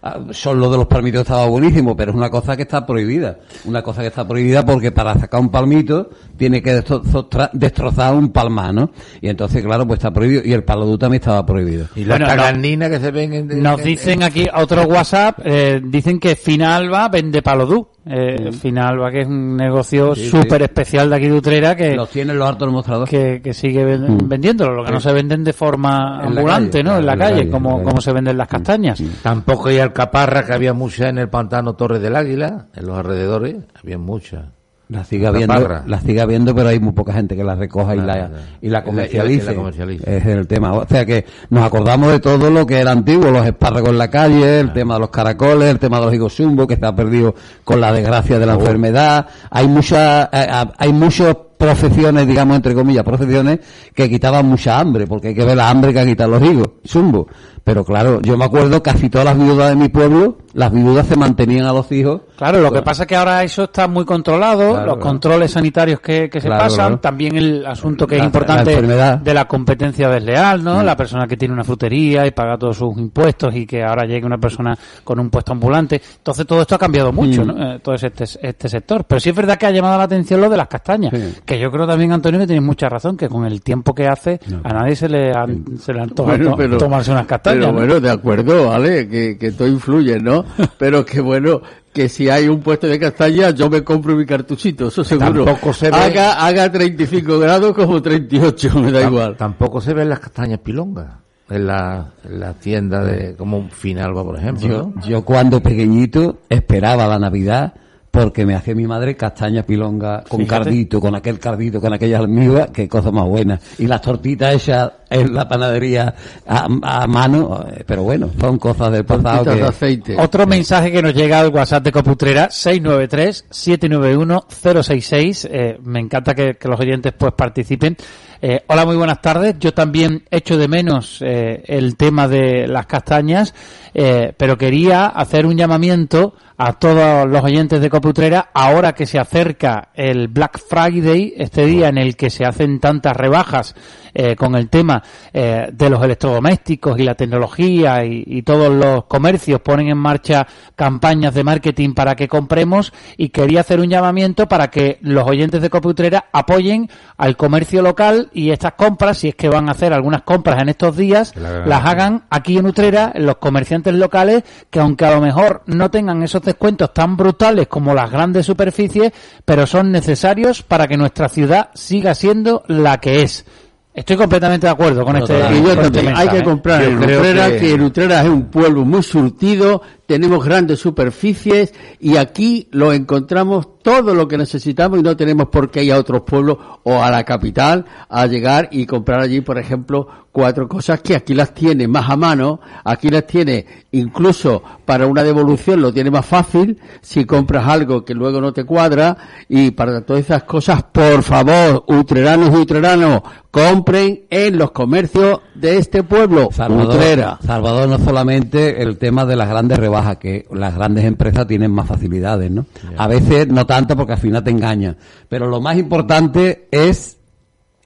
ah, 0.04 0.20
son 0.32 0.60
los 0.60 0.72
de 0.72 0.78
los 0.78 0.86
palmitos 0.88 1.22
estaba 1.22 1.48
buenísimo, 1.48 1.96
pero 1.96 2.12
es 2.12 2.18
una 2.18 2.30
cosa 2.30 2.56
que 2.56 2.62
está 2.64 2.86
prohibida. 2.86 3.40
Una 3.66 3.82
cosa 3.82 4.02
que 4.02 4.08
está 4.08 4.28
prohibida 4.28 4.66
porque 4.66 4.92
para 4.92 5.18
sacar 5.20 5.40
un 5.42 5.50
palmito 5.50 6.10
tiene 6.38 6.62
que 6.62 6.84
destro- 6.84 7.50
destrozar 7.54 8.14
un 8.14 8.30
palmar, 8.32 8.74
¿no? 8.74 8.92
Y 9.22 9.30
entonces, 9.30 9.64
claro, 9.64 9.88
pues 9.88 9.98
está 10.00 10.12
prohibido. 10.12 10.42
Y 10.46 10.54
el 10.54 10.64
paladú 10.64 10.98
también 10.98 11.22
estaba 11.22 11.46
prohibido. 11.46 11.88
Y 11.96 12.06
las 12.06 12.20
Bueno, 12.20 12.26
no- 12.36 12.90
que 12.90 13.00
se 13.00 13.12
ven 13.12 13.34
en... 13.34 13.64
Nos 13.64 13.80
en- 13.80 13.86
dicen 13.86 14.24
aquí 14.24 14.48
otro 14.54 14.84
WhatsApp, 14.84 15.40
eh, 15.44 15.82
dicen 15.84 16.20
que 16.20 16.36
Finalba 16.36 17.10
vende 17.10 17.42
palodú. 17.42 17.88
Eh, 18.10 18.52
Finalba, 18.54 19.12
que 19.12 19.22
es 19.22 19.28
un 19.28 19.56
negocio 19.58 20.16
súper 20.16 20.60
sí. 20.60 20.64
especial 20.66 21.10
de 21.10 21.16
aquí 21.16 21.28
de 21.28 21.34
Utrera, 21.34 21.76
que 21.76 21.96
Los 21.96 22.10
tienen 22.10 22.38
los 22.40 22.48
hartos 22.48 22.68
demostradores. 22.68 23.10
que, 23.10 23.42
que 23.42 23.54
sigue 23.54 23.84
ven- 23.84 24.16
Mm. 24.18 24.28
vendiéndolo, 24.30 24.74
lo 24.76 24.86
que 24.86 24.92
no 24.92 25.00
se 25.00 25.12
venden 25.14 25.44
de 25.44 25.54
forma 25.54 26.20
En 26.24 26.34
la 26.36 26.40
ambulante, 26.42 26.72
calle, 26.80 26.84
¿no? 26.84 26.98
En 26.98 27.06
la 27.06 27.14
en 27.14 27.20
la 27.20 27.26
calle, 27.26 27.38
calle, 27.40 27.50
como, 27.52 27.70
en 27.72 27.78
la 27.78 27.84
como 27.84 27.96
calle. 27.96 28.04
se 28.04 28.14
venden 28.14 28.38
las 28.38 28.48
castañas. 28.48 29.04
Tampoco 29.22 29.70
hay 29.70 29.80
alcaparra, 29.80 30.46
que 30.46 30.54
había 30.54 30.74
muchas 30.74 31.08
en 31.10 31.18
el 31.18 31.30
pantano 31.30 31.74
Torre 31.76 32.00
del 32.00 32.16
Águila, 32.16 32.68
en 32.74 32.86
los 32.86 32.98
alrededores, 32.98 33.56
había 33.82 33.98
muchas. 33.98 34.46
La 34.90 35.04
sigue 35.04 35.28
habiendo, 35.28 35.54
Alcaparra. 35.54 35.84
la 35.86 36.00
sigue 36.00 36.22
habiendo, 36.22 36.56
pero 36.56 36.70
hay 36.70 36.80
muy 36.80 36.94
poca 36.94 37.12
gente 37.12 37.36
que 37.36 37.44
la 37.44 37.56
recoja 37.56 37.94
y, 37.94 38.00
la, 38.00 38.30
y 38.62 38.70
la 38.70 38.80
la- 38.80 38.84
comercialice. 38.86 39.54
la 39.54 39.94
es 40.18 40.26
el 40.26 40.48
tema. 40.48 40.72
O 40.74 40.88
sea 40.88 41.06
que 41.06 41.26
nos 41.50 41.66
acordamos 41.66 42.10
de 42.12 42.20
todo 42.22 42.50
lo 42.50 42.66
que 42.66 42.80
era 42.80 42.92
antiguo, 42.92 43.30
los 43.30 43.46
espárragos 43.46 43.90
en 43.90 43.98
la 43.98 44.10
calle, 44.10 44.62
el 44.62 44.72
tema 44.72 44.94
de 44.94 45.02
los 45.02 45.10
caracoles, 45.10 45.70
el 45.70 45.80
tema 45.80 46.00
de 46.00 46.06
los 46.06 46.14
higos 46.16 46.34
zumbo, 46.36 46.66
que 46.66 46.78
se 46.78 46.86
ha 46.86 46.96
perdido 46.96 47.36
con 47.66 47.82
la 47.82 47.92
desgracia 47.92 48.40
de 48.40 48.46
la 48.46 48.56
Oh. 48.56 48.60
enfermedad. 48.60 49.28
Hay 49.52 49.68
muchas, 49.68 50.30
eh, 50.32 50.48
eh, 50.50 50.66
hay 50.78 50.94
muchas 50.94 51.36
profesiones, 51.58 52.26
digamos, 52.28 52.56
entre 52.56 52.74
comillas, 52.74 53.04
profesiones 53.04 53.60
que 53.94 54.10
quitaban 54.10 54.46
mucha 54.46 54.80
hambre, 54.80 55.06
porque 55.06 55.30
hay 55.30 55.36
que 55.36 55.44
ver 55.44 55.58
la 55.58 55.70
hambre 55.70 55.92
que 55.92 56.00
ha 56.00 56.06
quitado 56.06 56.30
los 56.40 56.44
higos, 56.50 56.70
zumbo. 56.86 57.28
Pero 57.68 57.84
claro, 57.84 58.22
yo 58.22 58.38
me 58.38 58.46
acuerdo 58.46 58.82
casi 58.82 59.10
todas 59.10 59.26
las 59.26 59.38
viudas 59.38 59.68
de 59.72 59.76
mi 59.76 59.90
pueblo, 59.90 60.38
las 60.54 60.72
viudas 60.72 61.06
se 61.06 61.18
mantenían 61.18 61.66
a 61.66 61.74
los 61.74 61.92
hijos. 61.92 62.22
Claro, 62.38 62.62
lo 62.62 62.72
que 62.72 62.82
pasa 62.82 63.04
es 63.04 63.08
que 63.10 63.16
ahora 63.18 63.44
eso 63.44 63.64
está 63.66 63.90
muy 63.90 64.06
controlado, 64.06 64.60
Claro, 64.70 64.74
los 64.86 64.96
claro. 64.96 65.00
controles 65.02 65.52
sanitarios 65.52 66.00
que, 66.00 66.30
que 66.30 66.40
se 66.40 66.48
Claro, 66.48 66.64
pasan, 66.64 67.02
también 67.02 67.36
el 67.36 67.66
asunto 67.66 68.08
que 68.08 68.20
es 68.20 68.24
importante 68.24 68.82
la. 68.82 69.18
Mm. 69.18 69.24
de 69.24 69.34
la 69.34 69.46
competencia 69.50 70.08
desleal, 70.08 70.64
¿no? 70.64 70.82
La 70.82 70.96
persona 70.96 71.28
que 71.28 71.36
tiene 71.36 71.54
una 71.54 71.66
frutería 71.66 72.26
y 72.26 72.32
paga 72.32 72.58
todos 72.58 72.78
sus 72.78 72.98
impuestos 72.98 73.54
y 73.54 73.66
que 73.68 73.84
ahora 73.84 74.06
llegue 74.08 74.26
una 74.26 74.38
persona 74.38 74.74
con 75.04 75.20
un 75.20 75.30
puesto 75.30 75.52
ambulante. 75.52 76.02
Entonces 76.20 76.48
todo 76.48 76.62
esto 76.62 76.76
ha 76.76 76.80
cambiado 76.80 77.12
mucho, 77.12 77.44
Mm. 77.44 77.48
¿no? 77.48 77.74
Eh, 77.74 77.80
todo 77.84 77.96
este, 77.96 78.24
este 78.24 78.70
sector. 78.70 79.04
Pero 79.04 79.20
sí 79.20 79.28
es 79.32 79.36
verdad 79.36 79.58
que 79.58 79.66
ha 79.66 79.72
llamado 79.72 79.98
la 79.98 80.06
atención 80.06 80.40
lo 80.40 80.50
de 80.50 80.56
las 80.56 80.70
castañas, 80.70 81.12
que 81.44 81.60
yo 81.60 81.70
creo 81.70 81.86
también, 81.86 82.14
Antonio, 82.14 82.40
que 82.40 82.48
tienes 82.48 82.64
mucha 82.64 82.88
razón, 82.88 83.18
que 83.18 83.28
con 83.28 83.46
el 83.46 83.62
tiempo 83.62 83.94
que 83.94 84.08
hace 84.08 84.40
a 84.64 84.72
nadie 84.72 84.96
se 84.96 85.10
le 85.10 85.32
han, 85.36 85.78
se 85.80 85.92
le 85.94 86.00
antoja 86.00 86.30
Bueno, 86.30 86.52
to- 86.52 86.56
pero- 86.56 86.78
tomarse 86.78 87.12
unas 87.12 87.26
castañas. 87.28 87.57
Pero 87.60 87.72
¿no? 87.72 87.78
bueno, 87.80 88.00
de 88.00 88.10
acuerdo, 88.10 88.68
¿vale? 88.68 89.08
Que, 89.08 89.38
que 89.38 89.52
todo 89.52 89.68
influye, 89.68 90.20
¿no? 90.20 90.46
Pero 90.78 91.06
que 91.06 91.22
bueno, 91.22 91.62
que 91.94 92.10
si 92.10 92.30
hay 92.30 92.48
un 92.48 92.60
puesto 92.62 92.88
de 92.88 93.00
castaña, 93.00 93.50
yo 93.52 93.70
me 93.70 93.84
compro 93.84 94.16
mi 94.16 94.26
cartuchito, 94.26 94.88
eso 94.90 95.04
seguro. 95.04 95.46
Tampoco 95.46 95.74
se 95.74 95.90
ve- 95.90 95.98
haga, 95.98 96.46
haga 96.46 96.72
35 96.72 97.40
grados 97.40 97.74
como 97.74 98.02
38, 98.02 98.80
me 98.80 98.92
da 98.92 99.02
igual. 99.04 99.36
Tampoco 99.38 99.82
se 99.82 99.94
ven 99.94 100.10
las 100.10 100.20
castañas 100.20 100.60
pilongas 100.60 101.08
en 101.50 101.66
la, 101.66 102.12
en 102.24 102.40
la 102.40 102.54
tienda 102.54 103.04
de, 103.04 103.34
como 103.36 103.58
un 103.58 103.70
Finalba, 103.72 104.24
por 104.24 104.38
ejemplo. 104.38 104.68
Yo, 104.68 104.92
¿no? 104.96 105.02
yo 105.08 105.24
cuando 105.24 105.62
pequeñito 105.62 106.40
esperaba 106.50 107.08
la 107.08 107.18
Navidad 107.20 107.74
porque 108.18 108.48
me 108.48 108.56
hacía 108.56 108.74
mi 108.74 108.88
madre 108.88 109.16
castaña 109.16 109.62
pilonga 109.62 110.24
con 110.28 110.40
Fíjate. 110.40 110.64
cardito, 110.64 111.00
con 111.00 111.14
aquel 111.14 111.38
cardito, 111.38 111.80
con 111.80 111.94
aquellas 111.94 112.22
almíbar, 112.22 112.72
qué 112.72 112.90
cosa 112.90 113.12
más 113.12 113.26
buena. 113.26 113.60
Y 113.78 113.86
las 113.86 114.02
tortitas 114.02 114.56
hechas 114.56 114.92
en 115.08 115.36
la 115.36 115.48
panadería 115.48 116.16
a, 116.48 116.68
a 116.82 117.06
mano, 117.06 117.64
eh, 117.72 117.84
pero 117.86 118.02
bueno, 118.02 118.32
son 118.40 118.58
cosas 118.58 118.92
del 118.92 119.06
pasado 119.06 119.44
que... 119.46 119.52
de 119.52 119.62
aceite. 119.64 120.18
Otro 120.20 120.48
mensaje 120.48 120.92
que 120.92 121.04
nos 121.04 121.14
llega 121.14 121.40
al 121.40 121.50
WhatsApp 121.50 121.84
de 121.84 121.92
Coputrera, 121.92 122.50
693-791-066. 122.50 125.48
Eh, 125.52 125.78
me 125.84 126.00
encanta 126.00 126.34
que, 126.34 126.56
que 126.56 126.68
los 126.68 126.80
oyentes 126.80 127.14
pues 127.16 127.34
participen. 127.34 127.96
Eh, 128.42 128.64
hola, 128.68 128.86
muy 128.86 128.96
buenas 128.96 129.22
tardes. 129.22 129.56
Yo 129.60 129.74
también 129.74 130.24
echo 130.30 130.58
de 130.58 130.68
menos 130.68 131.22
eh, 131.26 131.64
el 131.66 131.96
tema 131.98 132.28
de 132.28 132.68
las 132.68 132.86
castañas, 132.86 133.54
eh, 133.94 134.34
pero 134.38 134.58
quería 134.58 135.08
hacer 135.08 135.46
un 135.46 135.58
llamamiento 135.58 136.36
a 136.58 136.74
todos 136.74 137.28
los 137.30 137.44
oyentes 137.44 137.80
de 137.80 137.90
Coputrera 137.90 138.50
ahora 138.52 138.94
que 138.94 139.06
se 139.06 139.20
acerca 139.20 139.90
el 139.94 140.28
Black 140.28 140.60
Friday, 140.60 141.34
este 141.38 141.66
día 141.66 141.90
en 141.90 142.00
el 142.00 142.16
que 142.16 142.32
se 142.32 142.46
hacen 142.46 142.80
tantas 142.80 143.16
rebajas 143.16 143.76
eh, 144.14 144.36
con 144.36 144.56
el 144.56 144.68
tema 144.68 145.04
eh, 145.32 145.70
de 145.72 145.90
los 145.92 146.04
electrodomésticos 146.04 146.98
y 146.98 147.04
la 147.04 147.14
tecnología 147.14 148.04
y, 148.04 148.24
y 148.26 148.42
todos 148.42 148.74
los 148.74 149.06
comercios 149.06 149.62
ponen 149.62 149.90
en 149.90 149.98
marcha 149.98 150.48
campañas 150.76 151.36
de 151.36 151.44
marketing 151.44 151.94
para 151.94 152.16
que 152.16 152.28
compremos 152.28 152.92
y 153.18 153.30
quería 153.30 153.60
hacer 153.60 153.80
un 153.80 153.90
llamamiento 153.90 154.48
para 154.48 154.70
que 154.72 154.98
los 155.02 155.28
oyentes 155.28 155.62
de 155.62 155.70
Coputrera 155.70 156.26
apoyen 156.32 156.90
al 157.18 157.38
comercio 157.38 157.84
local 157.84 158.30
y 158.34 158.50
estas 158.50 158.74
compras, 158.74 159.20
si 159.20 159.30
es 159.30 159.36
que 159.36 159.50
van 159.50 159.70
a 159.70 159.74
hacer 159.74 159.94
algunas 159.94 160.24
compras 160.24 160.60
en 160.62 160.70
estos 160.70 160.98
días, 160.98 161.36
las 161.36 161.86
hagan 161.86 162.24
aquí 162.32 162.58
en 162.58 162.66
Utrera, 162.66 163.12
en 163.14 163.28
los 163.28 163.38
comerciantes 163.38 163.94
locales, 163.94 164.44
que 164.72 164.80
aunque 164.80 165.06
a 165.06 165.12
lo 165.12 165.22
mejor 165.22 165.62
no 165.68 165.92
tengan 165.92 166.24
esos 166.24 166.42
descuentos 166.48 166.92
tan 166.94 167.16
brutales 167.16 167.68
como 167.68 167.94
las 167.94 168.10
grandes 168.12 168.46
superficies, 168.48 169.12
pero 169.46 169.68
son 169.68 169.92
necesarios 169.92 170.64
para 170.64 170.88
que 170.88 170.98
nuestra 170.98 171.30
ciudad 171.30 171.70
siga 171.76 172.16
siendo 172.16 172.64
la 172.68 173.00
que 173.00 173.22
es. 173.22 173.46
Estoy 173.94 174.16
completamente 174.16 174.68
de 174.68 174.72
acuerdo 174.74 175.04
con 175.04 175.16
este, 175.16 175.34
Y 175.56 175.64
yo 175.64 175.76
con 175.76 175.86
este 175.86 176.08
hay 176.16 176.28
que 176.30 176.44
comprar 176.44 176.84
Yo 176.84 176.90
en 176.90 176.98
Utrera, 177.00 177.48
que- 177.52 177.58
que... 177.58 177.72
en 177.74 177.82
Utrera 177.82 178.22
es 178.22 178.30
un 178.30 178.46
pueblo 178.46 178.86
muy 178.86 179.02
surtido, 179.02 179.82
tenemos 180.06 180.46
grandes 180.46 180.80
superficies 180.80 181.74
y 182.00 182.16
aquí 182.18 182.68
lo 182.72 182.94
encontramos 182.94 183.77
todo 183.88 184.14
lo 184.14 184.28
que 184.28 184.38
necesitamos 184.38 185.00
y 185.00 185.02
no 185.02 185.16
tenemos 185.16 185.48
por 185.48 185.72
qué 185.72 185.82
ir 185.82 185.94
a 185.94 185.98
otros 185.98 186.24
pueblos 186.24 186.58
o 186.84 187.02
a 187.02 187.10
la 187.10 187.24
capital 187.24 187.86
a 188.10 188.26
llegar 188.26 188.68
y 188.70 188.86
comprar 188.86 189.22
allí, 189.22 189.40
por 189.40 189.58
ejemplo, 189.58 190.10
cuatro 190.34 190.68
cosas 190.68 191.00
que 191.00 191.16
aquí 191.16 191.34
las 191.34 191.54
tiene 191.54 191.88
más 191.88 192.10
a 192.10 192.18
mano, 192.18 192.60
aquí 192.84 193.10
las 193.10 193.26
tiene 193.26 193.66
incluso 193.92 194.62
para 194.86 195.08
una 195.08 195.24
devolución 195.24 195.82
lo 195.82 195.92
tiene 195.92 196.12
más 196.12 196.26
fácil 196.26 196.80
si 197.02 197.26
compras 197.26 197.68
algo 197.68 198.06
que 198.06 198.14
luego 198.14 198.40
no 198.40 198.54
te 198.54 198.66
cuadra 198.66 199.18
y 199.50 199.72
para 199.72 200.02
todas 200.02 200.24
esas 200.24 200.44
cosas, 200.44 200.84
por 200.84 201.24
favor, 201.24 201.86
utreranos 201.88 202.54
y 202.54 202.58
utreranos, 202.58 203.22
compren 203.50 204.26
en 204.30 204.58
los 204.58 204.70
comercios 204.70 205.40
de 205.56 205.78
este 205.78 206.04
pueblo, 206.04 206.50
Salvador, 206.52 206.96
Utrera. 206.96 207.40
Salvador 207.44 207.90
no 207.90 207.98
solamente 207.98 208.84
el 208.84 209.00
tema 209.00 209.26
de 209.26 209.36
las 209.36 209.50
grandes 209.50 209.80
rebajas, 209.80 210.18
que 210.18 210.46
las 210.52 210.76
grandes 210.76 211.06
empresas 211.06 211.48
tienen 211.48 211.72
más 211.72 211.88
facilidades, 211.88 212.52
¿no? 212.52 212.68
A 212.98 213.08
veces 213.08 213.48
no 213.48 213.66
porque 213.86 214.14
al 214.14 214.20
final 214.20 214.44
te 214.44 214.52
engañan. 214.52 214.98
Pero 215.30 215.48
lo 215.48 215.62
más 215.62 215.78
importante 215.78 216.68
es 216.72 217.18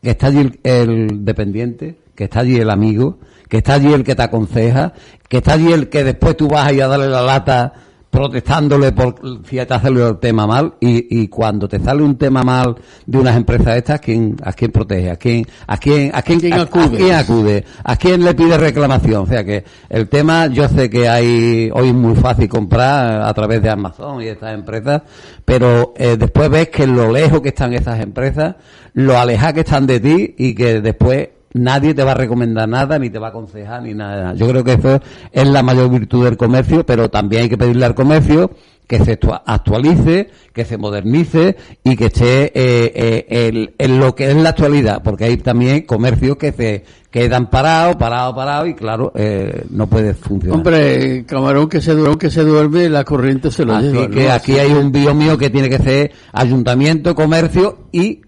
que 0.02 0.12
está 0.12 0.28
allí 0.28 0.40
el, 0.40 0.60
el 0.64 1.26
dependiente, 1.26 1.98
que 2.16 2.26
está 2.26 2.42
allí 2.42 2.58
el 2.58 2.70
amigo, 2.70 3.20
que 3.50 3.58
está 3.58 3.74
allí 3.74 3.92
el 3.92 4.04
que 4.04 4.16
te 4.16 4.24
aconseja, 4.24 4.94
que 5.28 5.38
está 5.38 5.54
allí 5.54 5.72
el 5.74 5.90
que 5.90 6.04
después 6.04 6.38
tú 6.38 6.48
vas 6.48 6.68
a 6.68 6.74
ir 6.74 6.84
a 6.84 6.88
darle 6.88 7.10
la 7.10 7.22
lata 7.22 7.74
protestándole 8.12 8.92
por 8.92 9.16
si 9.50 9.56
te 9.56 9.74
hace 9.74 9.88
el 9.88 10.20
tema 10.20 10.46
mal 10.46 10.74
y, 10.82 11.22
y 11.24 11.28
cuando 11.30 11.68
te 11.68 11.80
sale 11.80 12.04
un 12.04 12.18
tema 12.18 12.44
mal 12.44 12.76
de 13.06 13.18
unas 13.18 13.36
empresas 13.38 13.78
estas, 13.78 13.96
¿a 13.96 14.00
quién, 14.00 14.36
a 14.44 14.52
quién 14.54 14.72
protege? 14.72 15.10
¿A 15.10 15.16
quién, 15.16 15.46
a 15.66 15.78
quién, 15.78 16.12
a 16.14 16.22
quién, 16.22 16.40
¿Quién 16.42 16.54
a- 16.54 16.58
a 16.58 16.62
acude? 16.64 16.98
quién 16.98 17.16
acude? 17.16 17.66
¿A 17.86 17.96
quién 17.96 18.24
le 18.24 18.34
pide 18.36 18.58
reclamación? 18.58 19.24
O 19.24 19.26
sea 19.28 19.44
que 19.46 19.64
el 19.90 20.10
tema, 20.10 20.48
yo 20.48 20.68
sé 20.68 20.90
que 20.90 21.08
hay, 21.08 21.72
hoy 21.74 21.88
es 21.88 21.94
muy 21.96 22.16
fácil 22.16 22.50
comprar 22.50 23.22
a 23.22 23.34
través 23.34 23.62
de 23.62 23.70
Amazon 23.70 24.22
y 24.22 24.28
estas 24.28 24.54
empresas, 24.54 25.02
pero 25.46 25.94
eh, 25.96 26.18
después 26.18 26.50
ves 26.50 26.68
que 26.70 26.86
lo 26.86 27.12
lejos 27.12 27.42
que 27.42 27.50
están 27.50 27.74
esas 27.74 28.02
empresas, 28.02 28.56
lo 28.94 29.18
alejadas 29.18 29.54
que 29.54 29.60
están 29.62 29.88
de 29.88 30.00
ti 30.02 30.36
y 30.38 30.54
que 30.54 30.82
después 30.82 31.30
nadie 31.54 31.94
te 31.94 32.04
va 32.04 32.12
a 32.12 32.16
recomendar 32.16 32.68
nada, 32.68 32.98
ni 33.00 33.10
te 33.10 33.20
va 33.20 33.28
a 33.28 33.30
aconsejar, 33.32 33.84
ni 33.84 33.94
nada. 33.94 34.34
Yo 34.36 34.48
creo 34.48 34.64
que 34.64 34.74
eso 34.74 35.00
es 35.32 35.48
la 35.48 35.64
mayor 35.64 35.90
virtud 35.90 36.26
del 36.26 36.38
comercio, 36.38 36.86
pero 36.86 37.10
también 37.10 37.44
hay 37.44 37.50
que 37.50 37.58
pedirle 37.58 37.86
al 37.86 37.96
comercio 37.96 38.52
que 38.88 39.00
se 39.06 39.18
actua- 39.18 39.42
actualice, 39.46 40.30
que 40.54 40.66
se 40.66 40.78
modernice 40.78 41.56
y 41.82 41.96
que 41.96 42.08
esté 42.08 42.44
eh, 42.54 42.92
eh, 42.94 43.26
el- 43.48 43.74
en 43.78 44.00
lo 44.00 44.14
que 44.16 44.30
es 44.30 44.36
la 44.36 44.50
actualidad, 44.50 45.02
porque 45.02 45.24
hay 45.26 45.38
también 45.38 45.84
comercios 45.84 46.36
que 46.36 46.52
se 46.52 46.84
quedan 47.10 47.50
parados, 47.50 47.96
parados, 47.96 48.36
parados 48.36 48.68
y 48.68 48.74
claro, 48.74 49.14
eh, 49.16 49.64
no 49.70 49.88
puede 49.88 50.14
funcionar. 50.14 50.58
Hombre, 50.58 51.24
camarón 51.26 51.70
que 51.70 51.80
se 51.80 51.94
duerme, 51.94 52.18
que 52.18 52.30
se 52.30 52.44
duerme, 52.44 52.90
la 52.90 53.06
corriente 53.06 53.50
se 53.50 53.64
lo 53.64 53.76
Así 53.76 53.88
lleva. 53.94 54.10
que 54.10 54.26
¿no? 54.28 54.32
aquí 54.34 54.60
hay 54.60 54.72
un 54.74 54.92
biomío 54.92 55.38
que 55.38 55.50
tiene 55.50 55.70
que 55.70 55.78
ser 55.78 56.12
ayuntamiento, 56.34 57.16
comercio 57.16 57.78
y 57.94 58.22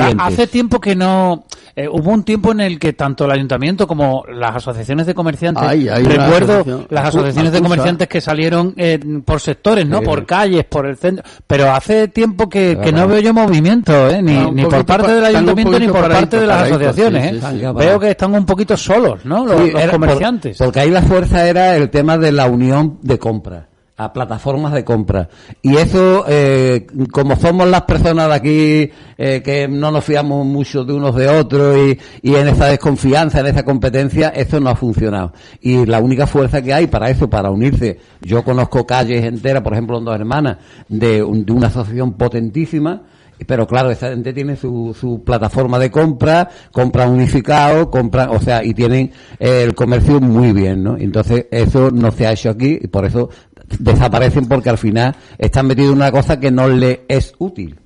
clientes. 0.00 0.26
hace 0.26 0.46
tiempo 0.46 0.80
que 0.80 0.94
no 0.96 1.44
Eh, 1.74 1.88
hubo 1.88 2.10
un 2.10 2.22
tiempo 2.22 2.52
en 2.52 2.60
el 2.60 2.78
que 2.78 2.92
tanto 2.92 3.24
el 3.24 3.30
ayuntamiento 3.30 3.86
como 3.86 4.24
las 4.30 4.56
asociaciones 4.56 5.06
de 5.06 5.14
comerciantes, 5.14 5.62
Ay, 5.66 5.88
recuerdo 5.88 6.60
asociación- 6.60 6.86
las 6.90 7.04
asociaciones 7.08 7.52
de 7.52 7.62
comerciantes 7.62 8.08
que 8.08 8.20
salieron 8.20 8.74
eh, 8.76 8.98
por 9.24 9.40
sectores, 9.40 9.86
¿no? 9.86 10.00
Sí. 10.00 10.04
Por 10.04 10.26
calles, 10.26 10.66
por 10.66 10.84
el 10.86 10.98
centro, 10.98 11.24
pero 11.46 11.70
hace 11.72 12.08
tiempo 12.08 12.46
que, 12.50 12.76
no 12.92 13.08
veo 13.08 13.20
yo 13.20 13.32
movimiento, 13.32 14.10
¿eh? 14.10 14.20
Ni, 14.20 14.34
por 14.64 14.84
parte 14.84 15.06
pa- 15.06 15.12
del 15.14 15.24
ayuntamiento 15.24 15.78
ni 15.78 15.88
por 15.88 16.10
parte 16.10 16.40
de 16.40 16.46
las 16.46 16.62
asociaciones, 16.64 17.30
sí, 17.30 17.36
¿eh? 17.36 17.40
sí. 17.60 17.66
Veo 17.74 17.98
que 17.98 18.10
están 18.10 18.34
un 18.34 18.44
poquito 18.44 18.76
solos, 18.76 19.24
¿no? 19.24 19.46
Los, 19.46 19.70
por- 19.70 19.90
comerciantes. 19.92 20.58
porque 20.58 20.80
ahí 20.80 20.90
la 20.90 21.00
fuerza 21.00 21.48
era 21.48 21.74
el 21.74 21.88
tema 21.88 22.18
de 22.18 22.32
la 22.32 22.46
unión 22.48 22.98
de 23.00 23.18
compra 23.18 23.68
a 23.96 24.12
plataformas 24.12 24.72
de 24.72 24.84
compra 24.84 25.28
y 25.60 25.76
eso 25.76 26.24
eh, 26.26 26.86
como 27.12 27.36
somos 27.36 27.68
las 27.68 27.82
personas 27.82 28.28
de 28.28 28.34
aquí 28.34 28.90
eh, 29.18 29.42
que 29.44 29.68
no 29.68 29.90
nos 29.90 30.02
fiamos 30.04 30.46
mucho 30.46 30.82
de 30.84 30.94
unos 30.94 31.14
de 31.14 31.28
otros 31.28 31.76
y, 31.76 31.98
y 32.30 32.34
en 32.34 32.48
esa 32.48 32.66
desconfianza 32.66 33.40
en 33.40 33.46
esa 33.46 33.64
competencia 33.64 34.30
eso 34.30 34.58
no 34.60 34.70
ha 34.70 34.76
funcionado 34.76 35.32
y 35.60 35.84
la 35.84 36.00
única 36.00 36.26
fuerza 36.26 36.62
que 36.62 36.72
hay 36.72 36.86
para 36.86 37.10
eso 37.10 37.28
para 37.28 37.50
unirse 37.50 37.98
yo 38.22 38.42
conozco 38.42 38.86
calles 38.86 39.24
enteras 39.24 39.62
por 39.62 39.74
ejemplo 39.74 39.98
en 39.98 40.04
dos 40.06 40.14
hermanas 40.14 40.56
de, 40.88 41.22
un- 41.22 41.44
de 41.44 41.52
una 41.52 41.66
asociación 41.66 42.14
potentísima 42.14 43.02
pero 43.44 43.66
claro, 43.66 43.90
esa 43.90 44.10
gente 44.10 44.32
tiene 44.32 44.54
su, 44.54 44.96
su 44.96 45.24
plataforma 45.24 45.76
de 45.80 45.90
compra, 45.90 46.48
compran 46.70 47.10
unificado, 47.10 47.90
compran, 47.90 48.28
o 48.30 48.38
sea, 48.38 48.62
y 48.62 48.72
tienen 48.72 49.10
eh, 49.40 49.64
el 49.64 49.74
comercio 49.74 50.20
muy 50.20 50.52
bien, 50.52 50.84
¿no? 50.84 50.96
Entonces, 50.96 51.46
eso 51.50 51.90
no 51.90 52.12
se 52.12 52.24
ha 52.28 52.32
hecho 52.34 52.50
aquí 52.50 52.78
y 52.80 52.86
por 52.86 53.04
eso 53.04 53.30
desaparecen 53.78 54.46
porque 54.46 54.70
al 54.70 54.78
final 54.78 55.14
están 55.38 55.66
metidos 55.66 55.90
en 55.90 55.96
una 55.96 56.10
cosa 56.12 56.38
que 56.40 56.50
no 56.50 56.68
le 56.68 57.04
es 57.08 57.34
útil. 57.38 57.78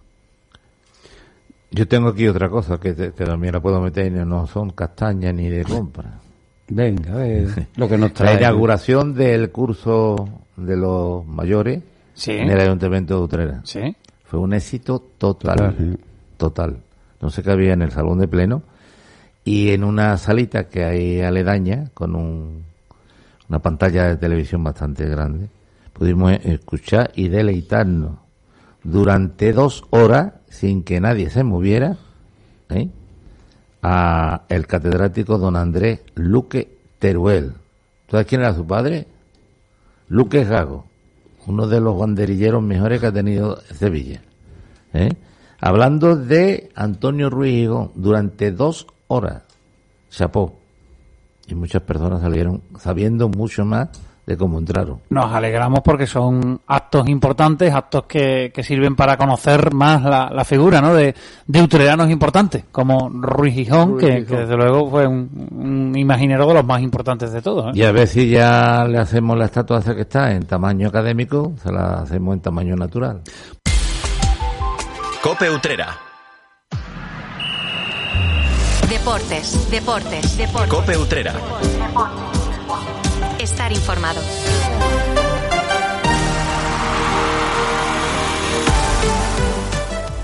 Yo 1.71 1.87
tengo 1.89 2.09
aquí 2.09 2.27
otra 2.29 2.49
cosa 2.49 2.79
que, 2.79 2.95
te- 2.95 3.13
que 3.13 3.25
también 3.25 3.53
la 3.55 3.61
puedo 3.61 3.81
meter, 3.81 4.07
y 4.07 4.11
no 4.11 4.47
son 4.47 4.71
castañas 4.71 5.35
ni 5.35 5.49
de 5.49 5.65
compra. 5.65 6.21
Venga, 6.69 7.13
a 7.13 7.17
ver 7.17 7.69
lo 7.77 7.89
que 7.89 7.99
nos 7.99 8.11
La 8.11 8.15
trae. 8.15 8.37
inauguración 8.39 9.15
del 9.15 9.51
curso 9.51 10.29
de 10.57 10.77
los 10.77 11.25
mayores 11.27 11.83
Sí. 12.15 12.33
en 12.33 12.51
el 12.51 12.59
Ayuntamiento 12.61 13.19
de 13.19 13.25
Utrera. 13.25 13.61
Sí. 13.65 13.95
Fue 14.25 14.41
un 14.41 14.55
éxito 14.55 15.03
total. 15.19 15.57
Claro. 15.57 15.75
Total. 16.39 16.77
No 17.21 17.29
sé 17.31 17.43
qué 17.43 17.51
había 17.51 17.75
en 17.75 17.83
el 17.83 17.91
salón 17.91 18.19
de 18.21 18.27
pleno 18.29 18.63
y 19.45 19.71
en 19.71 19.85
una 19.85 20.17
salita 20.17 20.65
que 20.69 20.85
hay 20.85 21.21
aledaña 21.21 21.91
con 21.95 22.17
un, 22.17 22.65
una 23.49 23.59
pantalla 23.59 24.09
de 24.09 24.17
televisión 24.17 24.65
bastante 24.65 25.05
grande 25.07 25.49
pudimos 25.97 26.33
escuchar 26.45 27.11
y 27.15 27.29
deleitarnos 27.29 28.19
durante 28.83 29.53
dos 29.53 29.85
horas 29.91 30.35
sin 30.49 30.85
que 30.85 31.01
nadie 31.01 31.31
se 31.31 31.43
moviera 31.43 31.97
¿eh? 32.69 32.89
a 33.83 34.43
el 34.49 34.67
catedrático 34.67 35.39
don 35.39 35.57
Andrés 35.57 36.01
Luque 36.15 36.77
Teruel. 36.99 37.55
¿Sabes 38.11 38.27
quién 38.27 38.43
era 38.43 38.55
su 38.55 38.67
padre? 38.67 39.07
Luque 40.09 40.45
Gago, 40.45 40.85
uno 41.47 41.67
de 41.67 41.81
los 41.81 41.99
banderilleros 41.99 42.63
mejores 42.63 43.01
que 43.01 43.07
ha 43.07 43.13
tenido 43.13 43.61
Sevilla. 43.75 44.21
¿eh? 44.93 45.09
Hablando 45.61 46.15
de 46.15 46.71
Antonio 46.75 47.31
Ruiz 47.31 47.55
Higón 47.55 47.93
durante 47.95 48.53
dos 48.53 48.87
horas. 49.09 49.43
Chapó. 50.11 50.59
Y 51.49 51.55
muchas 51.55 51.83
personas 51.83 52.21
salieron 52.21 52.61
sabiendo 52.79 53.29
mucho 53.29 53.65
más 53.65 53.89
de 54.27 54.37
cómo 54.37 54.59
entraron. 54.59 55.01
Nos 55.11 55.33
alegramos 55.33 55.81
porque 55.85 56.07
son 56.07 56.61
actos 56.67 57.09
importantes, 57.09 57.73
actos 57.73 58.05
que, 58.09 58.51
que 58.53 58.63
sirven 58.65 58.97
para 58.97 59.17
conocer 59.17 59.73
más 59.73 60.03
la, 60.03 60.29
la 60.31 60.45
figura 60.45 60.81
¿no? 60.81 60.95
de, 60.95 61.15
de 61.47 61.63
utreranos 61.63 62.11
importantes, 62.11 62.65
como 62.73 63.09
Ruiz 63.09 63.55
Gijón, 63.55 63.93
Ruiz 63.93 64.05
que, 64.05 64.13
Gijón. 64.21 64.27
que 64.27 64.37
desde 64.43 64.57
luego 64.57 64.91
fue 64.91 65.07
un, 65.07 65.31
un 65.53 65.97
imaginero 65.97 66.47
de 66.49 66.55
los 66.55 66.65
más 66.67 66.83
importantes 66.83 67.31
de 67.33 67.41
todos. 67.41 67.67
¿eh? 67.69 67.71
Y 67.79 67.83
a 67.85 67.93
ver 67.93 68.09
si 68.09 68.29
ya 68.29 68.85
le 68.89 68.99
hacemos 68.99 69.39
la 69.39 69.45
estatua 69.45 69.79
esa 69.79 69.95
que 69.95 70.03
está 70.03 70.33
en 70.33 70.45
tamaño 70.45 70.89
académico, 70.89 71.53
se 71.63 71.71
la 71.71 72.01
hacemos 72.01 72.35
en 72.35 72.41
tamaño 72.41 72.75
natural. 72.75 73.23
Cope 75.23 75.51
Utrera. 75.51 75.89
Deportes, 78.89 79.69
deportes, 79.71 80.37
deportes. 80.37 80.69
Cope 80.69 80.97
Utrera. 80.97 81.33
Estar 83.47 83.71
informado. 83.71 84.21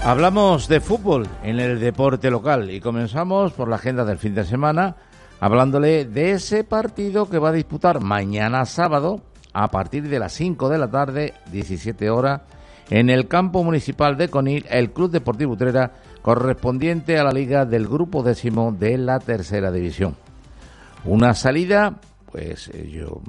Hablamos 0.03 0.67
de 0.67 0.81
fútbol 0.81 1.29
en 1.45 1.61
el 1.61 1.79
deporte 1.79 2.33
local 2.33 2.69
y 2.73 2.81
comenzamos 2.81 3.53
por 3.53 3.69
la 3.69 3.77
agenda 3.77 4.05
del 4.05 4.19
fin 4.19 4.35
de 4.35 4.45
semana 4.45 4.97
hablándole 5.39 6.05
de 6.05 6.33
ese 6.33 6.65
partido 6.65 7.31
que 7.31 7.39
va 7.39 7.51
a 7.51 7.53
disputar 7.53 8.01
mañana 8.01 8.65
sábado 8.65 9.21
a 9.53 9.69
partir 9.69 10.09
de 10.09 10.19
las 10.19 10.33
5 10.33 10.69
de 10.69 10.79
la 10.79 10.91
tarde, 10.91 11.35
17 11.53 12.11
horas, 12.11 12.41
en 12.91 13.09
el 13.09 13.29
campo 13.29 13.63
municipal 13.63 14.17
de 14.17 14.31
Conil, 14.31 14.67
el 14.69 14.91
Club 14.91 15.13
Deportivo 15.13 15.53
Utrera, 15.53 15.93
correspondiente 16.23 17.21
a 17.21 17.23
la 17.23 17.31
liga 17.31 17.67
del 17.67 17.87
grupo 17.87 18.25
décimo 18.25 18.73
de 18.73 18.99
la 18.99 19.21
tercera 19.21 19.71
división. 19.71 20.17
Una 21.05 21.35
salida, 21.35 22.01
pues 22.33 22.69
eh, 22.69 22.91
yo, 22.91 23.21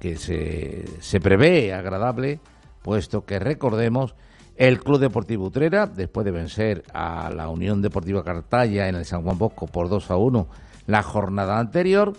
que 0.00 0.16
se, 0.16 0.84
se 1.00 1.20
prevé 1.20 1.72
agradable, 1.72 2.40
puesto 2.82 3.24
que 3.24 3.38
recordemos, 3.38 4.14
el 4.56 4.80
Club 4.80 5.00
Deportivo 5.00 5.46
Utrera, 5.46 5.86
después 5.86 6.24
de 6.24 6.30
vencer 6.30 6.84
a 6.92 7.30
la 7.30 7.48
Unión 7.48 7.80
Deportiva 7.80 8.22
Cartaya 8.22 8.88
en 8.88 8.96
el 8.96 9.04
San 9.04 9.22
Juan 9.22 9.38
Bosco 9.38 9.66
por 9.66 9.88
2 9.88 10.10
a 10.10 10.16
1 10.16 10.46
la 10.86 11.02
jornada 11.02 11.58
anterior, 11.58 12.12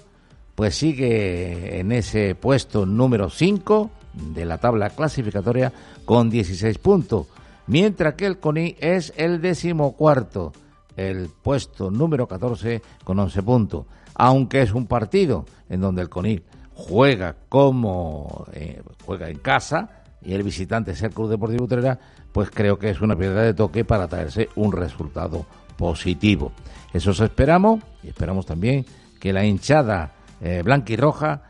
pues 0.56 0.76
sigue 0.76 1.80
en 1.80 1.92
ese 1.92 2.36
puesto 2.36 2.86
número 2.86 3.30
5 3.30 3.92
de 4.34 4.46
la 4.46 4.58
tabla 4.58 4.90
clasificatoria 4.90 5.72
con 6.06 6.30
16 6.30 6.78
puntos, 6.80 7.28
mientras 7.68 8.16
que 8.16 8.26
el 8.26 8.40
CONI 8.40 8.76
es 8.80 9.14
el 9.18 9.42
decimocuarto, 9.42 10.54
el 10.96 11.30
puesto 11.44 11.92
número 11.92 12.28
14 12.28 12.82
con 13.04 13.20
11 13.20 13.44
puntos, 13.44 13.86
aunque 14.16 14.62
es 14.62 14.74
un 14.74 14.88
partido 14.88 15.46
en 15.70 15.82
donde 15.82 16.02
el 16.02 16.10
CONI 16.10 16.42
juega 16.74 17.36
como 17.48 18.46
eh, 18.54 18.82
juega 19.06 19.30
en 19.30 19.38
casa 19.40 20.04
y 20.22 20.34
el 20.34 20.44
visitante 20.44 20.92
es 20.92 21.02
el 21.04 21.12
Club 21.12 21.30
Deportivo 21.30 21.66
Utrera, 21.66 22.00
pues 22.32 22.50
creo 22.50 22.80
que 22.80 22.90
es 22.90 23.00
una 23.00 23.16
piedra 23.16 23.44
de 23.44 23.54
toque 23.54 23.86
para 23.86 24.08
traerse 24.08 24.50
un 24.56 24.72
resultado 24.72 25.46
positivo. 25.78 26.52
Eso 26.94 27.12
esperamos 27.24 27.82
y 28.04 28.08
esperamos 28.08 28.46
también 28.46 28.86
que 29.20 29.32
la 29.32 29.46
hinchada 29.46 30.14
eh, 30.42 30.62
blanca 30.64 30.94
y 30.94 30.96
roja 30.96 31.44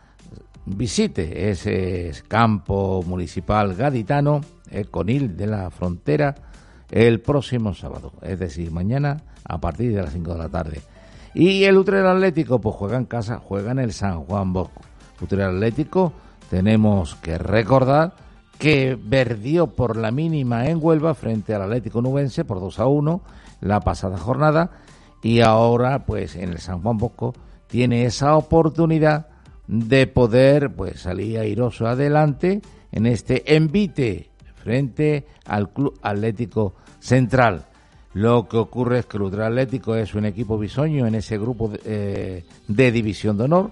visite 0.66 1.50
ese 1.50 2.12
campo 2.28 3.04
municipal 3.06 3.76
gaditano, 3.76 4.42
el 4.70 4.90
Conil 4.90 5.38
de 5.38 5.48
la 5.48 5.70
Frontera, 5.70 6.36
el 6.92 7.22
próximo 7.22 7.74
sábado, 7.74 8.14
es 8.22 8.40
decir, 8.40 8.72
mañana 8.72 9.24
a 9.44 9.60
partir 9.60 9.94
de 9.94 10.02
las 10.02 10.14
5 10.14 10.34
de 10.34 10.38
la 10.38 10.50
tarde. 10.50 10.82
Y 11.36 11.66
el 11.66 11.78
Utrera 11.78 12.14
Atlético, 12.14 12.60
pues 12.60 12.76
juega 12.76 12.98
en 12.98 13.06
casa, 13.06 13.42
juega 13.44 13.74
en 13.74 13.80
el 13.80 13.92
San 13.92 14.24
Juan 14.24 14.54
Bosco. 14.54 14.82
Utrera 15.22 15.50
Atlético, 15.50 16.14
tenemos 16.50 17.16
que 17.16 17.38
recordar 17.38 18.14
que 18.58 18.98
perdió 18.98 19.68
por 19.68 19.98
la 19.98 20.12
mínima 20.12 20.68
en 20.68 20.80
Huelva 20.82 21.14
frente 21.14 21.54
al 21.54 21.64
Atlético 21.64 22.02
Nubense 22.02 22.46
por 22.46 22.62
2 22.62 22.80
a 22.80 22.88
1 22.88 23.22
la 23.60 23.82
pasada 23.82 24.18
jornada 24.18 24.72
y 25.22 25.42
ahora 25.42 26.06
pues 26.06 26.38
en 26.38 26.52
el 26.52 26.60
San 26.60 26.82
Juan 26.82 26.98
Bosco 26.98 27.34
tiene 27.68 28.06
esa 28.06 28.38
oportunidad 28.38 29.28
de 29.68 30.08
poder 30.08 30.74
pues 30.74 31.02
salir 31.02 31.40
airoso 31.40 31.86
adelante 31.86 32.62
en 32.94 33.06
este 33.08 33.56
envite 33.56 34.30
frente 34.56 35.26
al 35.46 35.74
Club 35.74 36.00
Atlético 36.02 36.76
Central. 37.00 37.66
Lo 38.16 38.48
que 38.48 38.56
ocurre 38.56 39.00
es 39.00 39.06
que 39.08 39.18
el 39.18 39.24
Ultra 39.24 39.48
Atlético 39.48 39.94
es 39.94 40.16
un 40.16 40.24
equipo 40.24 40.58
bisoño 40.58 41.06
en 41.06 41.16
ese 41.16 41.38
grupo 41.38 41.68
de, 41.68 41.82
eh, 41.84 42.46
de 42.66 42.92
división 42.94 43.38
de 43.38 43.44
honor 43.44 43.72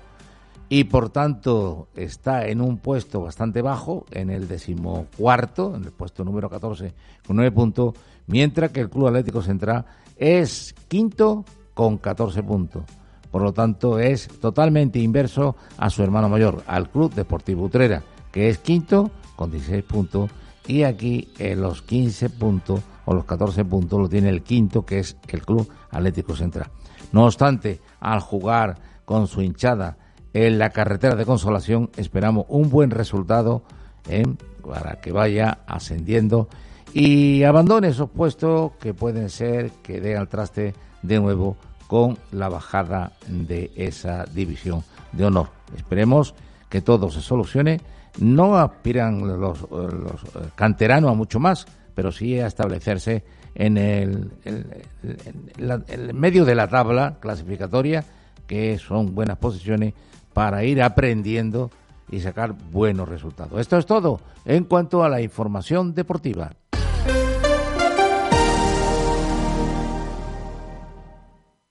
y 0.68 0.84
por 0.84 1.12
tanto 1.12 1.88
está 1.96 2.46
en 2.48 2.60
un 2.60 2.80
puesto 2.80 3.22
bastante 3.22 3.62
bajo, 3.62 4.06
en 4.12 4.30
el 4.30 4.50
decimocuarto, 4.50 5.78
en 5.78 5.86
el 5.86 5.92
puesto 5.94 6.26
número 6.26 6.50
14 6.50 6.94
con 7.26 7.38
9 7.38 7.52
puntos, 7.54 7.94
mientras 8.28 8.72
que 8.72 8.82
el 8.82 8.90
Club 8.90 9.08
Atlético 9.08 9.42
Central 9.42 9.86
es 10.18 10.76
quinto 10.90 11.46
con 11.74 11.98
14 11.98 12.44
puntos. 12.44 12.84
Por 13.32 13.44
lo 13.44 13.54
tanto, 13.54 13.98
es 13.98 14.28
totalmente 14.28 15.00
inverso 15.00 15.56
a 15.78 15.90
su 15.90 16.04
hermano 16.04 16.28
mayor, 16.28 16.64
al 16.68 16.90
Club 16.90 17.14
Deportivo 17.14 17.64
Utrera, 17.64 18.04
que 18.30 18.50
es 18.50 18.58
quinto 18.58 19.10
con 19.38 19.52
16 19.52 19.86
puntos 19.86 20.30
y 20.68 20.84
aquí 20.84 21.30
en 21.40 21.62
los 21.62 21.82
15 21.82 22.30
puntos 22.30 22.82
o 23.06 23.14
los 23.14 23.26
14 23.26 23.66
puntos 23.66 24.00
lo 24.00 24.10
tiene 24.10 24.30
el 24.30 24.44
quinto, 24.44 24.86
que 24.86 25.00
es 25.00 25.18
el 25.28 25.42
Club 25.46 25.70
Atlético 25.92 26.36
Central. 26.36 26.70
No 27.12 27.26
obstante, 27.26 27.80
al 28.00 28.20
jugar 28.20 28.78
con 29.06 29.28
su 29.28 29.42
hinchada 29.42 29.98
en 30.34 30.58
la 30.58 30.72
carretera 30.72 31.16
de 31.16 31.26
consolación, 31.26 31.92
esperamos 31.96 32.46
un 32.50 32.70
buen 32.70 32.90
resultado 32.90 33.64
¿eh? 34.08 34.24
para 34.68 35.00
que 35.00 35.12
vaya 35.12 35.60
ascendiendo 35.68 36.48
y 36.94 37.44
abandone 37.44 37.90
esos 37.90 38.10
puestos 38.10 38.74
que 38.80 38.94
pueden 38.94 39.30
ser 39.30 39.72
que 39.84 40.00
dé 40.00 40.16
al 40.16 40.28
traste 40.28 40.74
de 41.02 41.20
nuevo 41.20 41.58
con 41.88 42.18
la 42.32 42.50
bajada 42.50 43.12
de 43.28 43.72
esa 43.76 44.26
división 44.26 44.84
de 45.12 45.26
honor. 45.26 45.50
Esperemos 45.76 46.34
que 46.70 46.82
todo 46.82 47.12
se 47.12 47.22
solucione. 47.22 47.82
No 48.20 48.58
aspiran 48.58 49.40
los, 49.40 49.62
los 49.70 50.22
canteranos 50.56 51.12
a 51.12 51.16
mucho 51.16 51.40
más, 51.40 51.68
pero 51.96 52.12
sí 52.12 52.40
a 52.40 52.48
establecerse 52.48 53.24
en 53.56 53.78
el, 53.78 54.32
el, 54.46 56.14
medio 56.14 56.46
de 56.46 56.56
la 56.56 56.68
tabla 56.68 57.18
clasificatoria, 57.20 58.04
que 58.48 58.78
son 58.80 59.14
buenas 59.16 59.38
posiciones 59.38 59.94
para 60.34 60.64
ir 60.64 60.82
aprendiendo 60.82 61.72
y 62.10 62.20
sacar 62.20 62.54
buenos 62.54 63.08
resultados. 63.08 63.60
Esto 63.60 63.78
es 63.78 63.86
todo 63.86 64.22
en 64.46 64.66
cuanto 64.66 65.04
a 65.04 65.10
la 65.10 65.22
información 65.22 65.94
deportiva. 65.94 66.52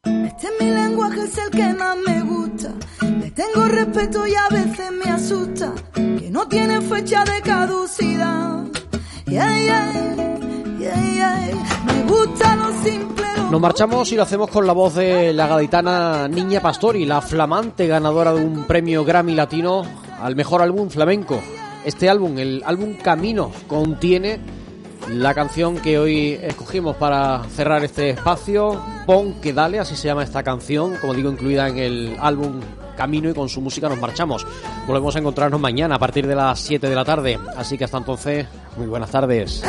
Este 0.05 0.47
es 0.47 0.53
mi 0.61 0.71
lenguaje, 0.71 1.25
es 1.25 1.39
el 1.39 1.51
que 1.51 1.75
más 1.75 1.97
me 2.07 2.23
gusta. 2.23 2.73
Le 3.21 3.31
tengo 3.31 3.67
respeto 3.67 4.27
y 4.27 4.35
a 4.35 4.49
veces 4.49 4.91
me 4.93 5.11
asusta. 5.11 5.73
Que 5.95 6.31
no 6.31 6.49
tiene 6.49 6.81
fecha 6.81 7.25
de 7.25 7.41
caducidad. 7.43 8.65
Nos 13.51 13.61
marchamos 13.61 14.11
y 14.13 14.17
lo 14.17 14.23
hacemos 14.23 14.51
con 14.51 14.67
la 14.67 14.73
voz 14.73 14.95
de 14.95 15.33
la 15.33 15.47
gaditana 15.47 16.29
Niña 16.29 16.61
Pastori, 16.61 17.05
la 17.05 17.21
flamante 17.21 17.87
ganadora 17.87 18.33
de 18.33 18.45
un 18.45 18.65
premio 18.65 19.05
Grammy 19.05 19.35
Latino 19.35 19.83
al 20.21 20.37
mejor 20.37 20.63
álbum 20.63 20.89
flamenco. 20.89 21.41
Este 21.85 22.09
álbum, 22.09 22.39
el 22.39 22.63
álbum 22.65 22.95
Camino, 22.95 23.51
contiene 23.67 24.41
la 25.09 25.35
canción 25.35 25.77
que 25.77 25.99
hoy 25.99 26.39
escogimos 26.43 26.97
para 26.97 27.43
cerrar 27.55 27.85
este 27.85 28.11
espacio, 28.11 28.81
Pon 29.07 29.35
que 29.41 29.53
dale, 29.53 29.79
así 29.79 29.97
se 29.97 30.09
llama 30.09 30.23
esta 30.23 30.43
canción, 30.43 30.97
como 31.01 31.15
digo, 31.15 31.31
incluida 31.31 31.69
en 31.69 31.79
el 31.79 32.17
álbum 32.21 32.61
Camino 32.97 33.31
y 33.31 33.35
con 33.35 33.49
su 33.49 33.61
música 33.61 33.89
nos 33.89 33.99
marchamos. 33.99 34.47
Volvemos 34.87 35.17
a 35.17 35.19
encontrarnos 35.19 35.61
mañana 35.61 35.97
a 35.97 35.99
partir 35.99 36.27
de 36.27 36.35
las 36.35 36.61
7 36.61 36.89
de 36.89 36.95
la 36.95 37.05
tarde, 37.05 37.39
así 37.57 37.77
que 37.77 37.85
hasta 37.85 37.99
entonces, 37.99 38.47
muy 38.77 38.87
buenas 38.87 39.11
tardes. 39.11 39.63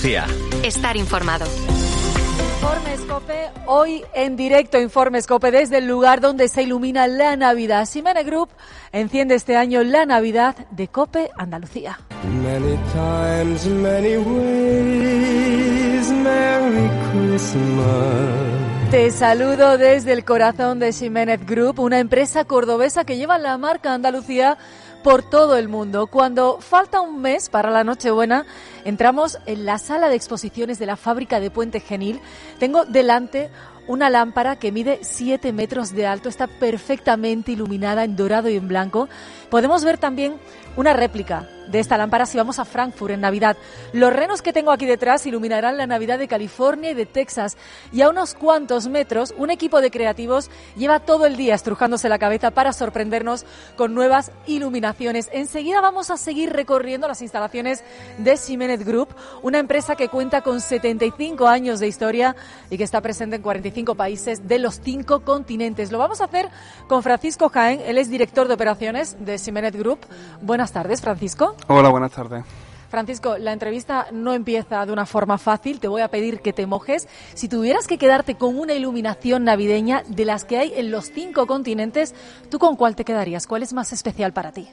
Andalucía. 0.00 0.26
Estar 0.64 0.96
informado. 0.96 1.44
Informe 1.44 2.94
Escope, 2.94 3.50
hoy 3.66 4.02
en 4.14 4.34
directo 4.34 4.80
Informe 4.80 5.18
Escope 5.18 5.50
desde 5.50 5.76
el 5.78 5.86
lugar 5.86 6.22
donde 6.22 6.48
se 6.48 6.62
ilumina 6.62 7.06
la 7.06 7.36
Navidad. 7.36 7.84
Simene 7.84 8.22
Group 8.22 8.48
enciende 8.92 9.34
este 9.34 9.56
año 9.56 9.82
la 9.82 10.06
Navidad 10.06 10.56
de 10.70 10.88
Cope 10.88 11.30
Andalucía. 11.36 12.00
Many 12.42 12.78
times, 12.94 13.66
many 13.66 14.16
ways, 14.16 16.10
Merry 16.12 16.90
Christmas. 17.12 18.60
Te 18.90 19.10
saludo 19.10 19.78
desde 19.78 20.12
el 20.12 20.24
corazón 20.24 20.78
de 20.78 20.92
Ximénez 20.92 21.46
Group, 21.46 21.78
una 21.78 21.98
empresa 21.98 22.44
cordobesa 22.44 23.04
que 23.04 23.18
lleva 23.18 23.38
la 23.38 23.56
marca 23.58 23.94
Andalucía 23.94 24.56
por 25.02 25.22
todo 25.22 25.56
el 25.56 25.68
mundo. 25.68 26.06
Cuando 26.06 26.58
falta 26.60 27.00
un 27.00 27.20
mes 27.20 27.48
para 27.48 27.70
la 27.70 27.84
Nochebuena, 27.84 28.46
entramos 28.84 29.38
en 29.46 29.64
la 29.66 29.78
sala 29.78 30.08
de 30.08 30.16
exposiciones 30.16 30.78
de 30.78 30.86
la 30.86 30.96
fábrica 30.96 31.40
de 31.40 31.50
Puente 31.50 31.80
Genil. 31.80 32.20
Tengo 32.58 32.84
delante 32.84 33.50
una 33.86 34.10
lámpara 34.10 34.56
que 34.56 34.72
mide 34.72 35.00
7 35.02 35.52
metros 35.52 35.92
de 35.92 36.06
alto, 36.06 36.28
está 36.28 36.46
perfectamente 36.46 37.52
iluminada 37.52 38.04
en 38.04 38.16
dorado 38.16 38.48
y 38.48 38.56
en 38.56 38.68
blanco. 38.68 39.08
Podemos 39.50 39.84
ver 39.84 39.98
también 39.98 40.34
una 40.76 40.92
réplica 40.92 41.48
de 41.70 41.78
esta 41.78 41.96
lámpara 41.96 42.26
si 42.26 42.38
vamos 42.38 42.58
a 42.58 42.64
Frankfurt 42.64 43.14
en 43.14 43.20
Navidad. 43.20 43.56
Los 43.92 44.12
renos 44.12 44.42
que 44.42 44.52
tengo 44.52 44.72
aquí 44.72 44.86
detrás 44.86 45.26
iluminarán 45.26 45.76
la 45.76 45.86
Navidad 45.86 46.18
de 46.18 46.28
California 46.28 46.90
y 46.90 46.94
de 46.94 47.06
Texas. 47.06 47.56
Y 47.92 48.02
a 48.02 48.08
unos 48.08 48.34
cuantos 48.34 48.88
metros, 48.88 49.34
un 49.36 49.50
equipo 49.50 49.80
de 49.80 49.90
creativos 49.90 50.50
lleva 50.76 51.00
todo 51.00 51.26
el 51.26 51.36
día 51.36 51.54
estrujándose 51.54 52.08
la 52.08 52.18
cabeza 52.18 52.50
para 52.50 52.72
sorprendernos 52.72 53.44
con 53.76 53.94
nuevas 53.94 54.32
iluminaciones. 54.46 55.28
Enseguida 55.32 55.80
vamos 55.80 56.10
a 56.10 56.16
seguir 56.16 56.52
recorriendo 56.52 57.08
las 57.08 57.22
instalaciones 57.22 57.84
de 58.18 58.36
Ximenez 58.36 58.84
Group, 58.84 59.08
una 59.42 59.58
empresa 59.58 59.96
que 59.96 60.08
cuenta 60.08 60.40
con 60.42 60.60
75 60.60 61.46
años 61.48 61.80
de 61.80 61.88
historia 61.88 62.36
y 62.70 62.76
que 62.76 62.84
está 62.84 63.00
presente 63.00 63.36
en 63.36 63.42
45 63.42 63.94
países 63.94 64.46
de 64.46 64.58
los 64.58 64.80
cinco 64.80 65.20
continentes. 65.20 65.92
Lo 65.92 65.98
vamos 65.98 66.20
a 66.20 66.24
hacer 66.24 66.48
con 66.88 67.02
Francisco 67.02 67.48
Jaén, 67.48 67.80
él 67.84 67.98
es 67.98 68.10
director 68.10 68.48
de 68.48 68.54
operaciones 68.54 69.16
de 69.20 69.38
Ximenez 69.38 69.76
Group. 69.76 70.00
Buenas 70.40 70.72
tardes, 70.72 71.00
Francisco. 71.00 71.54
Hola, 71.66 71.88
buenas 71.88 72.12
tardes. 72.12 72.44
Francisco, 72.90 73.38
la 73.38 73.52
entrevista 73.52 74.08
no 74.10 74.32
empieza 74.32 74.84
de 74.84 74.92
una 74.92 75.06
forma 75.06 75.38
fácil, 75.38 75.78
te 75.78 75.86
voy 75.86 76.02
a 76.02 76.08
pedir 76.08 76.40
que 76.40 76.52
te 76.52 76.66
mojes. 76.66 77.08
Si 77.34 77.48
tuvieras 77.48 77.86
que 77.86 77.98
quedarte 77.98 78.34
con 78.34 78.58
una 78.58 78.74
iluminación 78.74 79.44
navideña 79.44 80.02
de 80.08 80.24
las 80.24 80.44
que 80.44 80.58
hay 80.58 80.72
en 80.74 80.90
los 80.90 81.06
cinco 81.12 81.46
continentes, 81.46 82.16
¿tú 82.50 82.58
con 82.58 82.74
cuál 82.74 82.96
te 82.96 83.04
quedarías? 83.04 83.46
¿Cuál 83.46 83.62
es 83.62 83.72
más 83.72 83.92
especial 83.92 84.32
para 84.32 84.50
ti? 84.50 84.68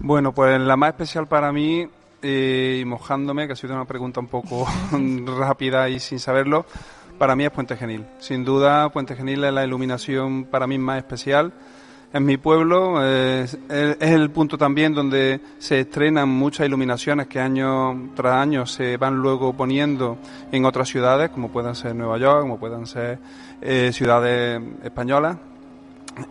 Bueno, 0.00 0.32
pues 0.32 0.60
la 0.60 0.76
más 0.76 0.90
especial 0.90 1.28
para 1.28 1.52
mí, 1.52 1.88
eh, 2.20 2.78
y 2.80 2.84
mojándome, 2.84 3.46
que 3.46 3.52
ha 3.52 3.56
sido 3.56 3.74
una 3.74 3.84
pregunta 3.84 4.18
un 4.18 4.26
poco 4.26 4.66
rápida 5.38 5.88
y 5.88 6.00
sin 6.00 6.18
saberlo, 6.18 6.66
para 7.16 7.36
mí 7.36 7.44
es 7.44 7.52
Puente 7.52 7.76
Genil. 7.76 8.06
Sin 8.18 8.44
duda, 8.44 8.88
Puente 8.88 9.14
Genil 9.14 9.44
es 9.44 9.52
la 9.52 9.64
iluminación 9.64 10.46
para 10.46 10.66
mí 10.66 10.78
más 10.78 10.98
especial 10.98 11.52
en 12.12 12.24
mi 12.24 12.36
pueblo. 12.36 13.04
es, 13.04 13.56
el 13.68 14.30
punto 14.30 14.58
también 14.58 14.94
donde 14.94 15.40
se 15.58 15.80
estrenan 15.80 16.28
muchas 16.28 16.66
iluminaciones 16.66 17.26
que 17.26 17.40
año 17.40 18.10
tras 18.14 18.34
año 18.34 18.66
se 18.66 18.96
van 18.96 19.16
luego 19.16 19.52
poniendo 19.52 20.18
en 20.50 20.64
otras 20.64 20.88
ciudades, 20.88 21.30
como 21.30 21.50
puedan 21.50 21.74
ser 21.74 21.94
Nueva 21.94 22.18
York, 22.18 22.42
como 22.42 22.58
puedan 22.58 22.86
ser 22.86 23.18
eh, 23.60 23.90
ciudades 23.92 24.60
españolas, 24.82 25.36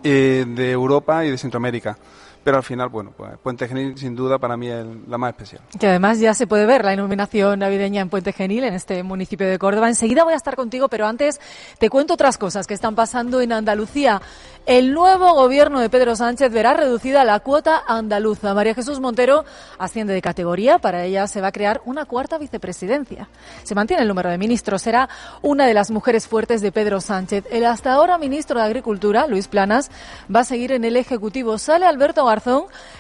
eh, 0.04 0.46
de 0.48 0.72
Europa 0.72 1.26
y 1.26 1.32
de 1.32 1.38
Centroamérica 1.38 1.98
pero 2.44 2.58
al 2.58 2.64
final, 2.64 2.90
bueno, 2.90 3.14
pues 3.16 3.38
Puente 3.44 3.68
Genil 3.68 3.98
sin 3.98 4.16
duda 4.16 4.40
para 4.40 4.58
mí 4.58 4.68
es 4.68 4.84
la 5.08 5.20
más 5.20 5.32
especial. 5.32 5.62
Que 5.80 5.88
además 5.88 6.20
ya 6.20 6.34
se 6.34 6.48
puede 6.48 6.66
ver 6.66 6.84
la 6.84 6.94
iluminación 6.94 7.60
navideña 7.60 8.02
en 8.02 8.10
Puente 8.10 8.34
Genil, 8.34 8.64
en 8.64 8.74
este 8.74 9.04
municipio 9.04 9.48
de 9.48 9.60
Córdoba. 9.60 9.88
Enseguida 9.88 10.24
voy 10.24 10.34
a 10.34 10.38
estar 10.38 10.56
contigo, 10.56 10.90
pero 10.90 11.06
antes 11.06 11.40
te 11.78 11.90
cuento 11.90 12.16
otras 12.16 12.40
cosas 12.40 12.66
que 12.66 12.74
están 12.74 12.96
pasando 12.96 13.40
en 13.40 13.54
Andalucía. 13.54 14.20
El 14.66 14.94
nuevo 14.94 15.34
gobierno 15.36 15.80
de 15.80 15.90
Pedro 15.90 16.16
Sánchez 16.16 16.52
verá 16.52 16.74
reducida 16.74 17.24
la 17.24 17.40
cuota 17.40 17.84
andaluza. 17.88 18.54
María 18.54 18.74
Jesús 18.74 19.00
Montero 19.00 19.46
asciende 19.78 20.14
de 20.14 20.22
categoría. 20.22 20.80
Para 20.80 21.06
ella 21.06 21.28
se 21.28 21.42
va 21.42 21.48
a 21.48 21.52
crear 21.52 21.82
una 21.86 22.06
cuarta 22.06 22.40
vicepresidencia. 22.40 23.30
Se 23.64 23.76
mantiene 23.76 24.02
el 24.02 24.08
número 24.08 24.30
de 24.30 24.38
ministros. 24.38 24.82
Será 24.82 25.08
una 25.42 25.68
de 25.68 25.74
las 25.74 25.92
mujeres 25.92 26.28
fuertes 26.28 26.62
de 26.62 26.72
Pedro 26.72 27.00
Sánchez. 27.00 27.46
El 27.52 27.66
hasta 27.66 27.94
ahora 27.94 28.18
ministro 28.18 28.60
de 28.60 28.66
Agricultura, 28.66 29.28
Luis 29.28 29.48
Planas, 29.48 29.92
va 30.34 30.42
a 30.42 30.46
seguir 30.46 30.72
en 30.72 30.84
el 30.84 30.98
Ejecutivo. 30.98 31.58
Sale 31.58 31.86
Alberto 31.86 32.26
García 32.26 32.39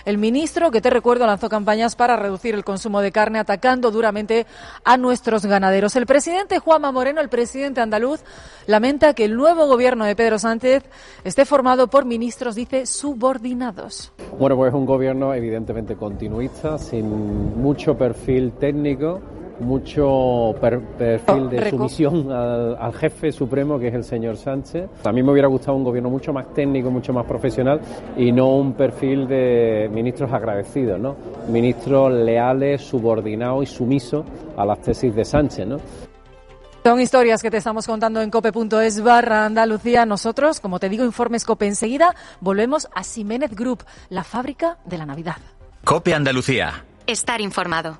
El 0.05 0.17
ministro 0.17 0.71
que 0.71 0.81
te 0.81 0.89
recuerdo 0.89 1.25
lanzó 1.25 1.49
campañas 1.49 1.95
para 1.95 2.15
reducir 2.15 2.55
el 2.55 2.63
consumo 2.63 3.01
de 3.01 3.11
carne 3.11 3.39
atacando 3.39 3.91
duramente 3.91 4.45
a 4.83 4.97
nuestros 4.97 5.45
ganaderos. 5.45 5.95
El 5.95 6.05
presidente 6.05 6.59
Juanma 6.59 6.91
Moreno, 6.91 7.21
el 7.21 7.29
presidente 7.29 7.81
andaluz, 7.81 8.21
lamenta 8.67 9.13
que 9.13 9.25
el 9.25 9.35
nuevo 9.35 9.67
gobierno 9.67 10.05
de 10.05 10.15
Pedro 10.15 10.39
Sánchez 10.39 10.83
esté 11.23 11.45
formado 11.45 11.87
por 11.87 12.05
ministros, 12.05 12.55
dice, 12.55 12.85
subordinados. 12.85 14.11
Bueno, 14.37 14.55
pues 14.55 14.69
es 14.69 14.75
un 14.75 14.85
gobierno 14.85 15.33
evidentemente 15.33 15.95
continuista, 15.95 16.77
sin 16.77 17.61
mucho 17.61 17.97
perfil 17.97 18.53
técnico 18.53 19.21
mucho 19.59 20.55
perfil 20.59 21.49
de 21.49 21.69
sumisión 21.69 22.31
al, 22.31 22.93
jefe 22.93 23.31
supremo 23.31 23.79
que 23.79 23.87
es 23.87 23.93
el 23.93 24.03
señor 24.03 24.37
Sánchez. 24.37 24.89
A 25.03 25.11
mí 25.11 25.23
me 25.23 25.31
hubiera 25.31 25.47
gustado 25.47 25.77
un 25.77 25.83
gobierno 25.83 26.09
mucho 26.09 26.33
más 26.33 26.53
técnico, 26.53 26.89
mucho 26.89 27.13
más 27.13 27.25
profesional 27.25 27.79
y 28.17 28.31
no 28.31 28.55
un 28.55 28.73
perfil 28.73 29.27
de 29.27 29.89
ministros 29.91 30.31
agradecidos, 30.31 30.99
¿no? 30.99 31.15
Ministros 31.49 32.13
leales, 32.13 32.81
subordinados 32.81 33.63
y 33.63 33.65
sumisos 33.67 34.25
a 34.57 34.65
las 34.65 34.81
tesis 34.81 35.15
de 35.15 35.25
Sánchez, 35.25 35.67
¿no? 35.67 35.77
Son 36.83 36.99
historias 36.99 37.41
que 37.41 37.51
te 37.51 37.57
estamos 37.57 37.85
contando 37.85 38.21
en 38.21 38.31
cope.es 38.31 39.03
barra 39.03 39.45
Andalucía. 39.45 40.05
Nosotros, 40.05 40.59
como 40.59 40.79
te 40.79 40.89
digo, 40.89 41.03
informes 41.03 41.45
cope 41.45 41.67
enseguida, 41.67 42.15
volvemos 42.39 42.87
a 42.95 43.03
Siménez 43.03 43.53
Group, 43.53 43.83
la 44.09 44.23
fábrica 44.23 44.77
de 44.85 44.97
la 44.97 45.05
Navidad. 45.05 45.37
Cope 45.83 46.13
Andalucía. 46.13 46.85
Estar 47.05 47.41
informado. 47.41 47.99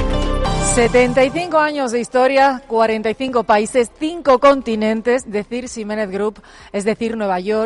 75 0.73 1.57
años 1.57 1.91
de 1.91 1.99
historia, 1.99 2.63
45 2.67 3.43
países, 3.43 3.91
5 3.99 4.39
continentes, 4.39 5.29
decir 5.29 5.67
Siménez 5.67 6.09
Group, 6.09 6.41
es 6.71 6.85
decir 6.85 7.17
Nueva 7.17 7.41
York. 7.41 7.59